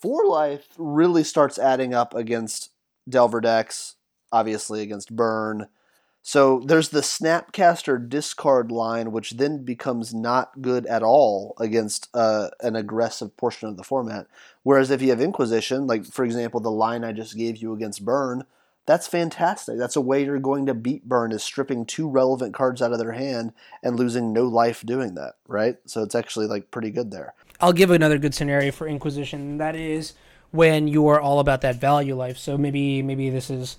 [0.06, 2.70] Four life really starts adding up against
[3.10, 3.96] Delver decks,
[4.32, 5.68] obviously against Burn.
[6.22, 12.50] So there's the Snapcaster discard line, which then becomes not good at all against uh,
[12.60, 14.28] an aggressive portion of the format.
[14.62, 18.06] Whereas if you have Inquisition, like for example, the line I just gave you against
[18.06, 18.44] Burn,
[18.86, 19.80] that's fantastic.
[19.80, 23.00] That's a way you're going to beat Burn is stripping two relevant cards out of
[23.00, 25.78] their hand and losing no life doing that, right?
[25.88, 27.34] So it's actually like pretty good there.
[27.60, 29.58] I'll give another good scenario for Inquisition.
[29.58, 30.14] That is
[30.52, 32.38] when you are all about that value life.
[32.38, 33.78] So maybe maybe this is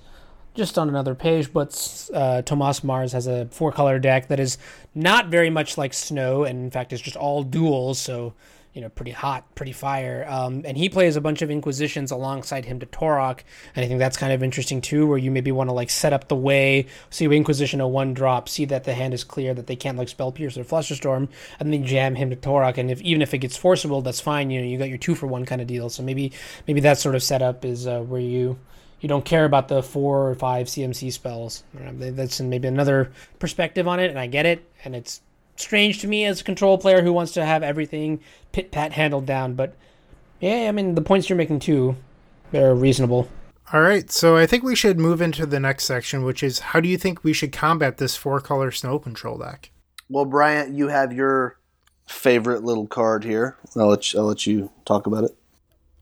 [0.55, 4.57] just on another page, but uh, Tomas Mars has a four color deck that is
[4.95, 7.97] not very much like Snow, and in fact, it's just all duals.
[7.97, 8.33] So
[8.77, 10.27] you know, pretty hot, pretty fire.
[10.29, 13.41] Um, and he plays a bunch of Inquisitions alongside Hymn to Tourach.
[13.75, 16.13] And I think that's kind of interesting too, where you maybe want to like set
[16.13, 19.67] up the way, see Inquisition a one drop, see that the hand is clear, that
[19.67, 22.77] they can't like Spell Pierce or Flusterstorm, and then jam Hymn to Tourach.
[22.77, 24.51] And if even if it gets forcible, that's fine.
[24.51, 25.89] You know, you got your two for one kind of deal.
[25.89, 26.33] So maybe
[26.69, 28.59] maybe that sort of setup is uh, where you
[29.01, 31.65] you don't care about the four or five CMC spells.
[31.73, 35.23] That's maybe another perspective on it, and I get it, and it's
[35.57, 38.21] strange to me as a control player who wants to have everything
[38.53, 39.55] pit pat handled down.
[39.55, 39.75] But
[40.41, 41.97] yeah, I mean the points you're making too,
[42.51, 43.29] they're reasonable.
[43.73, 46.79] All right, so I think we should move into the next section, which is how
[46.79, 49.73] do you think we should combat this four color snow control deck?
[50.09, 51.59] Well, Bryant, you have your
[52.07, 53.57] favorite little card here.
[53.75, 55.37] I'll let you, I'll let you talk about it.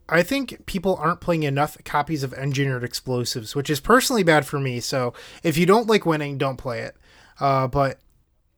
[0.08, 4.60] I think people aren't playing enough copies of Engineered Explosives, which is personally bad for
[4.60, 4.80] me.
[4.80, 6.94] So if you don't like winning, don't play it.
[7.40, 7.98] Uh, but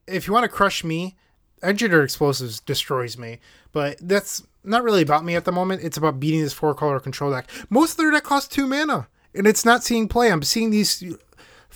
[0.07, 1.17] if you want to crush me,
[1.63, 3.39] Engineered Explosives destroys me.
[3.73, 5.83] But that's not really about me at the moment.
[5.83, 7.49] It's about beating this four color control deck.
[7.71, 10.31] Most of their deck costs two mana, and it's not seeing play.
[10.31, 11.03] I'm seeing these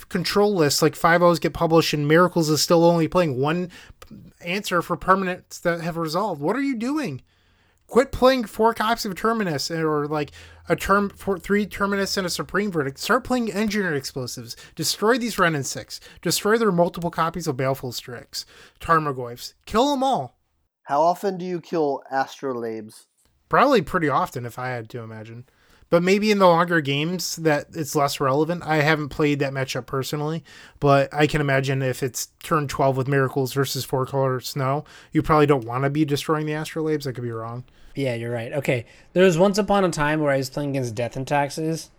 [0.08, 3.70] control lists like five O's get published, and Miracles is still only playing one
[4.40, 6.40] answer for permanents that have resolved.
[6.40, 7.22] What are you doing?
[7.90, 10.30] Quit playing four copies of Terminus or like
[10.68, 13.00] a term for three Terminus and a Supreme Verdict.
[13.00, 14.56] Start playing Engineered Explosives.
[14.76, 15.98] Destroy these Wrenn and Six.
[16.22, 18.46] Destroy their multiple copies of Baleful Strix,
[18.80, 19.54] Tarmogoyfs.
[19.66, 20.38] Kill them all.
[20.84, 23.06] How often do you kill Astrolabes?
[23.48, 25.46] Probably pretty often, if I had to imagine.
[25.88, 28.62] But maybe in the longer games that it's less relevant.
[28.64, 30.44] I haven't played that matchup personally,
[30.78, 35.22] but I can imagine if it's turn 12 with Miracles versus Four Color Snow, you
[35.22, 37.08] probably don't want to be destroying the Astrolabes.
[37.08, 37.64] I could be wrong.
[38.00, 38.52] Yeah, you're right.
[38.54, 41.90] Okay, there was once upon a time where I was playing against Death and Taxes,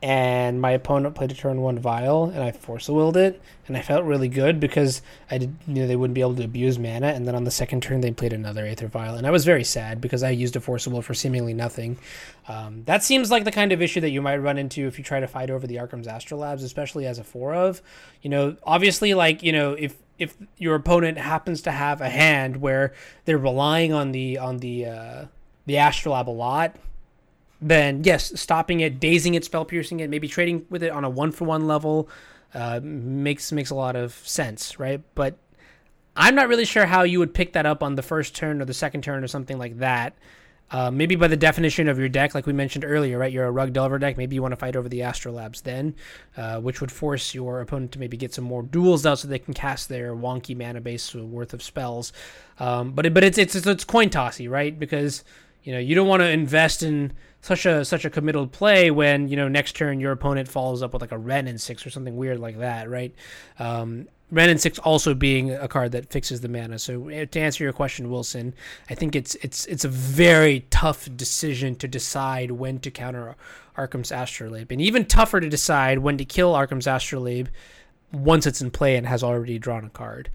[0.00, 3.82] and my opponent played a turn one Vial, and I force willed it, and I
[3.82, 7.26] felt really good because I did, knew they wouldn't be able to abuse mana, and
[7.26, 10.00] then on the second turn they played another Aether Vial, and I was very sad
[10.00, 11.98] because I used a force will for seemingly nothing.
[12.46, 15.02] Um, that seems like the kind of issue that you might run into if you
[15.02, 17.82] try to fight over the Arcum's Astrolabes, especially as a four of.
[18.22, 22.58] You know, obviously, like you know, if if your opponent happens to have a hand
[22.58, 22.92] where
[23.24, 25.24] they're relying on the on the uh,
[25.68, 26.76] the astrolabe a lot,
[27.60, 31.10] then yes, stopping it, dazing it, spell piercing it, maybe trading with it on a
[31.10, 32.08] one for one level
[32.54, 35.02] uh, makes makes a lot of sense, right?
[35.14, 35.36] But
[36.16, 38.64] I'm not really sure how you would pick that up on the first turn or
[38.64, 40.16] the second turn or something like that.
[40.70, 43.32] Uh, maybe by the definition of your deck, like we mentioned earlier, right?
[43.32, 44.18] You're a Rug Delver deck.
[44.18, 45.94] Maybe you want to fight over the Astrolabes then,
[46.36, 49.38] uh, which would force your opponent to maybe get some more duals out so they
[49.38, 52.12] can cast their wonky mana base worth of spells.
[52.58, 54.78] Um, but it, but it's, it's it's coin tossy, right?
[54.78, 55.24] Because
[55.62, 59.28] you know you don't want to invest in such a such a committal play when
[59.28, 61.90] you know next turn your opponent follows up with like a Wrenn and six or
[61.90, 63.14] something weird like that, right?
[63.58, 66.78] Um, Wrenn and Six also being a card that fixes the mana.
[66.78, 68.54] So eh, to answer your question, Wilson,
[68.90, 73.36] I think it's it's it's a very tough decision to decide when to counter
[73.76, 77.48] Arcum's Astrolabe, and even tougher to decide when to kill Arcum's Astrolabe
[78.12, 80.30] once it's in play and has already drawn a card.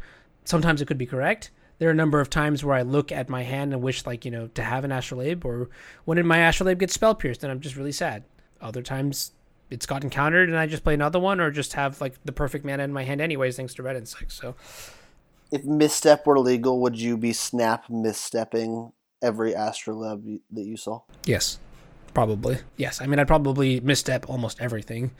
[0.45, 1.51] Sometimes it could be correct.
[1.79, 4.25] There are a number of times where I look at my hand and wish, like
[4.25, 5.69] you know, to have an Astrolabe, or
[6.05, 8.23] when did my Astrolabe get spell pierced, and I'm just really sad.
[8.61, 9.31] Other times
[9.69, 12.63] it's gotten countered and I just play another one, or just have like the perfect
[12.63, 14.33] mana in my hand anyways, thanks to and Six.
[14.33, 14.55] So,
[15.51, 18.91] if misstep were legal, would you be snap misstepping
[19.21, 21.01] every astrolabe that you saw?
[21.25, 21.59] Yes,
[22.13, 22.59] probably.
[22.77, 25.11] Yes, I mean I'd probably misstep almost everything.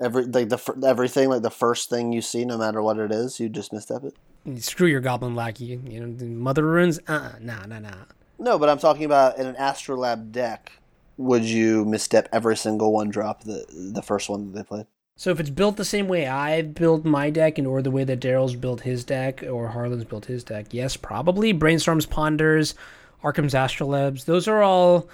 [0.00, 3.38] Every like the everything like the first thing you see, no matter what it is,
[3.38, 4.14] you just misstep it.
[4.58, 5.64] Screw your goblin lackey.
[5.64, 7.00] You know, mother runes.
[7.06, 8.04] Uh, nah, nah, nah.
[8.38, 10.72] No, but I'm talking about in an astrolabe deck
[11.16, 14.86] would you misstep every single one drop the the first one that they played?
[15.16, 18.04] So if it's built the same way I've built my deck, and or the way
[18.04, 21.52] that Daryl's built his deck, or Harlan's built his deck, yes, probably.
[21.52, 22.74] Brainstorms, Ponders,
[23.22, 25.08] Arcum's Astrolabes, those are all.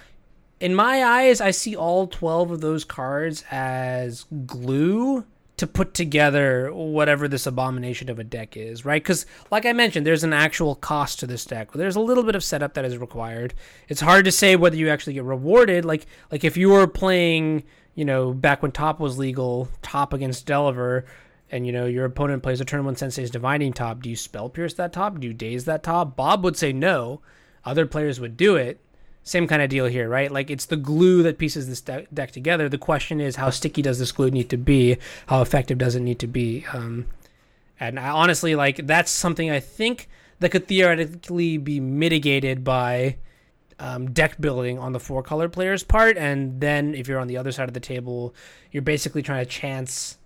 [0.60, 5.24] In my eyes, I see all twelve of those cards as glue
[5.58, 9.02] to put together whatever this abomination of a deck is, right?
[9.02, 11.72] Because, like I mentioned, there's an actual cost to this deck.
[11.72, 13.54] There's a little bit of setup that is required.
[13.88, 15.84] It's hard to say whether you actually get rewarded.
[15.84, 17.64] Like, like if you were playing,
[17.94, 21.04] you know, back when top was legal, top against Delver,
[21.50, 24.48] and you know your opponent plays a turn one Sensei's Divining Top, do you spell
[24.48, 25.18] pierce that top?
[25.18, 26.14] Do you daze that top?
[26.14, 27.20] Bob would say no.
[27.64, 28.80] Other players would do it
[29.28, 30.30] same kind of deal here, right?
[30.30, 32.68] Like it's the glue that pieces this de- deck together.
[32.68, 34.96] The question is, how sticky does this glue need to be?
[35.26, 36.64] How effective does it need to be?
[36.72, 37.06] Um,
[37.78, 40.08] and I, honestly, like that's something I think
[40.40, 43.16] that could theoretically be mitigated by
[43.78, 46.16] um, deck building on the four color player's part.
[46.16, 48.34] And then if you're on the other side of the table,
[48.72, 50.16] you're basically trying to chance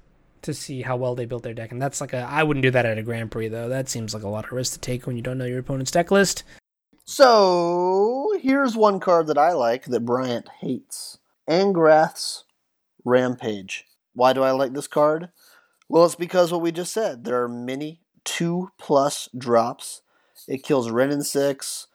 [0.42, 1.72] to see how well they built their deck.
[1.72, 3.68] And that's like a I wouldn't do that at a Grand Prix though.
[3.68, 5.90] That seems like a lot of risk to take when you don't know your opponent's
[5.90, 6.44] deck list.
[7.04, 11.18] So here's one card that I like that Bryant hates
[11.48, 12.44] Angrath's
[13.04, 13.86] Rampage.
[14.14, 15.30] Why do I like this card?
[15.88, 17.24] Well, it's because what we just said.
[17.24, 20.02] There are many two plus drops.
[20.46, 21.88] It kills and Six.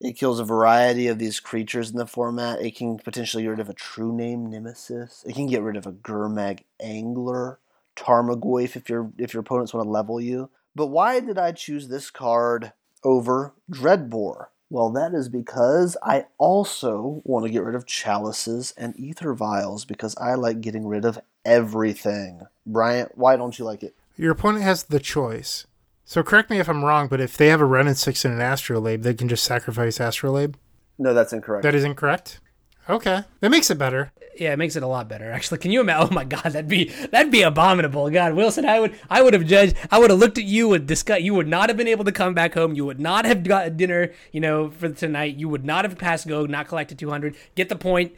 [0.00, 2.60] It kills a variety of these creatures in the format.
[2.60, 5.24] It can potentially get rid of a true name Nemesis.
[5.26, 7.58] It can get rid of a Gurmag Angler,
[7.96, 10.50] Tarmogoyf if your if your opponents want to level you.
[10.74, 12.72] But why did I choose this card
[13.04, 14.46] over Dreadbore?
[14.70, 19.86] Well, that is because I also want to get rid of chalices and Aether Vials
[19.86, 22.42] because I like getting rid of everything.
[22.66, 23.94] Bryant, why don't you like it?
[24.16, 25.66] Your opponent has the choice.
[26.04, 28.34] So correct me if I'm wrong, but if they have a Wrenn and Six and
[28.34, 30.56] an Astrolabe, they can just sacrifice Astrolabe?
[30.98, 31.62] No, that's incorrect.
[31.62, 32.40] That is incorrect?
[32.88, 33.22] Okay.
[33.40, 35.30] That makes it better yeah, it makes it a lot better.
[35.30, 35.98] Actually, can you imagine?
[35.98, 38.08] Oh my God, that'd be that'd be abominable.
[38.08, 39.74] God, Wilson, I would I would have judged.
[39.90, 41.22] I would have looked at you with disgust.
[41.22, 42.74] You would not have been able to come back home.
[42.74, 44.12] You would not have got dinner.
[44.30, 45.36] You know, for tonight.
[45.36, 46.46] You would not have passed go.
[46.46, 47.36] Not collected two hundred.
[47.56, 48.12] Get the point.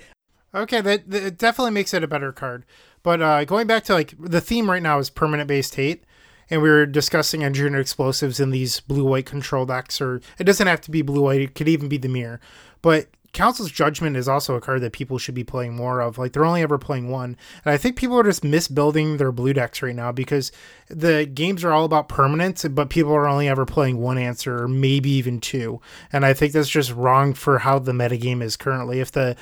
[0.55, 2.67] Okay, that, that definitely makes it a better card.
[3.03, 6.05] But uh, going back to like the theme right now is permanent based hate
[6.51, 10.67] and we were discussing engineered explosives in these blue white control decks, or it doesn't
[10.67, 12.41] have to be blue white, it could even be the mirror.
[12.83, 16.19] But Council's Judgment is also a card that people should be playing more of.
[16.19, 19.53] Like they're only ever playing one, and I think people are just misbuilding their blue
[19.53, 20.51] decks right now because
[20.89, 24.69] the games are all about permanence, but people are only ever playing one answer or
[24.69, 25.81] maybe even two.
[26.13, 29.01] And I think that's just wrong for how the metagame is currently.
[29.01, 29.37] If the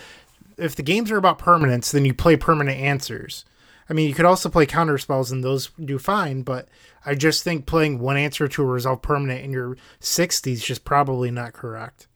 [0.58, 3.44] if the games are about permanence, then you play permanent answers.
[3.88, 6.68] I mean, you could also play counter spells and those do fine, but
[7.06, 10.84] I just think playing one answer to a resolve permanent in your 60s is just
[10.84, 12.06] probably not correct.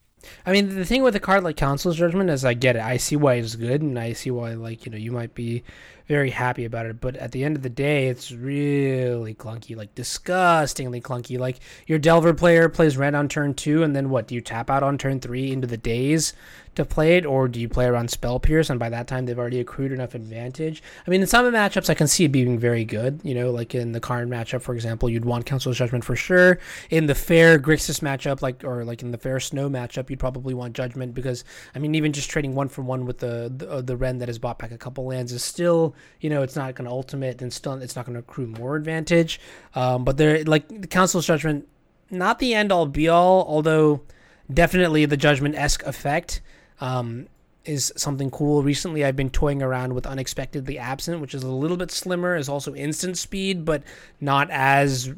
[0.47, 2.83] I mean, the thing with a card like Council's Judgment is I get it.
[2.83, 5.63] I see why it's good, and I see why, like, you know, you might be
[6.09, 7.01] very happy about it.
[7.01, 11.39] But at the end of the day, it's really clunky, like disgustingly clunky.
[11.39, 14.27] Like your Delver player plays red on turn two, and then what?
[14.27, 16.35] Do you tap out on turn three into the days
[16.75, 19.39] to play it, or do you play around Spell Pierce, and by that time they've
[19.39, 20.83] already accrued enough advantage?
[21.07, 23.21] I mean, in some matchups, I can see it being very good.
[23.23, 26.59] You know, like in the Karn matchup, for example, you'd want Council's Judgment for sure.
[26.89, 30.55] In the Fair Grixis matchup, like or like in the Fair Snow matchup, you'd probably
[30.55, 31.45] want Judgment because
[31.75, 34.29] I mean, even just trading one for one with the the, uh, the Wrenn that
[34.29, 37.43] has bought back a couple lands is still, you know, it's not going to ultimate
[37.43, 39.41] and still it's not going to accrue more advantage.
[39.75, 41.69] Um, but they're like the Council's Judgment,
[42.11, 44.01] not the end all be all, although
[44.53, 46.41] definitely the Judgment esque effect
[46.83, 47.29] um,
[47.65, 48.65] is something cool.
[48.65, 52.49] Recently, I've been toying around with Unexpectedly Absent, which is a little bit slimmer, is
[52.49, 53.85] also instant speed, but
[54.21, 55.15] not as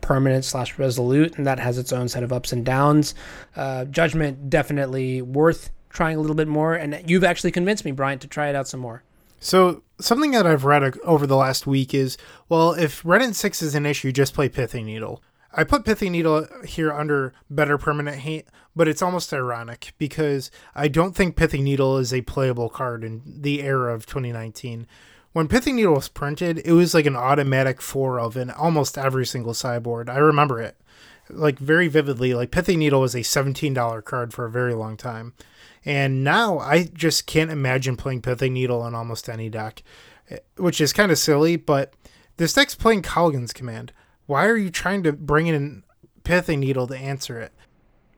[0.00, 3.16] permanent slash resolute, and that has its own set of ups and downs.
[3.56, 8.22] Uh, Judgment definitely worth trying a little bit more, and you've actually convinced me, Bryant,
[8.22, 9.02] to try it out some more.
[9.40, 12.16] So something that I've read over the last week is,
[12.48, 15.20] well, if Wrenn Six is an issue, just play Pithing Needle.
[15.54, 20.88] I put Pithing Needle here under better permanent hate, but it's almost ironic because I
[20.88, 24.86] don't think Pithing Needle is a playable card in the era of 2019.
[25.32, 29.26] When Pithing Needle was printed, it was like an automatic four of in almost every
[29.26, 30.08] single sideboard.
[30.08, 30.76] I remember it
[31.28, 32.34] like very vividly.
[32.34, 35.34] Like Pithing Needle was a $17 card for a very long time.
[35.84, 39.82] And now I just can't imagine playing Pithing Needle in almost any deck,
[40.30, 41.94] eh, which is kind of silly, but
[42.36, 43.92] this deck's playing Kolaghan's Command.
[44.32, 45.82] Why are you trying to bring in
[46.24, 47.52] Pithing Needle to answer it?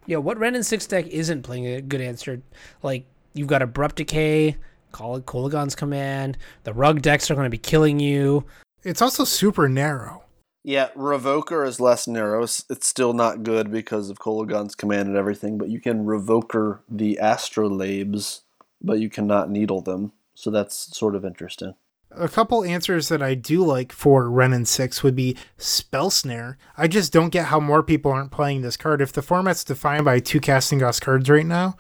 [0.07, 2.41] Yeah, what Wrenn and Six deck isn't playing a good answer?
[2.85, 4.57] Like you've got Abrupt Decay,
[4.93, 6.39] call it Kolaghan's Command.
[6.63, 8.45] The Rug decks are going to be killing you.
[8.85, 10.23] It's also super narrow.
[10.63, 12.45] Yeah, Revoker is less narrow.
[12.45, 17.19] It's still not good because of Kolaghan's command and everything, but you can Revoker the
[17.21, 18.43] Astrolabes,
[18.81, 20.13] but you cannot needle them.
[20.37, 21.75] So that's sort of interesting.
[22.17, 26.59] A couple answers that I do like for Wrenn and 6 would be Spell Snare.
[26.77, 29.01] I just don't get how more people aren't playing this card.
[29.01, 31.77] If the format's defined by two Casting Gods cards right now,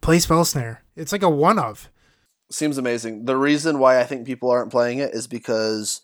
[0.00, 0.82] play Spell Snare.
[0.96, 1.88] It's like a one of.
[2.50, 3.24] Seems amazing.
[3.24, 6.02] The reason why I think people aren't playing it is because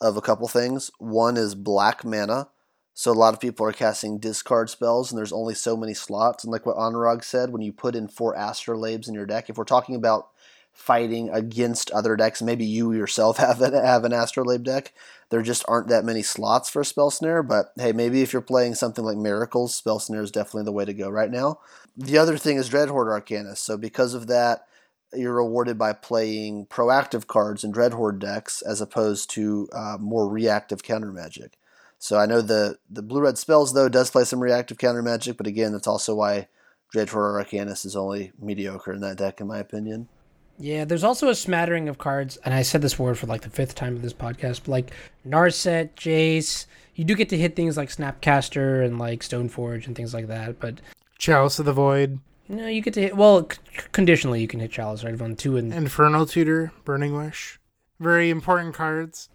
[0.00, 0.90] of a couple things.
[0.98, 2.48] One is black mana.
[2.94, 6.44] So a lot of people are casting discard spells, and there's only so many slots.
[6.44, 9.56] And like what Anurag said, when you put in four Astrolabes in your deck, if
[9.56, 10.28] we're talking about
[10.72, 12.42] fighting against other decks.
[12.42, 14.92] Maybe you yourself have an, have an Astrolabe deck.
[15.30, 18.74] There just aren't that many slots for Spell Snare, but hey, maybe if you're playing
[18.74, 21.58] something like Miracles, Spell Snare is definitely the way to go right now.
[21.96, 23.58] The other thing is Dreadhorde Arcanist.
[23.58, 24.66] So because of that,
[25.14, 30.82] you're rewarded by playing proactive cards in Dreadhorde decks as opposed to uh, more reactive
[30.82, 31.58] counter magic.
[31.98, 35.36] So I know the the blue red spells though does play some reactive counter magic,
[35.36, 36.48] but again, that's also why
[36.92, 40.08] Dreadhorde Arcanist is only mediocre in that deck, in my opinion.
[40.58, 43.50] Yeah, there's also a smattering of cards, and I said this word for like the
[43.50, 44.90] fifth time of this podcast, but like
[45.26, 50.14] Narset, Jace, you do get to hit things like Snapcaster and like Stoneforge and things
[50.14, 50.80] like that, but
[51.18, 52.20] Chalice of the Void.
[52.48, 53.16] No, you get to hit.
[53.16, 53.58] Well, c-
[53.92, 57.58] conditionally, you can hit Chalice right on two and Infernal Tutor, Burning Wish.
[57.98, 59.28] Very important cards.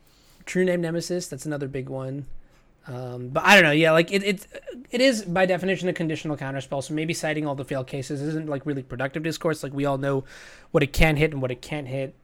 [0.45, 1.27] True Name Nemesis.
[1.27, 2.25] That's another big one.
[2.87, 3.71] Um, but I don't know.
[3.71, 4.47] Yeah, like it, it,
[4.91, 6.83] it is by definition a conditional counterspell.
[6.83, 9.61] So maybe citing all the failed cases isn't like really productive discourse.
[9.61, 10.23] Like we all know
[10.71, 12.15] what it can hit and what it can't hit.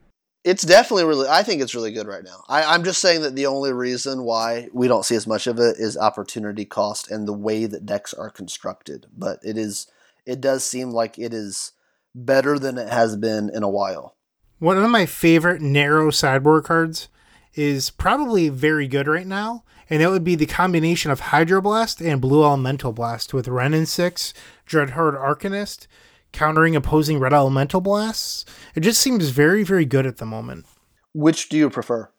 [0.42, 1.28] It's definitely really.
[1.28, 2.44] I think it's really good right now.
[2.48, 5.58] I, I'm just saying that the only reason why we don't see as much of
[5.58, 9.06] it is opportunity cost and the way that decks are constructed.
[9.16, 9.86] But it is.
[10.26, 11.72] It does seem like it is
[12.14, 14.16] better than it has been in a while.
[14.58, 17.08] One of my favorite narrow sideboard cards
[17.54, 22.20] is probably very good right now and it would be the combination of Hydroblast and
[22.20, 24.34] Blue Elemental Blast with Wrenn and 6,
[24.66, 25.86] Dreadhorde Arcanist,
[26.32, 28.44] countering opposing Red Elemental Blasts.
[28.74, 30.66] It just seems very, very good at the moment.
[31.12, 32.10] Which do you prefer?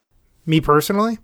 [0.45, 1.17] Me personally?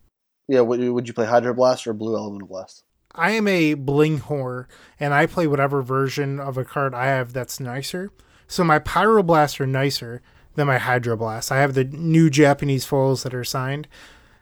[0.49, 2.83] Yeah, would, would you play Hydroblast or Blue Elemental Blast?
[3.15, 4.65] I am a bling whore,
[4.99, 8.11] and I play whatever version of a card I have that's nicer.
[8.49, 10.21] So my Pyroblasts are nicer
[10.55, 11.49] than my Hydroblast.
[11.49, 13.87] I have the new Japanese foils that are signed.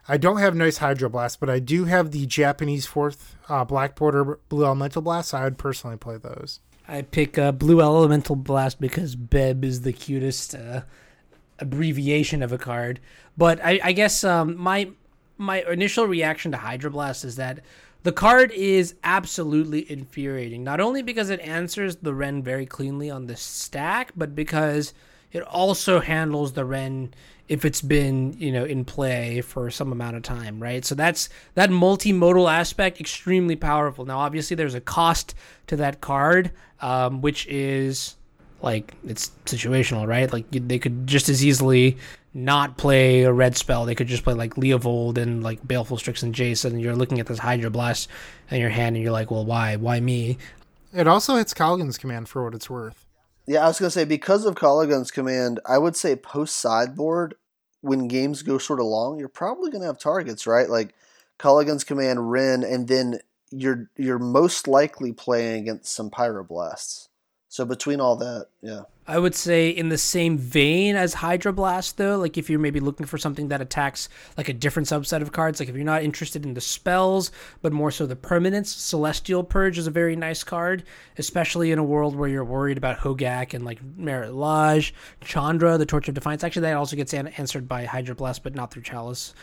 [0.10, 4.40] I don't have nice Hydroblast, but I do have the Japanese fourth uh, Black Border
[4.50, 5.30] Blue Elemental Blast.
[5.30, 6.62] So I would personally play those.
[6.88, 10.82] I pick uh, Blue Elemental Blast because Beb is the cutest uh,
[11.60, 13.00] abbreviation of a card.
[13.38, 14.90] But I, I guess um, my
[15.38, 17.60] my initial reaction to Hydroblast is that
[18.02, 20.64] the card is absolutely infuriating.
[20.64, 24.94] Not only because it answers the Wrenn very cleanly on the stack, but because
[25.32, 27.14] it also handles the Wrenn
[27.50, 31.28] if it's been you know in play for some amount of time right so that's
[31.56, 35.36] that multimodal aspect extremely powerful now obviously there's a cost
[35.68, 36.52] to that card
[36.82, 38.16] um, which is
[38.62, 40.32] like it's situational, right?
[40.32, 41.98] Like they could just as easily
[42.34, 43.86] not play a red spell.
[43.86, 46.74] They could just play like Leovold and like Baleful Strix and Jason.
[46.74, 48.08] And you're looking at this Hydroblast
[48.52, 49.76] in your hand, and you're like, well, why?
[49.76, 50.38] Why me?
[50.94, 53.06] It also hits Kolaghan's command for what it's worth.
[53.50, 57.34] Yeah, I was gonna say because of Kolaghan's command, I would say post sideboard
[57.82, 60.70] when games go sort of long, you're probably gonna have targets, right?
[60.70, 60.94] Like
[61.40, 67.08] Kolaghan's command, Wrenn, and then you're you're most likely playing against some pyroblasts.
[67.48, 68.82] So between all that, yeah.
[69.10, 73.08] I would say in the same vein as Hydroblast, though, like if you're maybe looking
[73.08, 74.08] for something that attacks
[74.38, 77.32] like a different subset of cards, like if you're not interested in the spells,
[77.64, 80.84] but more so the permanents, Celestial Purge is a very nice card,
[81.18, 85.88] especially in a world where you're worried about Hogaak and like Marit Lage, Chandra, the
[85.88, 86.44] Torch of Defiance.
[86.44, 89.34] Actually, that also gets an- answered by Hydroblast, but not through Chalice.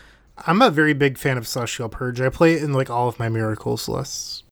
[0.47, 2.20] I'm a very big fan of Celestial Purge.
[2.20, 4.44] I play it in like all of my Miracles lists.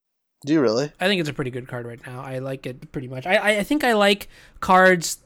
[0.45, 0.93] Do you really?
[1.01, 2.21] I think it's a pretty good card right now.
[2.21, 3.27] I like it pretty much.
[3.27, 4.29] I, I, think I like
[4.61, 5.19] cards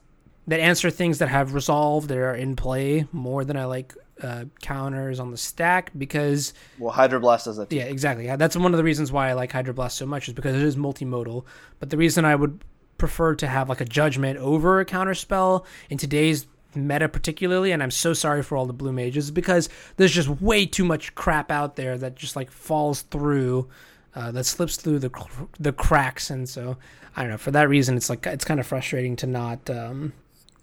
[0.47, 4.45] that answer things that have resolved that are in play more than I like uh,
[4.63, 7.77] counters on the stack because Well, Hydroblast does that too.
[7.77, 10.57] yeah exactly that's one of the reasons why I like Hydroblast so much is because
[10.57, 11.45] it is multimodal.
[11.79, 12.65] But the reason I would
[12.97, 17.83] prefer to have like a judgment over a counter spell in today's meta particularly and
[17.83, 21.15] i'm so sorry for all the blue mages is because there's just way too much
[21.15, 23.67] crap out there that just like falls through
[24.15, 26.77] uh, that slips through the cr- the cracks, and so
[27.17, 27.39] I don't know.
[27.39, 29.69] For that reason, it's like it's kind of frustrating to not.
[29.71, 30.13] Um,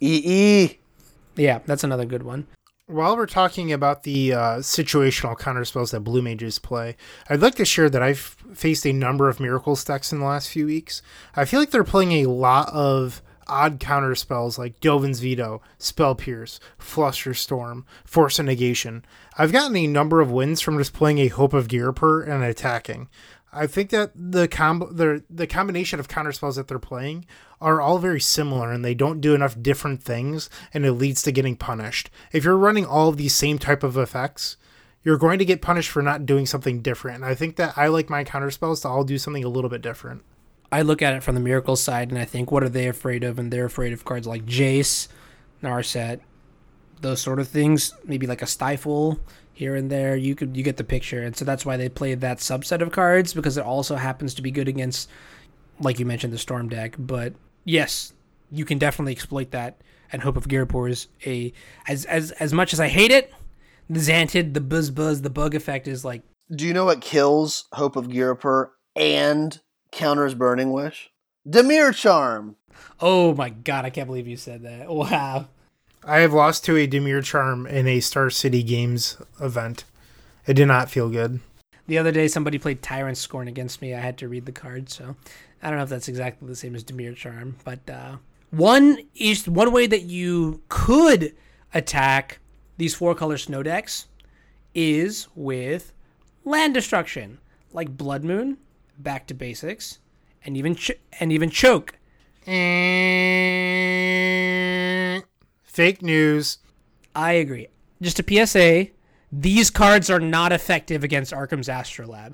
[0.01, 0.77] EE.
[1.35, 2.47] yeah, that's another good one.
[2.87, 6.97] While we're talking about the uh, situational counter spells that blue mages play,
[7.29, 8.19] I'd like to share that I've
[8.53, 11.01] faced a number of miracle stacks in the last few weeks.
[11.35, 16.15] I feel like they're playing a lot of odd counter spells like Dovin's Veto, Spell
[16.15, 19.05] Pierce, Flusterstorm, Force of Negation.
[19.37, 23.09] I've gotten a number of wins from just playing a Hope of Ghirapur and attacking.
[23.55, 27.25] I think that the combo the the combination of counter spells that they're playing
[27.61, 31.31] are all very similar and they don't do enough different things and it leads to
[31.31, 32.09] getting punished.
[32.31, 34.57] If you're running all of these same type of effects,
[35.03, 37.17] you're going to get punished for not doing something different.
[37.17, 39.69] And I think that I like my counter spells to all do something a little
[39.69, 40.23] bit different.
[40.71, 43.23] I look at it from the miracle side, and I think, what are they afraid
[43.23, 43.37] of?
[43.37, 45.07] And they're afraid of cards like Jace,
[45.63, 46.19] Narset,
[47.01, 47.93] those sort of things.
[48.05, 49.19] Maybe like a Stifle
[49.53, 50.15] here and there.
[50.15, 52.91] You could you get the picture, and so that's why they play that subset of
[52.91, 55.09] cards because it also happens to be good against,
[55.79, 56.95] like you mentioned, the Storm deck.
[56.97, 58.13] But yes,
[58.51, 59.81] you can definitely exploit that.
[60.11, 61.51] And Hope of Ghirapur is a
[61.87, 63.33] as as as much as I hate it,
[63.89, 66.21] the Xantid, the buzz buzz, the bug effect is like
[66.55, 69.59] Do you know what kills Hope of Ghirapur and
[69.91, 71.11] counters Burning Wish?
[71.47, 72.55] Dimir Charm.
[72.99, 74.87] Oh my god, I can't believe you said that.
[74.89, 75.47] Wow.
[76.07, 79.85] I have lost to a Dimir Charm in a Star City Games event.
[80.45, 81.39] It did not feel good.
[81.87, 83.95] The other day somebody played Tyrant Scorn against me.
[83.95, 85.15] I had to read the card, so
[85.63, 88.17] I don't know if that's exactly the same as Dimir Charm, but uh,
[88.51, 91.33] one is one way that you could
[91.73, 92.37] attack
[92.77, 94.05] these four color snow decks
[94.75, 95.91] is with
[96.43, 97.39] land destruction,
[97.73, 98.57] like Blood Moon,
[98.99, 99.97] Back to Basics,
[100.45, 101.97] and even ch- and even Choke.
[105.75, 106.59] Fake news.
[107.13, 107.67] I agree.
[108.01, 108.91] Just a PSA,
[109.29, 112.33] these cards are not effective against Arcum's Astrolabe.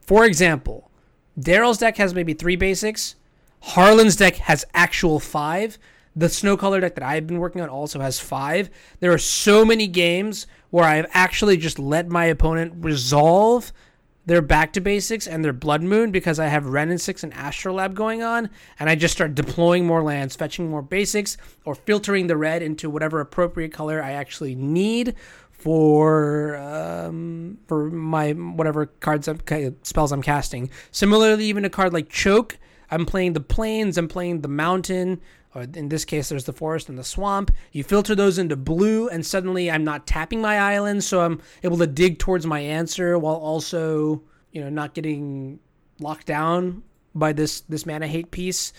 [0.00, 0.88] For example,
[1.36, 3.16] Daryl's deck has maybe three basics.
[3.62, 5.76] Harlan's deck has actual five.
[6.14, 8.70] The snow color deck that I've been working on also has five.
[9.00, 13.72] There are so many games where I've actually just let my opponent resolve
[14.26, 17.32] their back to basics and their blood moon because I have Wrenn and Six and
[17.32, 22.26] Astrolabe going on, and I just start deploying more lands, fetching more basics, or filtering
[22.26, 25.14] the red into whatever appropriate color I actually need
[25.52, 29.40] for um, for my whatever cards I'm,
[29.82, 30.70] spells I'm casting.
[30.90, 32.58] Similarly, even a card like Choke,
[32.90, 35.20] I'm playing the plains, I'm playing the mountain,
[35.56, 37.50] or in this case, there's the forest and the swamp.
[37.72, 41.78] You filter those into blue, and suddenly I'm not tapping my island, so I'm able
[41.78, 44.22] to dig towards my answer while also,
[44.52, 45.58] you know, not getting
[45.98, 46.82] locked down
[47.14, 48.74] by this this mana hate piece.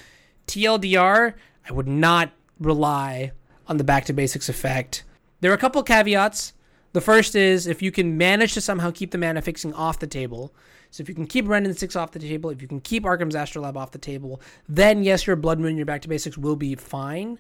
[0.46, 1.34] TLDR,
[1.68, 3.32] I would not rely
[3.66, 5.04] on the back to basics effect.
[5.42, 6.54] There are a couple caveats.
[6.94, 10.06] The first is if you can manage to somehow keep the mana fixing off the
[10.06, 10.54] table.
[10.92, 13.04] So if you can keep Wrenn and Six off the table, if you can keep
[13.04, 16.56] Arcum's Astrolabe off the table, then yes, your Blood Moon, your Back to Basics will
[16.56, 17.40] be fine.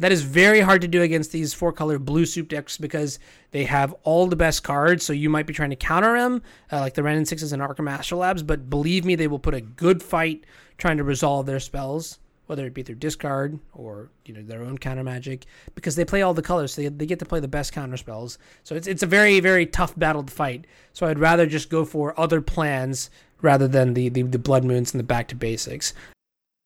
[0.00, 3.18] That is very hard to do against these four color blue soup decks because
[3.50, 5.04] they have all the best cards.
[5.04, 7.60] So you might be trying to counter them, uh, like the Wrenn and Sixes and
[7.60, 10.44] Arcum Astrolabes, but believe me, they will put a good fight
[10.76, 14.78] trying to resolve their spells whether it be through discard or you know their own
[14.78, 17.48] counter magic, because they play all the colors, so they, they get to play the
[17.48, 18.38] best counter spells.
[18.64, 20.66] So it's it's a very very tough battle to fight.
[20.92, 23.10] So I'd rather just go for other plans
[23.40, 25.94] rather than the the, the blood moons and the back to basics.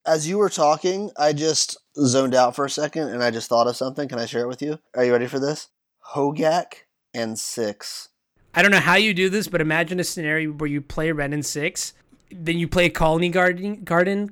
[0.06, 3.68] As you were talking, I just zoned out for a second and I just thought
[3.68, 4.08] of something.
[4.08, 4.80] Can I share it with you?
[4.96, 5.68] Are you ready for this?
[6.14, 8.08] Hogaak and six.
[8.54, 11.32] I don't know how you do this, but imagine a scenario where you play Wrenn
[11.32, 11.94] and Six,
[12.34, 13.82] then you play Colony Garden.
[13.84, 14.30] Garden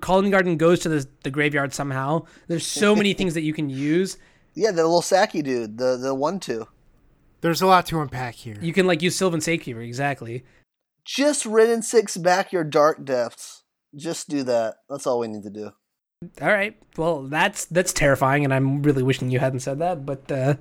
[0.00, 2.26] Colony Garden goes to the the graveyard somehow.
[2.48, 4.16] There's so many things that you can use.
[4.54, 6.66] Yeah, the little Saki dude, the the one two.
[7.40, 8.56] There's a lot to unpack here.
[8.60, 10.44] You can like use Sylvan Safekeeper exactly.
[11.04, 13.64] Just Wrenn and six back your dark depths.
[13.96, 14.76] Just do that.
[14.88, 15.72] That's all we need to do.
[16.40, 16.76] All right.
[16.96, 20.06] Well, that's that's terrifying, and I'm really wishing you hadn't said that.
[20.06, 20.54] But uh,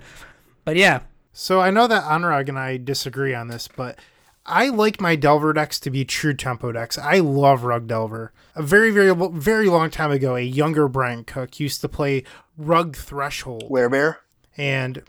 [0.65, 1.01] but yeah,
[1.33, 3.97] So I know that Anurag and I disagree on this, but
[4.45, 6.97] I like my Delver decks to be true tempo decks.
[6.97, 8.33] I love Rug Delver.
[8.55, 12.23] A very, very, very long time ago, a younger Bryant Cook used to play
[12.57, 14.17] Rug Threshold Werebear.
[14.57, 15.03] and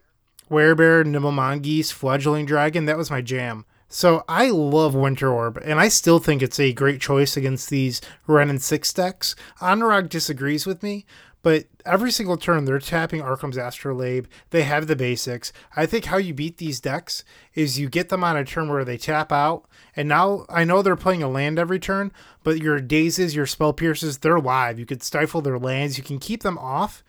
[0.50, 2.84] Werebear, Nimble Mongoose, Fledgling Dragon.
[2.84, 3.64] That was my jam.
[3.88, 8.00] So I love Winter Orb, and I still think it's a great choice against these
[8.26, 9.34] Wrenn and Six decks.
[9.60, 11.04] Anurag disagrees with me,
[11.42, 14.26] but every single turn they're tapping Arcum's Astrolabe.
[14.50, 15.52] They have the basics.
[15.76, 17.24] I think how you beat these decks
[17.54, 19.66] is you get them on a turn where they tap out,
[19.96, 22.12] and now I know they're playing a land every turn,
[22.42, 24.78] but your dazes, your spell pierces, they're live.
[24.78, 25.98] You could stifle their lands.
[25.98, 27.02] You can keep them off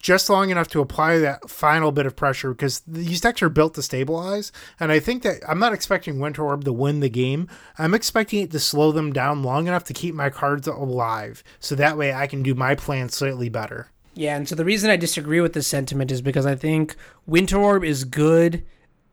[0.00, 3.74] just long enough to apply that final bit of pressure because these decks are built
[3.74, 4.50] to stabilize.
[4.80, 7.48] And I think that I'm not expecting Winter Orb to win the game.
[7.78, 11.44] I'm expecting it to slow them down long enough to keep my cards alive.
[11.60, 13.88] So that way I can do my plan slightly better.
[14.14, 16.96] Yeah, and so the reason I disagree with this sentiment is because I think
[17.26, 18.64] Winter Orb is good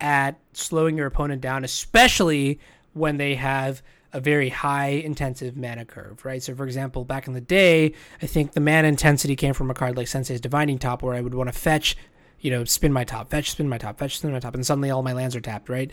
[0.02, 2.60] at slowing your opponent down, especially
[2.94, 6.42] when they have a very high intensive mana curve, right?
[6.42, 9.74] So, for example, back in the day, I think the mana intensity came from a
[9.74, 11.98] card like Sensei's Divining Top, where I would want to fetch,
[12.40, 14.90] you know, spin my top, fetch, spin my top, fetch, spin my top, and suddenly
[14.90, 15.92] all my lands are tapped, right?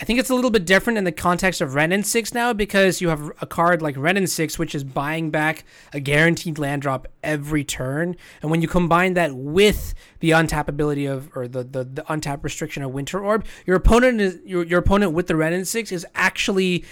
[0.00, 2.54] I think it's a little bit different in the context of Wrenn and 6 now
[2.54, 6.58] because you have a card like Wrenn and 6, which is buying back a guaranteed
[6.58, 8.16] land drop every turn.
[8.40, 12.82] And when you combine that with the untappability of, or the, the, the untap restriction
[12.82, 16.06] of Winter Orb, your opponent is your, your opponent with the Wrenn and 6 is
[16.14, 16.82] actually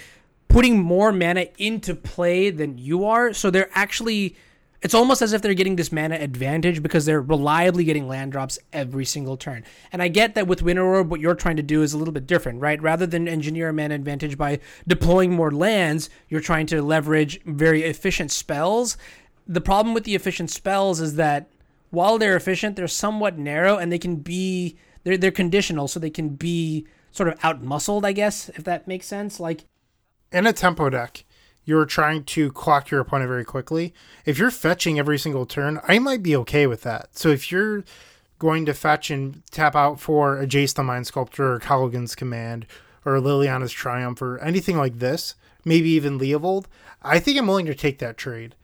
[0.49, 3.33] putting more mana into play than you are.
[3.33, 4.35] So they're actually
[4.81, 8.57] it's almost as if they're getting this mana advantage because they're reliably getting land drops
[8.71, 9.65] every single turn.
[9.91, 12.13] And I get that with Winter Orb, what you're trying to do is a little
[12.13, 12.81] bit different, right?
[12.81, 17.83] Rather than engineer a mana advantage by deploying more lands, you're trying to leverage very
[17.83, 18.95] efficient spells.
[19.45, 21.49] The problem with the efficient spells is that
[21.89, 26.09] while they're efficient, they're somewhat narrow and they can be they're they're conditional, so they
[26.09, 29.39] can be sort of out muscled, I guess, if that makes sense.
[29.39, 29.65] Like
[30.31, 31.23] In a tempo deck,
[31.65, 33.95] you're trying to clock your opponent very quickly.
[34.25, 37.17] If you're fetching every single turn, I might be okay with that.
[37.17, 37.83] So if you're
[38.37, 42.67] going to fetch and tap out for a Jace the Mind Sculptor or Kolaghan's Command
[43.05, 45.33] or Liliana's Triumph or anything like this,
[45.65, 46.65] maybe even Leovold,
[47.01, 48.55] I think I'm willing to take that trade.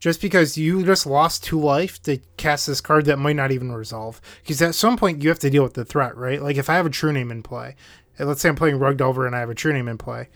[0.00, 3.72] Just because you just lost two life to cast this card that might not even
[3.72, 4.20] resolve.
[4.42, 6.42] Because at some point you have to deal with the threat, right?
[6.42, 7.76] Like if I have a True Name in play,
[8.18, 10.28] let's say I'm playing RUG Delver and I have a True Name in play,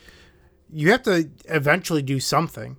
[0.73, 2.77] you have to eventually do something.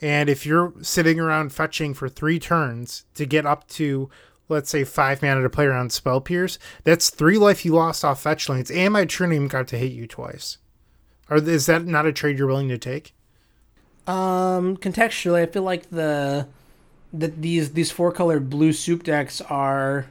[0.00, 4.08] And if you're sitting around fetching for three turns to get up to,
[4.48, 8.22] let's say, five mana to play around Spell Pierce, that's three life you lost off
[8.22, 10.58] fetch lanes, and my Name got to hit you twice.
[11.28, 13.12] Or is that not a trade you're willing to take?
[14.06, 16.46] Um, contextually, I feel like the
[17.12, 20.06] that these these four colored blue soup decks are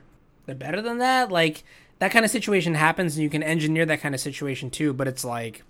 [0.46, 1.32] they're better than that.
[1.32, 1.64] Like
[2.00, 4.94] that kind of situation happens, and you can engineer that kind of situation too.
[4.94, 5.64] But it's like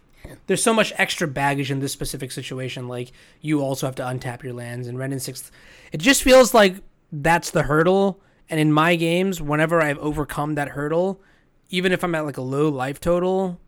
[0.48, 2.88] there's so much extra baggage in this specific situation.
[2.88, 5.52] Like you also have to untap your lands, and Wrenn and Six.
[5.92, 6.76] It just feels like
[7.12, 8.22] that's the hurdle.
[8.50, 11.22] And in my games, whenever I've overcome that hurdle,
[11.70, 13.60] even if I'm at like a low life total,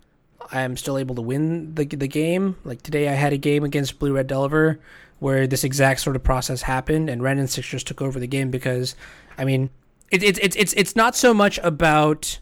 [0.51, 2.55] I'm still able to win the the game.
[2.63, 4.79] Like today, I had a game against Blue Red Delver
[5.19, 8.27] where this exact sort of process happened, and Wrenn and Six just took over the
[8.27, 8.95] game because,
[9.37, 9.69] I mean,
[10.11, 12.39] it, it, it's it's it's not so much about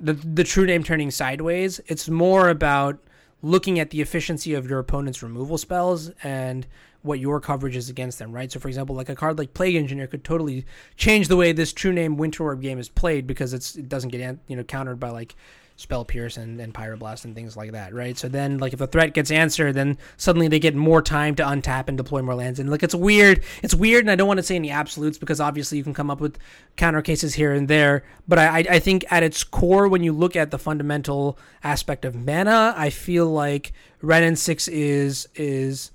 [0.00, 1.80] the the true name turning sideways.
[1.86, 2.98] It's more about
[3.46, 6.66] looking at the efficiency of your opponent's removal spells and
[7.02, 8.50] what your coverage is against them, right?
[8.50, 10.66] So, for example, like a card like Plague Engineer could totally
[10.96, 14.10] change the way this True Name Winter Orb game is played because it's it doesn't
[14.10, 15.36] get you know countered by like
[15.78, 18.16] Spell Pierce and, and Pyroblast and things like that, right?
[18.16, 21.42] So then, like, if a threat gets answered, then suddenly they get more time to
[21.42, 22.58] untap and deploy more lands.
[22.58, 23.44] And, like, it's weird.
[23.62, 26.10] It's weird, and I don't want to say any absolutes because obviously you can come
[26.10, 26.38] up with
[26.76, 28.04] counter cases here and there.
[28.26, 32.14] But I, I think at its core, when you look at the fundamental aspect of
[32.14, 35.90] mana, I feel like Wrenn and 6 is is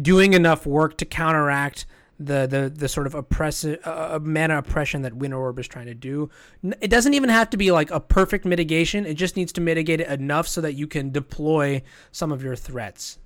[0.00, 1.86] doing enough work to counteract
[2.24, 5.94] the the the sort of oppressive uh, mana oppression that Winter Orb is trying to
[5.94, 6.30] do.
[6.80, 9.06] It doesn't even have to be like a perfect mitigation.
[9.06, 11.82] It just needs to mitigate it enough so that you can deploy
[12.12, 13.18] some of your threats.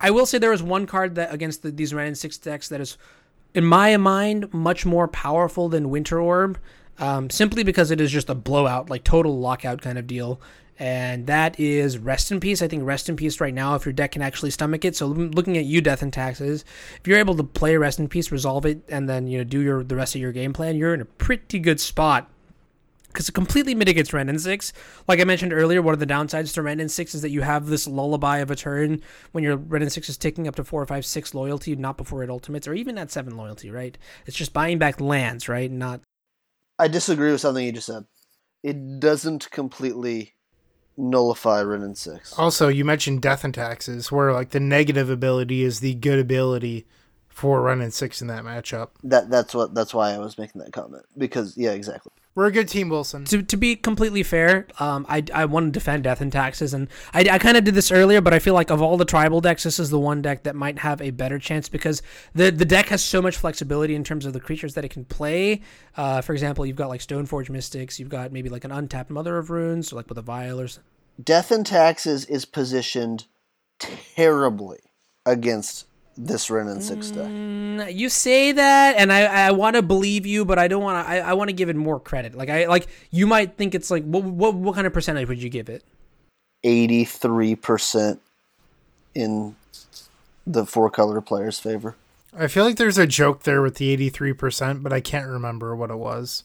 [0.00, 2.68] I will say there is one card that against the, these Wrenn and Six decks
[2.68, 2.98] that is
[3.54, 6.58] in my mind, much more powerful than Winter Orb,
[6.98, 10.40] um, simply because it is just a blowout, like total lockout kind of deal.
[10.82, 12.60] And that is Rest in Peace.
[12.60, 14.96] I think Rest in Peace right now, if your deck can actually stomach it.
[14.96, 16.64] So looking at you, Death and Taxes,
[16.98, 19.60] if you're able to play Rest in Peace, resolve it, and then you know do
[19.60, 22.28] your the rest of your game plan, you're in a pretty good spot
[23.06, 24.72] because it completely mitigates Wrenn and 6.
[25.06, 27.42] Like I mentioned earlier, one of the downsides to Wrenn and 6 is that you
[27.42, 29.00] have this lullaby of a turn
[29.30, 31.96] when your Wrenn and 6 is ticking up to 4 or 5, 6 loyalty, not
[31.96, 33.96] before it ultimates, or even at 7 loyalty, right?
[34.26, 35.70] It's just buying back lands, right?
[35.70, 36.00] Not.
[36.76, 38.04] I disagree with something you just said.
[38.64, 40.34] It doesn't completely
[40.96, 42.38] nullify and 6.
[42.38, 46.86] Also, you mentioned Death and Taxes, where like the negative ability is the good ability
[47.28, 48.90] for and 6 in that matchup.
[49.02, 52.12] That that's what that's why I was making that comment because yeah, exactly.
[52.34, 53.26] We're a good team, Wilson.
[53.26, 56.88] To, to be completely fair, um, I, I want to defend Death and Taxes, and
[57.12, 59.42] I, I kind of did this earlier, but I feel like of all the tribal
[59.42, 62.00] decks, this is the one deck that might have a better chance because
[62.34, 65.04] the the deck has so much flexibility in terms of the creatures that it can
[65.04, 65.60] play.
[65.94, 69.36] Uh, for example, you've got like Stoneforge Mystics, you've got maybe like an untapped Mother
[69.36, 70.88] of Runes, or like with a Vial or something.
[71.22, 73.26] Death and Taxes is positioned
[73.78, 74.78] terribly
[75.26, 75.86] against
[76.16, 77.26] this Wrenn and Six deck.
[77.26, 81.06] Mm, you say that, and I, I want to believe you, but I don't want
[81.06, 81.10] to.
[81.10, 82.34] I, I want to give it more credit.
[82.34, 85.42] Like I like you might think it's like what what what kind of percentage would
[85.42, 85.84] you give it?
[86.64, 88.20] Eighty three percent
[89.14, 89.56] in
[90.46, 91.96] the four color player's favor.
[92.36, 95.90] I feel like there's a joke there with the 83%, but I can't remember what
[95.90, 96.44] it was.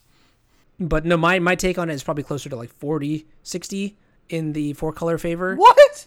[0.80, 3.96] But no, my my take on it is probably closer to like 40, 60
[4.30, 5.56] in the four color favor.
[5.56, 6.06] What?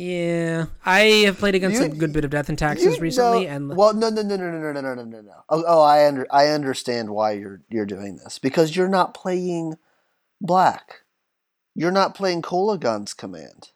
[0.00, 3.50] Yeah, I have played against You- a good bit of Death and Taxes recently, know-
[3.52, 5.32] and well, no, no, no, no, no, no, no, no, no, no.
[5.48, 9.74] Oh, oh, I under, I understand why you're you're doing this because you're not playing
[10.40, 11.00] black.
[11.74, 13.70] You're not playing Kolaghan's command.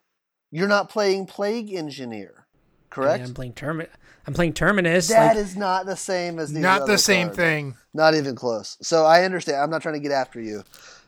[0.52, 2.46] You're not playing Plague Engineer.
[2.88, 3.24] Correct.
[3.24, 3.88] I'm playing Termin.
[4.24, 5.08] I'm playing Terminus.
[5.08, 7.36] That like, is not the same as these Not other the same cards.
[7.38, 7.74] thing.
[7.92, 8.78] Not even close.
[8.80, 9.60] So I understand.
[9.60, 10.62] I'm not trying to get after you,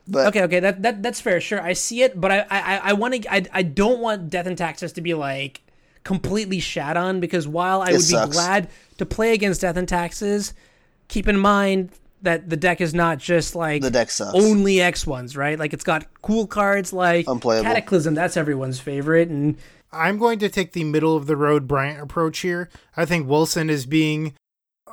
[0.06, 1.40] but okay, okay, that, that that's fair.
[1.40, 3.32] Sure, I see it, but I I, I want to.
[3.32, 5.62] I, I don't want Death and Taxes to be like
[6.04, 8.28] completely shat on because while I It would sucks.
[8.28, 8.68] be glad
[8.98, 10.52] to play against Death and Taxes,
[11.08, 11.90] keep in mind
[12.20, 14.34] that the deck is not just like the deck sucks.
[14.34, 15.58] only X ones, right?
[15.58, 17.64] Like it's got cool cards like Unplayable.
[17.64, 18.14] Cataclysm.
[18.14, 19.56] That's everyone's favorite, and
[19.92, 22.68] I'm going to take the middle of the road Bryant approach here.
[22.96, 24.34] I think Wilson is being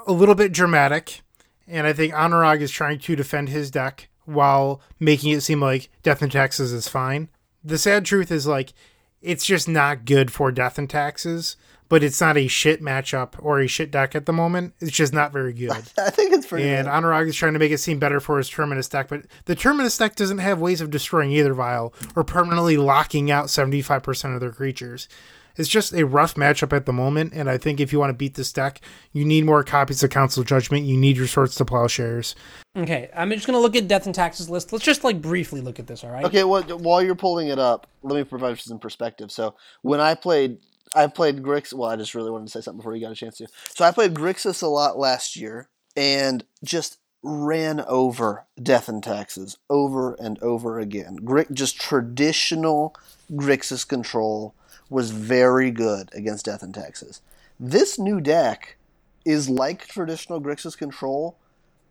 [0.07, 1.21] a little bit dramatic,
[1.67, 5.90] and I think Anurag is trying to defend his deck while making it seem like
[6.03, 7.30] Death and Taxes is fine.
[7.64, 8.74] The sad truth is like
[9.22, 11.56] it's just not good for Death and Taxes,
[11.90, 14.74] but it's not a shit matchup or a shit deck at the moment.
[14.80, 15.72] It's just not very good.
[15.98, 16.68] I think it's pretty.
[16.68, 16.88] And.
[16.88, 19.98] Anurag is trying to make it seem better for his Terminus deck, but the Terminus
[19.98, 24.52] deck doesn't have ways of destroying either vial or permanently locking out 75% of their
[24.52, 25.08] creatures.
[25.57, 28.18] It's just a rough matchup at the moment, and I think if you want to
[28.18, 30.86] beat this deck, you need more copies of Council Judgment.
[30.86, 32.36] You need your Swords to Plowshares.
[32.76, 34.72] okay, I'm just gonna look at Death and Taxes list.
[34.72, 36.03] Let's just like briefly look at this.
[36.03, 36.26] All right.
[36.26, 39.32] Okay, well, while you're pulling it up, let me provide some perspective.
[39.32, 40.57] So when I played,
[40.95, 41.73] I played Grix.
[41.73, 43.48] Well, I just really wanted to say something before you got a chance to.
[43.76, 49.57] So I played Grixis a lot last year, and just ran over Death and Taxes
[49.69, 51.18] over and over again.
[51.18, 52.95] Gri- just traditional
[53.32, 54.56] Grixis control
[54.91, 57.22] was very good against Death and Taxes.
[57.59, 58.77] This new deck
[59.26, 61.38] is like traditional Grixis control,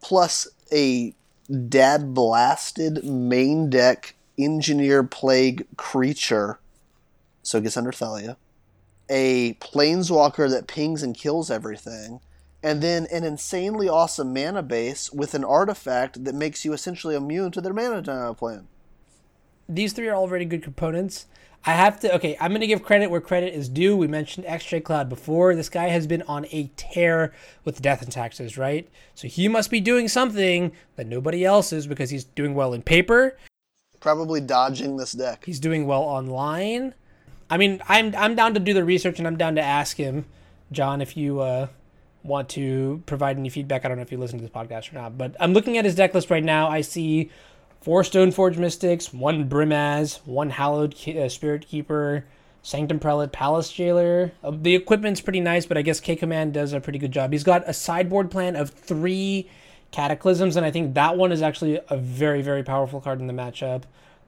[0.00, 1.14] plus a
[1.68, 6.60] dad blasted main deck engineer plague creature.
[7.42, 8.36] So it gets under Thalia.
[9.08, 12.20] A planeswalker that pings and kills everything.
[12.62, 17.50] And then an insanely awesome mana base with an artifact that makes you essentially immune
[17.52, 18.68] to their mana uh, plan.
[19.68, 21.26] these three are all very good components.
[21.64, 23.96] I have to okay, I'm gonna give credit where credit is due.
[23.96, 25.54] We mentioned XJ Cloud before.
[25.54, 27.34] This guy has been on a tear
[27.64, 28.88] with death and taxes, right?
[29.14, 32.82] So he must be doing something that nobody else is because he's doing well in
[32.82, 33.36] paper.
[34.00, 35.44] Probably dodging this deck.
[35.44, 36.94] He's doing well online.
[37.50, 40.24] I mean, I'm I'm down to do the research and I'm down to ask him,
[40.72, 41.66] John, if you uh,
[42.22, 43.84] want to provide any feedback.
[43.84, 45.84] I don't know if you listen to this podcast or not, but I'm looking at
[45.84, 46.68] his deck list right now.
[46.68, 47.30] I see
[47.80, 52.24] four Stoneforge Mystics, one Brimaz, one Hallowed uh, Spirit Keeper,
[52.62, 54.32] Sanctum Prelate, Palace Jailer.
[54.44, 57.32] Uh, the equipment's pretty nice, but I guess K Command does a pretty good job.
[57.32, 59.48] He's got a sideboard plan of three
[59.92, 63.32] Cataclysms, and I think that one is actually a very, very powerful card in the
[63.32, 63.82] matchup.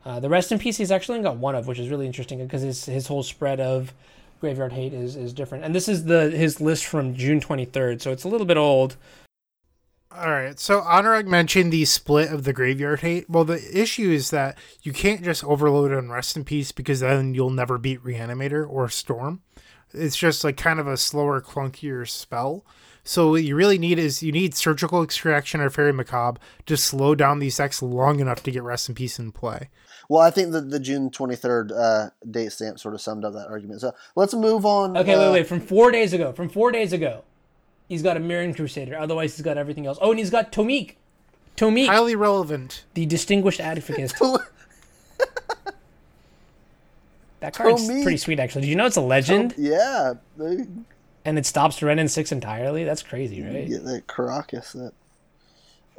[0.04, 2.62] Uh, the rest in peace he's actually got one of, which is really interesting because
[2.62, 3.94] his his whole spread of
[4.40, 5.62] graveyard hate is, is different.
[5.62, 8.96] And this is the his list from June 23rd, so it's a little bit old.
[10.14, 10.58] All right.
[10.60, 13.30] So Anurag mentioned the split of the graveyard hate.
[13.30, 17.34] Well, the issue is that you can't just overload on Rest in Peace because then
[17.34, 19.40] you'll never beat Reanimator or Storm.
[19.94, 22.64] It's just like kind of a slower, clunkier spell.
[23.04, 27.14] So what you really need is you need surgical extraction or Faerie Macabre to slow
[27.14, 29.70] down these decks long enough to get rest in peace in play.
[30.08, 33.48] Well, I think that the June 23rd uh, date stamp sort of summed up that
[33.48, 33.80] argument.
[33.80, 34.96] So let's move on.
[34.96, 35.46] Okay, uh, wait, wait.
[35.46, 37.24] From four days ago, from four days ago,
[37.92, 38.96] he's got a Mirran Crusader.
[38.98, 39.98] Otherwise, he's got everything else.
[40.00, 40.94] Oh, and he's got Tomik.
[41.56, 42.84] Tomik, Highly relevant.
[42.94, 44.12] the distinguished advocate.
[47.40, 48.02] That card's Tomik.
[48.04, 48.62] pretty sweet, actually.
[48.62, 50.64] Did you know it's a legend Yeah, they
[51.24, 52.84] and it stops Wrenn and six entirely?
[52.84, 53.68] That's crazy, right?
[53.68, 54.72] get that Karakas.
[54.72, 54.92] That.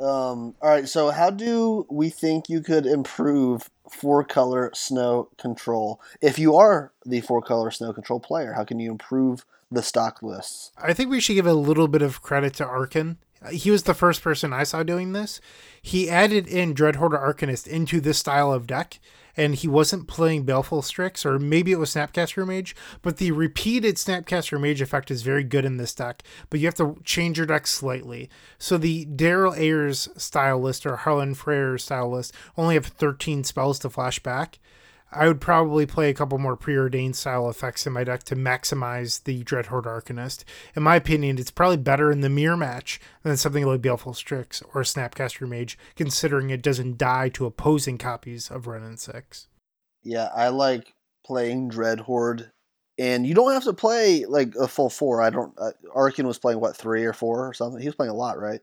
[0.04, 0.56] Um.
[0.62, 0.88] All right.
[0.88, 6.00] So, how do we think you could improve four color snow control?
[6.22, 10.22] If you are the four color snow control player, how can you improve the stock
[10.22, 10.72] lists?
[10.78, 13.18] I think we should give a little bit of credit to Arkin.
[13.52, 15.42] He was the first person I saw doing this.
[15.82, 19.00] He added in Dreadhorde Arcanist into this style of deck,
[19.36, 23.96] and he wasn't playing Baleful Strix, or maybe it was Snapcaster Mage, but the repeated
[23.96, 27.48] Snapcaster Mage effect is very good in this deck, but you have to change your
[27.48, 28.30] deck slightly.
[28.58, 33.80] So the Daryl Ayers style list or Harlan Freyr style list only have 13 spells
[33.80, 34.60] to flash back.
[35.16, 39.24] I would probably play a couple more preordained style effects in my deck to maximize
[39.24, 40.44] the Dreadhorde Arcanist.
[40.76, 44.62] In my opinion, it's probably better in the mirror match than something like Baleful Strix
[44.74, 49.48] or Snapcaster Mage, considering it doesn't die to opposing copies of Wrenn and 6.
[50.04, 50.94] Yeah, I like
[51.26, 52.52] playing Dread Horde,
[52.98, 55.22] and you don't have to play like a full four.
[55.22, 55.54] I don't.
[55.58, 57.82] Uh, Arkin was playing what three or four or something.
[57.82, 58.62] He was playing a lot, right?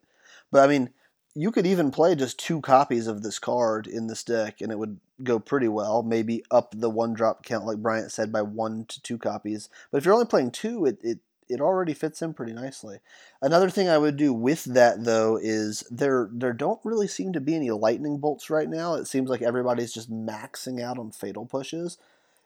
[0.52, 0.90] But I mean,
[1.34, 4.78] you could even play just two copies of this card in this deck, and it
[4.78, 6.02] would go pretty well.
[6.02, 9.68] Maybe up the one drop count, like Bryant said, by one to two copies.
[9.90, 11.18] But if you're only playing two, it it
[11.48, 12.98] it already fits in pretty nicely.
[13.42, 17.40] Another thing I would do with that though is there there don't really seem to
[17.40, 18.94] be any lightning bolts right now.
[18.94, 21.98] It seems like everybody's just maxing out on fatal pushes.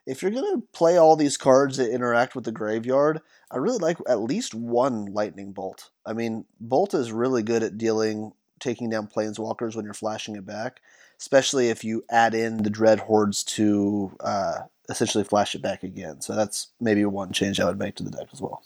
[0.07, 3.21] If you're gonna play all these cards that interact with the graveyard,
[3.51, 5.91] I really like at least one lightning bolt.
[6.05, 10.47] I mean, Bolt is really good at dealing taking down planeswalkers when you're flashing it
[10.47, 10.81] back,
[11.19, 14.59] especially if you add in the dread hordes to uh,
[14.89, 16.21] essentially flash it back again.
[16.21, 18.63] So that's maybe one change I would make to the deck as well.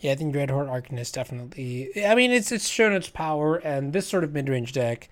[0.00, 1.90] Yeah, I think Dreadhorde Arcanist definitely.
[2.06, 5.10] I mean, it's it's shown its power, and this sort of mid range deck,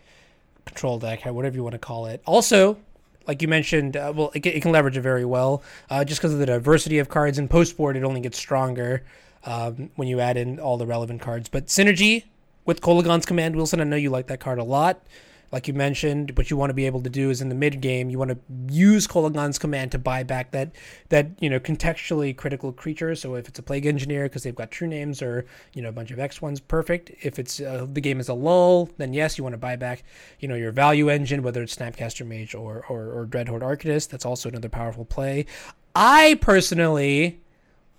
[0.64, 2.22] control deck, whatever you want to call it.
[2.24, 2.78] Also,
[3.26, 6.20] like you mentioned, uh, well, it, can- it can leverage it very well, uh, just
[6.20, 7.38] because of the diversity of cards.
[7.38, 9.04] In post board, it only gets stronger
[9.44, 11.50] um, when you add in all the relevant cards.
[11.50, 12.24] But synergy
[12.64, 15.02] with Kolaghan's command, Wilson, I know you like that card a lot.
[15.50, 17.80] Like you mentioned, what you want to be able to do is in the mid
[17.80, 18.38] game, you want to
[18.72, 20.72] use Kolaghan's command to buy back that
[21.08, 23.14] that you know contextually critical creature.
[23.14, 25.92] So if it's a plague engineer because they've got true names or you know a
[25.92, 27.10] bunch of X ones, perfect.
[27.22, 30.04] If it's uh, the game is a lull, then yes, you want to buy back
[30.40, 34.10] you know your value engine, whether it's Snapcaster Mage or or, or Dreadhorde Arcanist.
[34.10, 35.46] That's also another powerful play.
[35.94, 37.40] I personally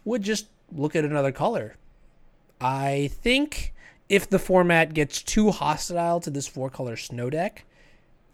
[0.05, 1.75] would just look at another color.
[2.61, 3.73] I think
[4.09, 7.63] if the format gets too hostile to this four color snow deck,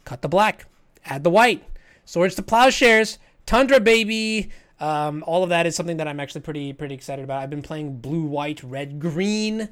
[0.05, 0.65] cut the black,
[1.05, 1.63] add the white.
[2.05, 4.49] Swords to plowshares, Tundra baby.
[4.79, 7.41] Um, all of that is something that I'm actually pretty pretty excited about.
[7.41, 9.69] I've been playing blue, white, red, green.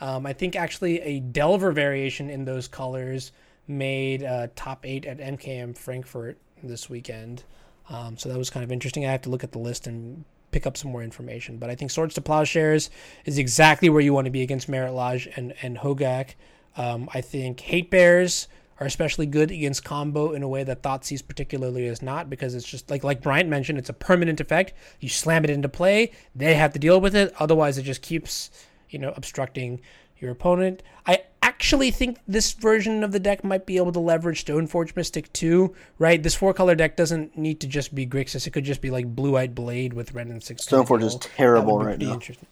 [0.00, 3.32] Um, I think actually a Delver variation in those colors
[3.66, 7.44] made uh, top eight at MKM Frankfurt this weekend.
[7.88, 9.06] Um, so that was kind of interesting.
[9.06, 10.24] I have to look at the list and
[10.56, 11.58] pick up some more information.
[11.58, 12.88] But I think Swords to Plowshares
[13.26, 16.30] is exactly where you want to be against Marit Lage and, and Hogaak.
[16.78, 18.48] Um, I think Hate Bears
[18.80, 22.66] are especially good against combo in a way that Thoughtseize particularly is not because it's
[22.66, 24.72] just like like Bryant mentioned, it's a permanent effect.
[24.98, 27.34] You slam it into play, they have to deal with it.
[27.38, 28.50] Otherwise, it just keeps
[28.88, 29.82] you know obstructing
[30.16, 30.82] your opponent.
[31.06, 31.24] I
[31.56, 35.74] actually think this version of the deck might be able to leverage Stoneforge Mystic too,
[35.98, 36.22] right?
[36.22, 38.46] This four color deck doesn't need to just be Grixis.
[38.46, 40.66] It could just be like Blue Eyed Blade with Wrenn and Six.
[40.66, 42.14] Stoneforge is terrible That would be right now.
[42.14, 42.46] interesting.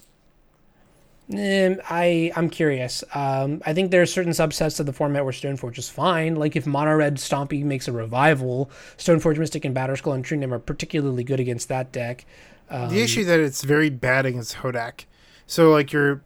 [1.32, 3.04] Um, I I'm curious.
[3.14, 6.36] Um, I think there are certain subsets of the format where Stoneforge is fine.
[6.36, 10.52] Like if Mono Red Stompy makes a revival, Stoneforge Mystic and Batterskull and True Name
[10.52, 12.24] are particularly good against that deck.
[12.70, 15.04] Um, the issue that it's very bad against Hogaak.
[15.46, 16.22] So like you're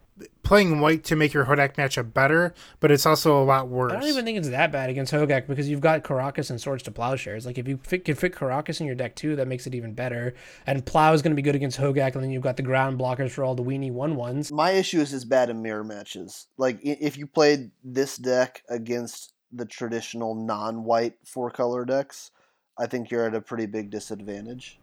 [0.49, 3.91] playing white to make your Hogaak matchup better, but it's also a lot worse.
[3.91, 6.81] I don't even think it's that bad against Hogaak because you've got Karakas and Swords
[6.83, 7.45] to Plowshares.
[7.45, 9.93] Like if you fit, can fit Karakas in your deck too, that makes it even
[9.93, 10.33] better.
[10.65, 12.99] And Plow is going to be good against Hogaak, and then you've got the ground
[12.99, 14.51] blockers for all the weenie one ones.
[14.51, 16.47] My issue is it's bad in mirror matches.
[16.57, 22.31] Like if you played this deck against the traditional non-white four color decks,
[22.75, 24.79] I think you're at a pretty big disadvantage.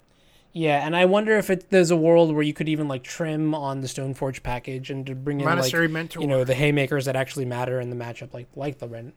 [0.56, 3.54] Yeah, and I wonder if it, there's a world where you could even like trim
[3.54, 6.22] on the Stoneforge package and to bring in Monastery like Mentor.
[6.22, 9.14] you know the haymakers that actually matter in the matchup, like like the rent.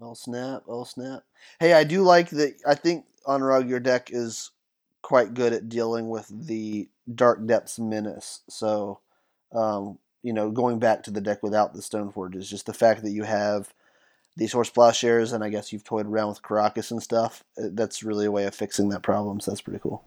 [0.00, 0.64] Oh snap!
[0.66, 1.22] Oh snap!
[1.60, 2.56] Hey, I do like that.
[2.66, 4.50] I think Anurag, your deck is
[5.00, 8.40] quite good at dealing with the Dark Depths menace.
[8.48, 8.98] So,
[9.52, 13.04] um, you know, going back to the deck without the Stoneforge is just the fact
[13.04, 13.72] that you have
[14.36, 17.44] these horse plowshares, and I guess you've toyed around with Karakas and stuff.
[17.58, 19.40] Uh, That's really a way of fixing that problem.
[19.40, 20.04] So that's pretty cool.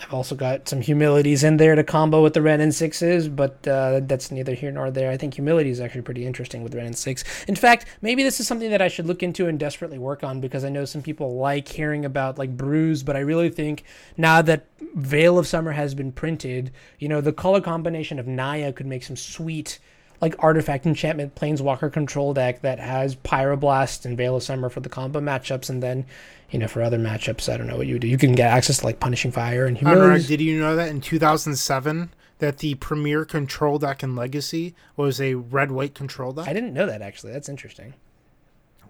[0.00, 3.66] I've also got some humilities in there to combo with the Wrenn and Sixes, but
[3.68, 5.10] uh, that's neither here nor there.
[5.10, 7.22] I think humility is actually pretty interesting with Wrenn and six.
[7.46, 10.40] In fact, maybe this is something that I should look into and desperately work on
[10.40, 13.84] because I know some people like hearing about like brews, but I really think
[14.16, 18.72] now that Veil of Summer has been printed, you know, the color combination of Naya
[18.72, 19.78] could make some sweet
[20.22, 24.88] like artifact enchantment planeswalker control deck that has pyroblast and veil of summer for the
[24.88, 26.06] combo matchups and then
[26.50, 28.50] you know for other matchups i don't know what you would do you can get
[28.50, 32.74] access to like punishing fire and humility did you know that in 2007 that the
[32.76, 36.48] premier control deck in Legacy was a red white control deck?
[36.48, 37.92] i didn't know that actually that's interesting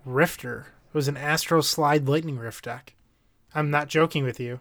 [0.05, 0.67] Rifter.
[0.89, 2.95] It was an Astral Slide Lightning Rift deck.
[3.55, 4.61] I'm not joking with you.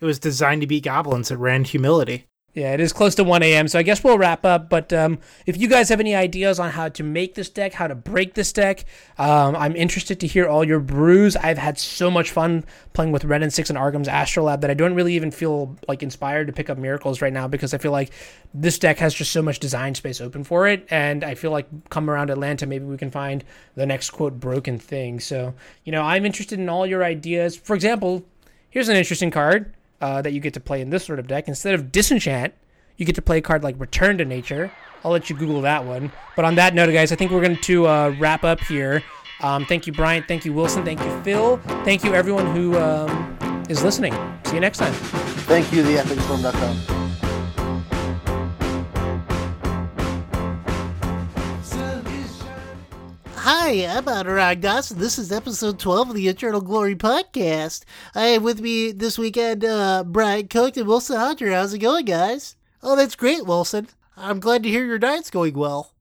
[0.00, 1.30] It was designed to beat goblins.
[1.30, 2.26] It ran humility.
[2.54, 4.68] Yeah, it is close to 1 a.m., so I guess we'll wrap up.
[4.68, 7.86] But um, if you guys have any ideas on how to make this deck, how
[7.86, 8.84] to break this deck,
[9.16, 11.34] um, I'm interested to hear all your brews.
[11.34, 14.74] I've had so much fun playing with Wrenn and Six and Arcum's Astrolabe that I
[14.74, 17.92] don't really even feel like inspired to pick up Miracles right now because I feel
[17.92, 18.12] like
[18.52, 20.86] this deck has just so much design space open for it.
[20.90, 23.44] And I feel like come around Atlanta, maybe we can find
[23.76, 25.20] the next quote broken thing.
[25.20, 25.54] So,
[25.84, 27.56] you know, I'm interested in all your ideas.
[27.56, 28.26] For example,
[28.68, 29.72] here's an interesting card
[30.02, 31.48] uh, that you get to play in this sort of deck.
[31.48, 32.52] Instead of Disenchant,
[32.96, 34.70] you get to play a card like Return to Nature.
[35.04, 36.12] I'll let you Google that one.
[36.36, 39.02] But on that note, guys, I think we're going to uh, wrap up here.
[39.40, 40.28] Um, thank you, Bryant.
[40.28, 40.84] Thank you, Wilson.
[40.84, 41.56] Thank you, Phil.
[41.84, 44.14] Thank you, everyone who um, is listening.
[44.44, 44.92] See you next time.
[44.92, 47.01] Thank you, theepicstorm.com.
[53.44, 57.82] Hi, I'm Anurag Das, and this is episode 12 of the Eternal Glory podcast.
[58.14, 61.50] I have with me this weekend uh, Bryant Cook and Wilson Hunter.
[61.50, 62.54] How's it going, guys?
[62.84, 63.88] Oh, that's great, Wilson.
[64.16, 65.92] I'm glad to hear your night's going well.